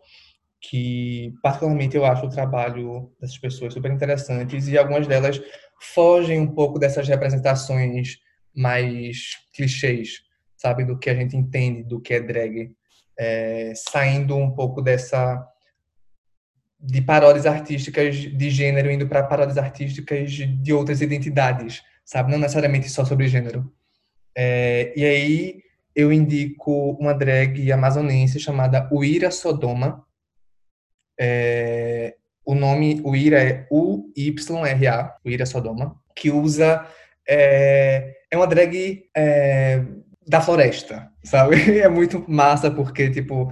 que 0.60 1.34
particularmente 1.42 1.96
eu 1.96 2.04
acho 2.04 2.26
o 2.26 2.30
trabalho 2.30 3.10
dessas 3.22 3.38
pessoas 3.38 3.74
super 3.74 3.90
interessantes 3.90 4.68
e 4.68 4.78
algumas 4.78 5.08
delas 5.08 5.42
fogem 5.80 6.42
um 6.42 6.54
pouco 6.54 6.78
dessas 6.78 7.08
representações 7.08 8.18
mais 8.56 9.38
clichês, 9.54 10.22
sabe, 10.58 10.86
do 10.86 10.98
que 10.98 11.10
a 11.10 11.16
gente 11.16 11.36
entende 11.36 11.84
do 11.84 12.00
que 12.00 12.14
é 12.14 12.20
drag, 12.20 12.72
é, 13.18 13.74
saindo 13.76 14.36
um 14.36 14.52
pouco 14.52 14.82
dessa 14.82 15.48
de 16.84 17.02
paródias 17.02 17.46
artísticas 17.46 18.16
de 18.16 18.50
gênero 18.50 18.90
indo 18.90 19.08
para 19.08 19.24
paródias 19.24 19.58
artísticas 19.58 20.32
de 20.32 20.74
outras 20.74 21.00
identidades, 21.00 21.84
sabe, 22.04 22.32
não 22.32 22.40
necessariamente 22.40 22.90
só 22.90 23.06
sobre 23.06 23.28
gênero. 23.28 23.72
É, 24.36 24.92
e 24.96 25.06
aí 25.06 25.64
eu 25.96 26.12
indico 26.12 26.92
uma 27.00 27.14
drag 27.14 27.72
amazonense 27.72 28.40
chamada 28.40 28.90
Uira 28.92 29.30
Sodoma. 29.30 30.04
É, 31.20 32.16
o 32.44 32.56
nome 32.56 33.00
Uira 33.04 33.44
é 33.44 33.68
U-Y-R-A, 33.70 35.18
Uira 35.24 35.46
Sodoma, 35.46 36.02
que 36.16 36.32
usa. 36.32 36.88
É, 37.28 38.21
é 38.32 38.38
uma 38.38 38.48
drag 38.48 39.04
é, 39.16 39.84
da 40.28 40.42
floresta, 40.42 41.12
sabe? 41.24 41.58
É 41.82 41.90
muito 41.90 42.24
massa 42.28 42.72
porque, 42.72 43.10
tipo, 43.10 43.52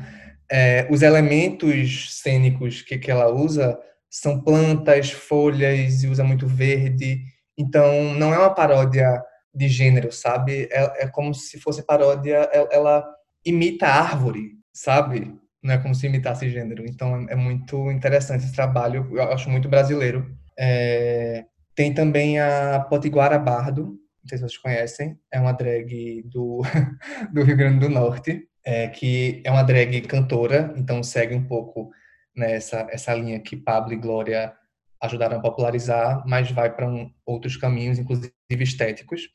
é, 0.50 0.88
os 0.90 1.02
elementos 1.02 2.20
cênicos 2.22 2.82
que, 2.82 2.98
que 2.98 3.12
ela 3.12 3.30
usa 3.30 3.78
são 4.10 4.42
plantas, 4.42 5.12
folhas, 5.12 6.04
e 6.04 6.08
usa 6.08 6.24
muito 6.24 6.48
verde. 6.48 7.22
Então, 7.58 8.14
não 8.16 8.34
é 8.34 8.40
uma 8.40 8.54
paródia 8.54 9.22
de 9.54 9.68
gênero, 9.68 10.12
sabe? 10.12 10.68
É, 10.72 11.04
é 11.04 11.08
como 11.08 11.34
se 11.34 11.60
fosse 11.60 11.84
paródia, 11.84 12.50
ela, 12.52 12.68
é, 12.72 12.76
ela 12.76 13.06
imita 13.46 13.88
árvore, 13.88 14.54
sabe? 14.74 15.36
Não 15.62 15.74
é 15.74 15.78
como 15.78 15.94
se 15.94 16.08
imitasse 16.08 16.50
gênero. 16.50 16.86
Então 16.88 17.28
é, 17.30 17.34
é 17.34 17.36
muito 17.36 17.92
interessante 17.92 18.46
esse 18.46 18.56
trabalho, 18.56 19.10
eu 19.12 19.24
acho 19.24 19.50
muito 19.50 19.68
brasileiro. 19.68 20.34
É, 20.58 21.46
tem 21.76 21.94
também 21.94 22.40
a 22.40 22.80
Potiguara 22.90 23.38
Bardo, 23.38 23.98
sei 24.30 24.38
se 24.38 24.44
vocês 24.44 24.58
conhecem, 24.58 25.20
é 25.32 25.40
uma 25.40 25.52
drag 25.52 26.24
do, 26.24 26.62
do 27.34 27.44
Rio 27.44 27.58
Grande 27.58 27.80
do 27.80 27.90
Norte, 27.90 28.48
é, 28.64 28.88
que 28.88 29.42
é 29.46 29.52
uma 29.52 29.64
drag 29.64 30.02
cantora, 30.02 30.74
então 30.78 31.02
segue 31.04 31.36
um 31.36 31.44
pouco 31.44 31.90
nessa 32.36 32.88
essa 32.92 33.14
linha 33.14 33.40
que 33.40 33.58
Pablo 33.58 33.94
e 33.94 33.98
Glória 33.98 34.54
ajudaram 35.02 35.38
a 35.38 35.42
popularizar, 35.42 36.24
mas 36.28 36.52
vai 36.52 36.74
para 36.74 36.88
um, 36.88 37.12
outros 37.26 37.58
caminhos, 37.58 37.98
inclusive 37.98 38.34
estéticos. 38.50 39.30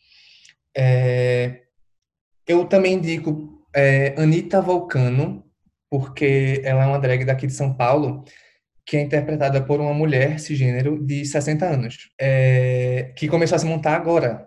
É, 0.76 1.62
eu 2.46 2.66
também 2.66 2.94
indico 2.94 3.66
é, 3.74 4.14
Anitta 4.20 4.60
Volcano, 4.60 5.44
porque 5.90 6.60
ela 6.64 6.84
é 6.84 6.86
uma 6.86 6.98
drag 6.98 7.24
daqui 7.24 7.46
de 7.46 7.52
São 7.52 7.74
Paulo, 7.74 8.24
que 8.86 8.96
é 8.96 9.00
interpretada 9.00 9.62
por 9.62 9.80
uma 9.80 9.94
mulher 9.94 10.38
cisgênero 10.38 11.02
de 11.04 11.24
60 11.24 11.64
anos, 11.64 12.10
é, 12.20 13.14
que 13.16 13.28
começou 13.28 13.56
a 13.56 13.58
se 13.58 13.66
montar 13.66 13.96
agora, 13.96 14.46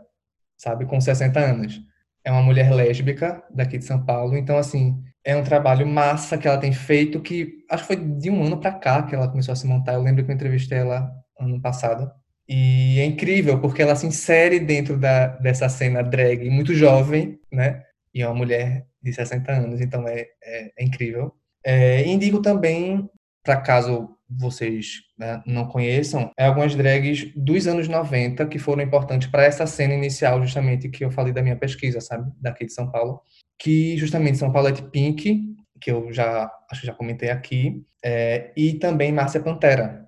sabe, 0.58 0.86
com 0.86 1.00
60 1.00 1.40
anos. 1.40 1.82
É 2.24 2.32
uma 2.32 2.42
mulher 2.42 2.72
lésbica 2.72 3.44
daqui 3.50 3.78
de 3.78 3.86
São 3.86 4.04
Paulo, 4.04 4.36
então, 4.36 4.58
assim, 4.58 5.02
é 5.24 5.36
um 5.36 5.44
trabalho 5.44 5.86
massa 5.86 6.38
que 6.38 6.48
ela 6.48 6.58
tem 6.58 6.72
feito, 6.72 7.22
que 7.22 7.66
acho 7.70 7.84
que 7.84 7.96
foi 7.96 7.96
de 7.98 8.30
um 8.30 8.44
ano 8.44 8.60
para 8.60 8.72
cá 8.72 9.04
que 9.04 9.14
ela 9.14 9.28
começou 9.28 9.52
a 9.52 9.56
se 9.56 9.68
montar. 9.68 9.94
Eu 9.94 10.02
lembro 10.02 10.24
que 10.24 10.32
eu 10.32 10.36
entrevistei 10.36 10.78
ela 10.78 11.12
ano 11.40 11.62
passado. 11.62 12.10
E 12.48 13.00
é 13.00 13.06
incrível, 13.06 13.60
porque 13.60 13.82
ela 13.82 13.96
se 13.96 14.08
insere 14.08 14.60
dentro 14.60 14.98
da, 14.98 15.28
dessa 15.28 15.68
cena 15.68 16.02
drag 16.02 16.50
muito 16.50 16.74
jovem, 16.74 17.38
né? 17.52 17.84
E 18.14 18.22
é 18.22 18.28
uma 18.28 18.36
mulher 18.36 18.86
de 19.02 19.12
60 19.12 19.52
anos, 19.52 19.82
então 19.82 20.08
é, 20.08 20.22
é, 20.44 20.72
é 20.80 20.84
incrível. 20.84 21.34
É, 21.66 22.06
indico 22.08 22.42
também, 22.42 23.10
para 23.44 23.60
caso 23.60 24.17
vocês 24.30 25.04
né, 25.18 25.42
não 25.46 25.68
conheçam, 25.68 26.32
é 26.38 26.46
algumas 26.46 26.76
drags 26.76 27.32
dos 27.36 27.68
anos 27.68 27.88
90 27.88 28.46
que 28.48 28.60
foram 28.60 28.84
importantes 28.84 29.28
para 29.30 29.44
essa 29.44 29.66
cena 29.66 29.94
inicial, 29.94 30.42
justamente, 30.42 30.90
que 30.90 31.04
eu 31.04 31.12
falei 31.12 31.32
da 31.32 31.42
minha 31.42 31.56
pesquisa, 31.56 32.02
sabe? 32.02 32.32
Daqui 32.40 32.66
de 32.66 32.74
São 32.74 32.92
Paulo. 32.92 33.22
Que 33.58 33.98
justamente 33.98 34.38
são 34.38 34.52
Paulette 34.52 34.84
Pink, 34.84 35.56
que 35.80 35.92
eu 35.92 36.12
já 36.12 36.52
acho 36.70 36.82
que 36.82 36.88
já 36.88 36.94
comentei 36.94 37.30
aqui, 37.30 37.84
é, 38.04 38.52
e 38.56 38.74
também 38.74 39.12
Márcia 39.12 39.40
Pantera, 39.40 40.08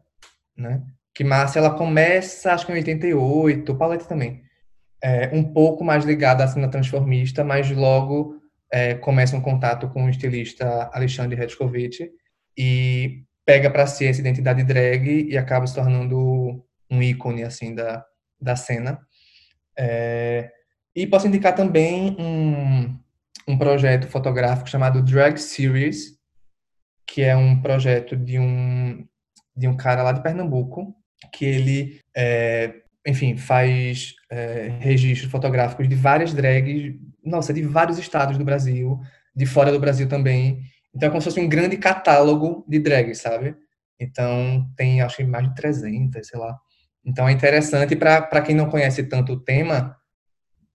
né? 0.58 0.84
que 1.20 1.24
Márcia 1.26 1.60
ela 1.60 1.72
começa, 1.72 2.54
acho 2.54 2.66
que 2.66 2.72
em 2.72 2.76
88, 2.76 3.76
Paulette 3.76 4.08
também, 4.08 4.42
é, 5.04 5.30
um 5.34 5.44
pouco 5.44 5.84
mais 5.84 6.06
ligada 6.06 6.46
à 6.46 6.48
cena 6.48 6.70
transformista, 6.70 7.44
mas 7.44 7.70
logo 7.70 8.38
é, 8.72 8.96
começa 8.96 9.36
um 9.36 9.42
contato 9.42 9.90
com 9.90 10.06
o 10.06 10.10
estilista 10.10 10.90
Alexandre 10.94 11.36
Redkovich 11.36 12.10
e 12.58 13.24
pega 13.50 13.72
para 13.72 13.88
si 13.88 14.06
essa 14.06 14.20
identidade 14.20 14.64
drag 14.64 15.28
e 15.28 15.36
acaba 15.36 15.66
se 15.66 15.74
tornando 15.74 16.64
um 16.88 17.02
ícone 17.02 17.42
assim 17.42 17.74
da, 17.74 18.06
da 18.40 18.56
cena. 18.56 19.00
É, 19.76 20.52
e 20.96 21.08
posso 21.08 21.26
indicar 21.26 21.56
também 21.56 22.16
um, 22.20 22.96
um 23.48 23.58
projeto 23.58 24.08
fotográfico 24.08 24.70
chamado 24.70 25.02
Drag 25.02 25.40
Series, 25.40 26.16
que 27.08 27.24
é 27.24 27.36
um 27.36 27.60
projeto 27.60 28.16
de 28.16 28.38
um, 28.38 29.04
de 29.58 29.68
um 29.68 29.76
cara 29.76 30.04
lá 30.04 30.12
de 30.12 30.22
Pernambuco, 30.22 30.94
que 31.34 31.44
ele, 31.44 32.02
é, 32.16 32.72
enfim, 33.04 33.36
faz 33.36 34.14
é, 34.30 34.78
registros 34.80 35.32
fotográficos 35.32 35.90
de 35.90 35.96
várias 35.96 36.36
drags, 36.36 36.94
nossa, 37.26 37.52
de 37.52 37.64
vários 37.64 37.98
estados 37.98 38.38
do 38.38 38.46
Brasil, 38.46 39.02
de 39.36 39.48
fora 39.48 39.72
do 39.72 39.80
Brasil 39.80 40.08
também. 40.08 40.62
Então 40.94 41.08
é 41.08 41.10
como 41.10 41.22
se 41.22 41.30
fosse 41.30 41.40
um 41.40 41.50
grande 41.50 41.78
catálogo 41.78 42.66
de 42.68 42.80
drags, 42.80 43.20
sabe? 43.20 43.56
Então 44.00 44.70
tem, 44.76 45.02
acho 45.02 45.18
que 45.18 45.24
mais 45.24 45.48
de 45.48 45.56
300, 45.56 46.28
sei 46.28 46.40
lá. 46.40 46.58
Então 47.06 47.28
é 47.28 47.32
interessante 47.32 47.96
para 47.96 48.42
quem 48.42 48.56
não 48.56 48.70
conhece 48.70 49.04
tanto 49.04 49.34
o 49.34 49.40
tema, 49.40 49.96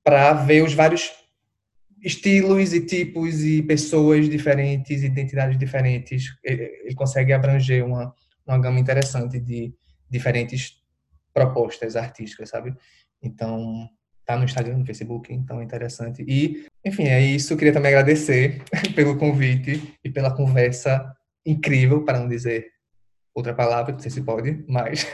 para 0.02 0.32
ver 0.32 0.62
os 0.62 0.74
vários 0.74 1.10
estilos 2.02 2.74
e 2.74 2.84
tipos 2.84 3.42
e 3.42 3.62
pessoas 3.62 4.28
diferentes, 4.28 5.02
identidades 5.02 5.58
diferentes. 5.58 6.26
Ele 6.42 6.94
consegue 6.94 7.32
abranger 7.32 7.84
uma, 7.84 8.14
uma 8.46 8.58
gama 8.58 8.78
interessante 8.78 9.40
de, 9.40 9.74
diferentes 10.10 10.82
propostas 11.32 11.96
artísticas, 11.96 12.50
sabe? 12.50 12.74
Então, 13.22 13.88
tá 14.24 14.36
no 14.36 14.44
Instagram, 14.44 14.78
no 14.78 14.86
Facebook, 14.86 15.32
então 15.32 15.60
é 15.60 15.64
interessante. 15.64 16.24
E, 16.26 16.66
enfim, 16.84 17.04
é 17.04 17.20
isso. 17.20 17.56
Queria 17.56 17.72
também 17.72 17.92
agradecer 17.92 18.62
pelo 18.94 19.18
convite 19.18 19.96
e 20.02 20.10
pela 20.10 20.34
conversa 20.34 21.14
incrível, 21.46 22.04
para 22.04 22.18
não 22.18 22.28
dizer 22.28 22.72
outra 23.34 23.54
palavra, 23.54 23.92
não 23.92 23.98
sei 23.98 24.10
se 24.10 24.22
pode, 24.22 24.64
mas 24.68 25.06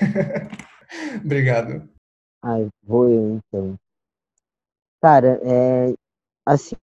obrigado. 1.25 1.89
Ai, 2.43 2.69
vou 2.83 3.09
eu 3.09 3.37
então. 3.37 3.79
Cara, 5.03 5.41
é 5.43 5.95
assim, 6.47 6.77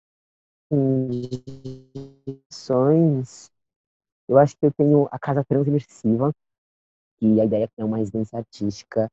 sonhos, 2.51 3.51
eu 4.29 4.39
acho 4.39 4.57
que 4.57 4.67
eu 4.67 4.73
tenho 4.73 5.09
a 5.11 5.19
casa 5.19 5.45
transimersiva, 5.45 6.33
que 7.19 7.41
a 7.41 7.45
ideia 7.45 7.71
é 7.77 7.85
uma 7.85 7.99
residência 7.99 8.39
artística 8.39 9.09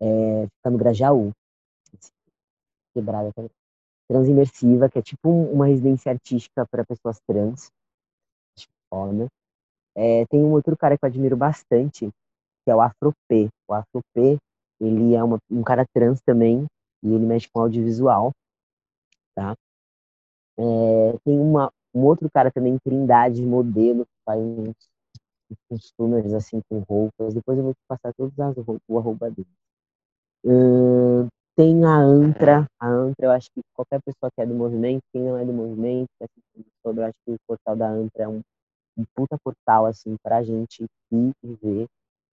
é, 0.00 0.46
fica 0.46 0.70
no 0.70 0.78
Grajaú, 0.78 1.32
quebrada, 2.94 3.32
transimersiva, 4.08 4.88
que 4.88 4.98
é 4.98 5.02
tipo 5.02 5.28
uma 5.28 5.66
residência 5.66 6.10
artística 6.10 6.66
para 6.70 6.84
pessoas 6.84 7.18
trans, 7.26 7.70
forma. 8.88 9.28
É, 9.94 10.24
tem 10.26 10.42
um 10.42 10.52
outro 10.52 10.76
cara 10.76 10.96
que 10.96 11.04
eu 11.04 11.08
admiro 11.08 11.36
bastante, 11.36 12.08
que 12.64 12.70
é 12.70 12.74
o 12.74 12.80
Afropê. 12.80 13.48
O 13.68 13.74
Afropê, 13.74 14.38
ele 14.80 15.14
é 15.14 15.22
uma, 15.22 15.38
um 15.50 15.62
cara 15.62 15.84
trans 15.94 16.20
também, 16.22 16.66
e 17.02 17.12
ele 17.12 17.26
mexe 17.26 17.48
com 17.52 17.60
audiovisual, 17.60 18.32
tá? 19.34 19.54
É, 20.58 21.18
tem 21.24 21.38
uma, 21.38 21.70
um 21.94 22.04
outro 22.04 22.28
cara 22.30 22.50
também, 22.50 22.78
Trindade, 22.78 23.44
modelo, 23.44 24.04
que 24.04 24.12
faz 24.24 24.40
uns 24.40 24.74
costumers 25.68 26.32
assim 26.32 26.60
com 26.68 26.80
roupas. 26.80 27.34
Depois 27.34 27.58
eu 27.58 27.64
vou 27.64 27.74
te 27.74 27.80
passar 27.88 28.12
todas 28.14 28.38
as 28.38 28.56
roupas, 28.56 28.82
o 28.88 28.98
arroba 28.98 29.30
dele. 29.30 29.48
Uh, 30.44 31.26
tem 31.58 31.84
a 31.84 31.96
Antra. 31.96 32.66
A 32.78 32.86
Antra, 32.86 33.26
eu 33.26 33.30
acho 33.32 33.50
que 33.50 33.60
qualquer 33.74 34.00
pessoa 34.02 34.30
que 34.30 34.40
é 34.40 34.46
do 34.46 34.54
movimento, 34.54 35.02
quem 35.12 35.22
não 35.22 35.36
é 35.36 35.44
do 35.44 35.52
movimento, 35.52 36.06
que 36.20 36.64
sobre, 36.86 37.02
eu 37.02 37.06
acho 37.06 37.16
que 37.26 37.32
o 37.32 37.36
portal 37.48 37.74
da 37.74 37.90
Antra 37.90 38.22
é 38.22 38.28
um, 38.28 38.40
um 38.96 39.04
puta 39.12 39.36
portal, 39.42 39.86
assim, 39.86 40.14
pra 40.22 40.40
gente 40.44 40.84
ir 41.10 41.32
e 41.42 41.54
ver, 41.56 41.86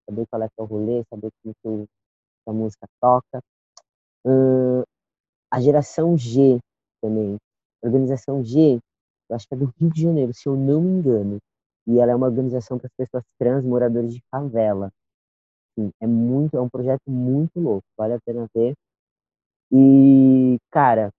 saber 0.08 0.28
qual 0.30 0.44
é 0.44 0.48
que 0.48 0.54
é 0.60 0.62
o 0.62 0.66
rolê, 0.68 1.04
saber 1.10 1.32
como 1.42 1.56
que 1.64 1.90
a 2.48 2.54
música 2.54 2.86
toca. 3.02 3.40
Uh, 4.24 4.84
a 5.52 5.60
geração 5.60 6.16
G 6.16 6.60
também. 7.02 7.38
A 7.84 7.88
organização 7.88 8.44
G, 8.44 8.80
eu 9.28 9.36
acho 9.36 9.48
que 9.48 9.56
é 9.56 9.58
do 9.58 9.74
Rio 9.80 9.90
de 9.92 10.04
Janeiro, 10.04 10.34
se 10.36 10.48
eu 10.48 10.56
não 10.56 10.82
me 10.82 11.00
engano 11.00 11.40
e 11.88 12.00
ela 12.00 12.12
é 12.12 12.16
uma 12.16 12.28
organização 12.28 12.78
para 12.78 12.88
as 12.88 12.94
pessoas 12.98 13.24
trans 13.38 13.64
moradores 13.64 14.14
de 14.14 14.22
favela. 14.32 14.92
É 16.02 16.08
muito, 16.08 16.56
é 16.56 16.62
um 16.62 16.70
projeto 16.70 17.02
muito 17.08 17.60
louco, 17.60 17.86
vale 17.98 18.14
a 18.14 18.20
pena 18.26 18.48
ver. 18.56 18.74
E, 19.78 20.58
cara, 20.72 21.12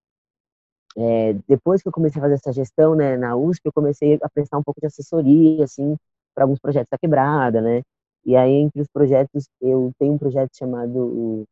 é, 0.97 1.33
depois 1.47 1.81
que 1.81 1.87
eu 1.87 1.91
comecei 1.91 2.19
a 2.19 2.23
fazer 2.23 2.35
essa 2.35 2.51
gestão, 2.53 2.95
né, 2.95 3.17
na 3.17 3.35
USP, 3.35 3.67
eu 3.67 3.73
comecei 3.73 4.17
a 4.21 4.29
prestar 4.29 4.57
um 4.57 4.63
pouco 4.63 4.79
de 4.81 4.87
assessoria, 4.87 5.63
assim, 5.63 5.95
para 6.33 6.43
alguns 6.43 6.59
projetos 6.59 6.89
da 6.91 6.97
quebrada, 6.97 7.61
né? 7.61 7.81
E 8.25 8.35
aí, 8.35 8.51
entre 8.53 8.81
os 8.81 8.87
projetos, 8.87 9.47
eu 9.61 9.91
tenho 9.99 10.13
um 10.13 10.17
projeto 10.17 10.55
chamado 10.57 11.45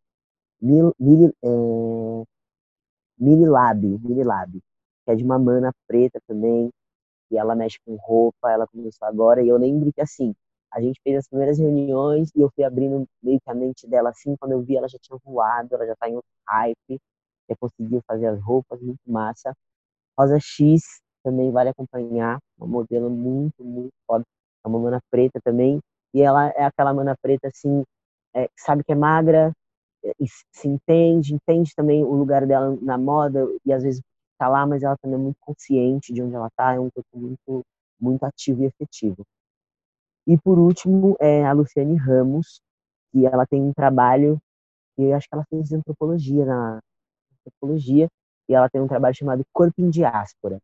Mil, 0.61 0.93
Mil, 0.99 1.33
é, 1.43 1.47
Mililab, 3.19 3.81
que 5.05 5.11
é 5.11 5.15
de 5.15 5.23
uma 5.23 5.39
mana 5.39 5.71
preta 5.87 6.19
também, 6.27 6.69
e 7.31 7.37
ela 7.37 7.55
mexe 7.55 7.77
com 7.85 7.95
roupa, 7.95 8.51
ela 8.51 8.67
começou 8.67 9.07
agora, 9.07 9.43
e 9.43 9.49
eu 9.49 9.57
lembro 9.57 9.91
que, 9.93 10.01
assim, 10.01 10.33
a 10.75 10.81
gente 10.81 10.99
fez 11.03 11.17
as 11.19 11.27
primeiras 11.27 11.57
reuniões 11.57 12.29
e 12.35 12.41
eu 12.41 12.51
fui 12.53 12.63
abrindo 12.65 13.07
meio 13.23 13.39
que 13.41 13.49
a 13.49 13.55
mente 13.55 13.87
dela, 13.87 14.09
assim, 14.09 14.35
quando 14.37 14.51
eu 14.53 14.61
vi 14.61 14.75
ela 14.77 14.89
já 14.89 14.97
tinha 15.01 15.17
voado, 15.23 15.73
ela 15.73 15.85
já 15.87 15.95
tá 15.95 16.09
em 16.09 16.15
outro 16.15 16.29
hype, 16.49 16.99
já 17.49 17.55
conseguiu 17.59 18.01
fazer 18.07 18.27
as 18.27 18.41
roupas, 18.41 18.81
muito 18.81 18.99
massa. 19.07 19.53
Rosa 20.19 20.39
X 20.39 20.81
também 21.23 21.51
vale 21.51 21.69
acompanhar, 21.69 22.39
uma 22.57 22.67
modelo 22.67 23.09
muito, 23.09 23.63
muito 23.63 23.93
foda, 24.07 24.23
é 24.65 24.67
uma 24.67 24.79
mana 24.79 24.99
preta 25.09 25.39
também, 25.43 25.79
e 26.13 26.21
ela 26.21 26.49
é 26.49 26.65
aquela 26.65 26.93
mana 26.93 27.15
preta, 27.21 27.47
assim, 27.47 27.83
é, 28.35 28.49
sabe 28.57 28.83
que 28.83 28.91
é 28.91 28.95
magra, 28.95 29.51
é, 30.03 30.11
se 30.51 30.67
entende, 30.67 31.33
entende 31.35 31.73
também 31.75 32.03
o 32.03 32.13
lugar 32.13 32.45
dela 32.45 32.77
na 32.81 32.97
moda, 32.97 33.47
e 33.65 33.73
às 33.73 33.83
vezes 33.83 34.01
tá 34.37 34.47
lá, 34.49 34.65
mas 34.67 34.83
ela 34.83 34.97
também 35.01 35.17
é 35.19 35.23
muito 35.23 35.37
consciente 35.41 36.13
de 36.13 36.21
onde 36.21 36.35
ela 36.35 36.49
tá, 36.55 36.73
é 36.75 36.79
um 36.79 36.89
corpo 36.91 37.17
muito, 37.17 37.63
muito 37.99 38.23
ativo 38.25 38.63
e 38.63 38.67
efetivo. 38.67 39.23
E 40.27 40.37
por 40.37 40.57
último, 40.57 41.15
é 41.19 41.45
a 41.45 41.53
Luciane 41.53 41.95
Ramos, 41.95 42.61
que 43.11 43.25
ela 43.25 43.45
tem 43.45 43.61
um 43.61 43.73
trabalho, 43.73 44.39
e 44.97 45.13
acho 45.13 45.27
que 45.27 45.35
ela 45.35 45.45
fez 45.49 45.71
antropologia 45.71 46.45
na 46.45 46.79
antropologia, 47.39 48.09
e 48.49 48.53
ela 48.53 48.69
tem 48.69 48.81
um 48.81 48.87
trabalho 48.87 49.15
chamado 49.15 49.43
Corpo 49.53 49.81
em 49.81 49.89
Diáspora. 49.89 50.59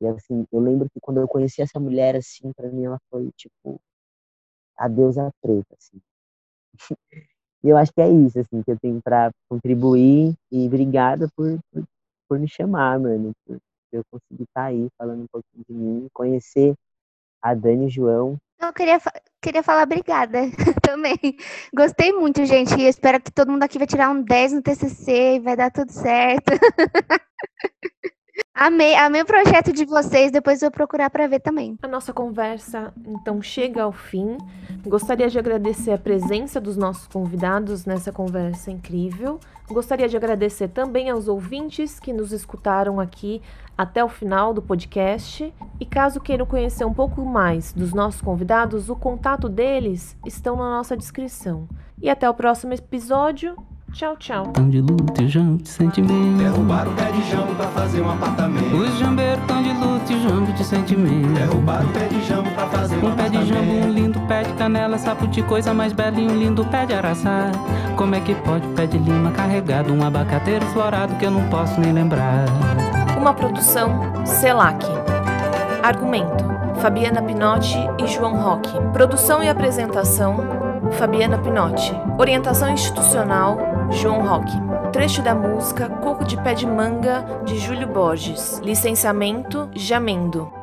E 0.00 0.06
assim, 0.06 0.46
eu 0.50 0.60
lembro 0.60 0.88
que 0.90 1.00
quando 1.00 1.20
eu 1.20 1.28
conheci 1.28 1.60
essa 1.60 1.78
mulher, 1.78 2.16
assim, 2.16 2.52
para 2.54 2.70
mim 2.70 2.84
ela 2.84 2.98
foi 3.10 3.30
tipo 3.36 3.80
a 4.76 4.88
deusa 4.88 5.30
preta, 5.42 5.76
assim. 5.78 6.00
e 7.62 7.68
eu 7.68 7.76
acho 7.76 7.92
que 7.92 8.00
é 8.00 8.08
isso, 8.10 8.40
assim, 8.40 8.62
que 8.62 8.70
eu 8.70 8.78
tenho 8.78 9.00
para 9.02 9.30
contribuir 9.48 10.34
e 10.50 10.66
obrigada 10.66 11.28
por, 11.36 11.58
por, 11.70 11.84
por, 12.26 12.38
me 12.38 12.48
chamar, 12.48 12.98
mano, 12.98 13.32
por 13.44 13.60
eu 13.92 14.02
conseguir 14.10 14.44
estar 14.44 14.62
tá 14.62 14.66
aí 14.66 14.88
falando 14.96 15.24
um 15.24 15.26
pouquinho 15.26 15.64
de 15.68 15.74
mim, 15.74 16.08
conhecer 16.14 16.74
a 17.42 17.54
Dani 17.54 17.84
e 17.84 17.86
o 17.86 17.90
João. 17.90 18.38
Eu 18.60 18.74
queria, 18.74 19.00
queria 19.40 19.62
falar 19.62 19.84
obrigada 19.84 20.38
também. 20.82 21.18
Gostei 21.74 22.12
muito, 22.12 22.44
gente, 22.44 22.74
e 22.78 22.86
espero 22.86 23.18
que 23.18 23.32
todo 23.32 23.50
mundo 23.50 23.62
aqui 23.62 23.78
vai 23.78 23.86
tirar 23.86 24.10
um 24.10 24.22
10 24.22 24.52
no 24.52 24.62
TCC 24.62 25.36
e 25.36 25.40
vai 25.40 25.56
dar 25.56 25.70
tudo 25.70 25.90
certo. 25.90 26.52
Amei, 28.54 28.94
amei 28.94 29.22
o 29.22 29.24
projeto 29.24 29.72
de 29.72 29.86
vocês, 29.86 30.30
depois 30.30 30.60
vou 30.60 30.70
procurar 30.70 31.08
para 31.08 31.26
ver 31.26 31.40
também. 31.40 31.78
A 31.82 31.88
nossa 31.88 32.12
conversa 32.12 32.92
então 33.06 33.40
chega 33.40 33.82
ao 33.82 33.92
fim. 33.92 34.36
Gostaria 34.84 35.30
de 35.30 35.38
agradecer 35.38 35.92
a 35.92 35.98
presença 35.98 36.60
dos 36.60 36.76
nossos 36.76 37.06
convidados 37.06 37.86
nessa 37.86 38.12
conversa 38.12 38.70
incrível. 38.70 39.40
Gostaria 39.66 40.08
de 40.08 40.16
agradecer 40.16 40.68
também 40.68 41.08
aos 41.08 41.26
ouvintes 41.26 41.98
que 41.98 42.12
nos 42.12 42.32
escutaram 42.32 43.00
aqui 43.00 43.40
até 43.80 44.04
o 44.04 44.08
final 44.08 44.52
do 44.52 44.60
podcast. 44.60 45.52
E 45.78 45.86
caso 45.86 46.20
queiram 46.20 46.44
conhecer 46.44 46.84
um 46.84 46.92
pouco 46.92 47.24
mais 47.24 47.72
dos 47.72 47.94
nossos 47.94 48.20
convidados, 48.20 48.90
o 48.90 48.96
contato 48.96 49.48
deles 49.48 50.16
estão 50.26 50.56
na 50.56 50.76
nossa 50.76 50.94
descrição. 50.96 51.66
E 52.00 52.10
até 52.10 52.28
o 52.28 52.34
próximo 52.34 52.74
episódio. 52.74 53.56
Tchau, 53.92 54.16
tchau. 54.18 54.46
Tão 54.52 54.70
de 54.70 54.80
luto 54.80 55.20
e 55.20 55.26
jambo 55.26 55.62
de 55.62 55.68
sentimento. 55.68 56.38
Derrubaram 56.38 56.92
o 56.92 56.94
pé 56.94 57.10
de 57.10 57.28
jambo 57.28 57.54
pra 57.56 57.66
fazer 57.68 58.00
um 58.00 58.10
apartamento. 58.10 58.76
Os 58.76 58.98
jambeiros 58.98 59.44
tão 59.46 59.62
de 59.62 59.72
luto 59.72 60.12
e 60.12 60.22
jambo 60.22 60.52
de 60.52 60.64
sentimento. 60.64 61.32
Derrubaram 61.32 61.88
o 61.88 61.92
pé 61.92 62.06
de 62.06 62.24
jambo 62.24 62.50
pra 62.50 62.66
fazer 62.68 62.96
um, 62.96 63.08
Um 63.08 63.16
pé 63.16 63.28
de 63.28 63.46
jambo, 63.46 63.60
um 63.60 63.64
apartamento. 63.64 63.92
lindo 63.94 64.20
pé 64.28 64.42
de 64.44 64.52
canela, 64.52 64.96
sapo 64.98 65.26
de 65.26 65.42
coisa 65.42 65.74
mais 65.74 65.92
bela 65.92 66.20
e 66.20 66.24
um 66.24 66.38
lindo 66.38 66.64
pé 66.66 66.86
de 66.86 66.92
araçá. 66.92 67.50
Como 67.96 68.14
é 68.14 68.20
que 68.20 68.34
pode 68.36 68.68
pé 68.68 68.86
de 68.86 68.96
lima 68.96 69.32
carregado, 69.32 69.92
um 69.92 70.04
abacateiro 70.04 70.64
florado 70.66 71.16
que 71.16 71.24
eu 71.24 71.30
não 71.30 71.48
posso 71.48 71.80
nem 71.80 71.92
lembrar. 71.92 72.44
Uma 73.20 73.34
produção 73.34 74.00
CELAC. 74.24 74.82
Argumento: 75.82 76.42
Fabiana 76.80 77.20
Pinotti 77.20 77.76
e 78.02 78.06
João 78.06 78.40
Roque. 78.40 78.72
Produção 78.94 79.44
e 79.44 79.48
apresentação: 79.50 80.38
Fabiana 80.92 81.36
Pinotti. 81.36 81.92
Orientação 82.18 82.70
institucional: 82.70 83.58
João 83.90 84.26
Roque. 84.26 84.56
Trecho 84.90 85.20
da 85.20 85.34
música 85.34 85.86
Coco 85.86 86.24
de 86.24 86.38
Pé 86.38 86.54
de 86.54 86.66
Manga, 86.66 87.42
de 87.44 87.58
Júlio 87.58 87.88
Borges. 87.88 88.58
Licenciamento: 88.64 89.68
Jamendo. 89.74 90.59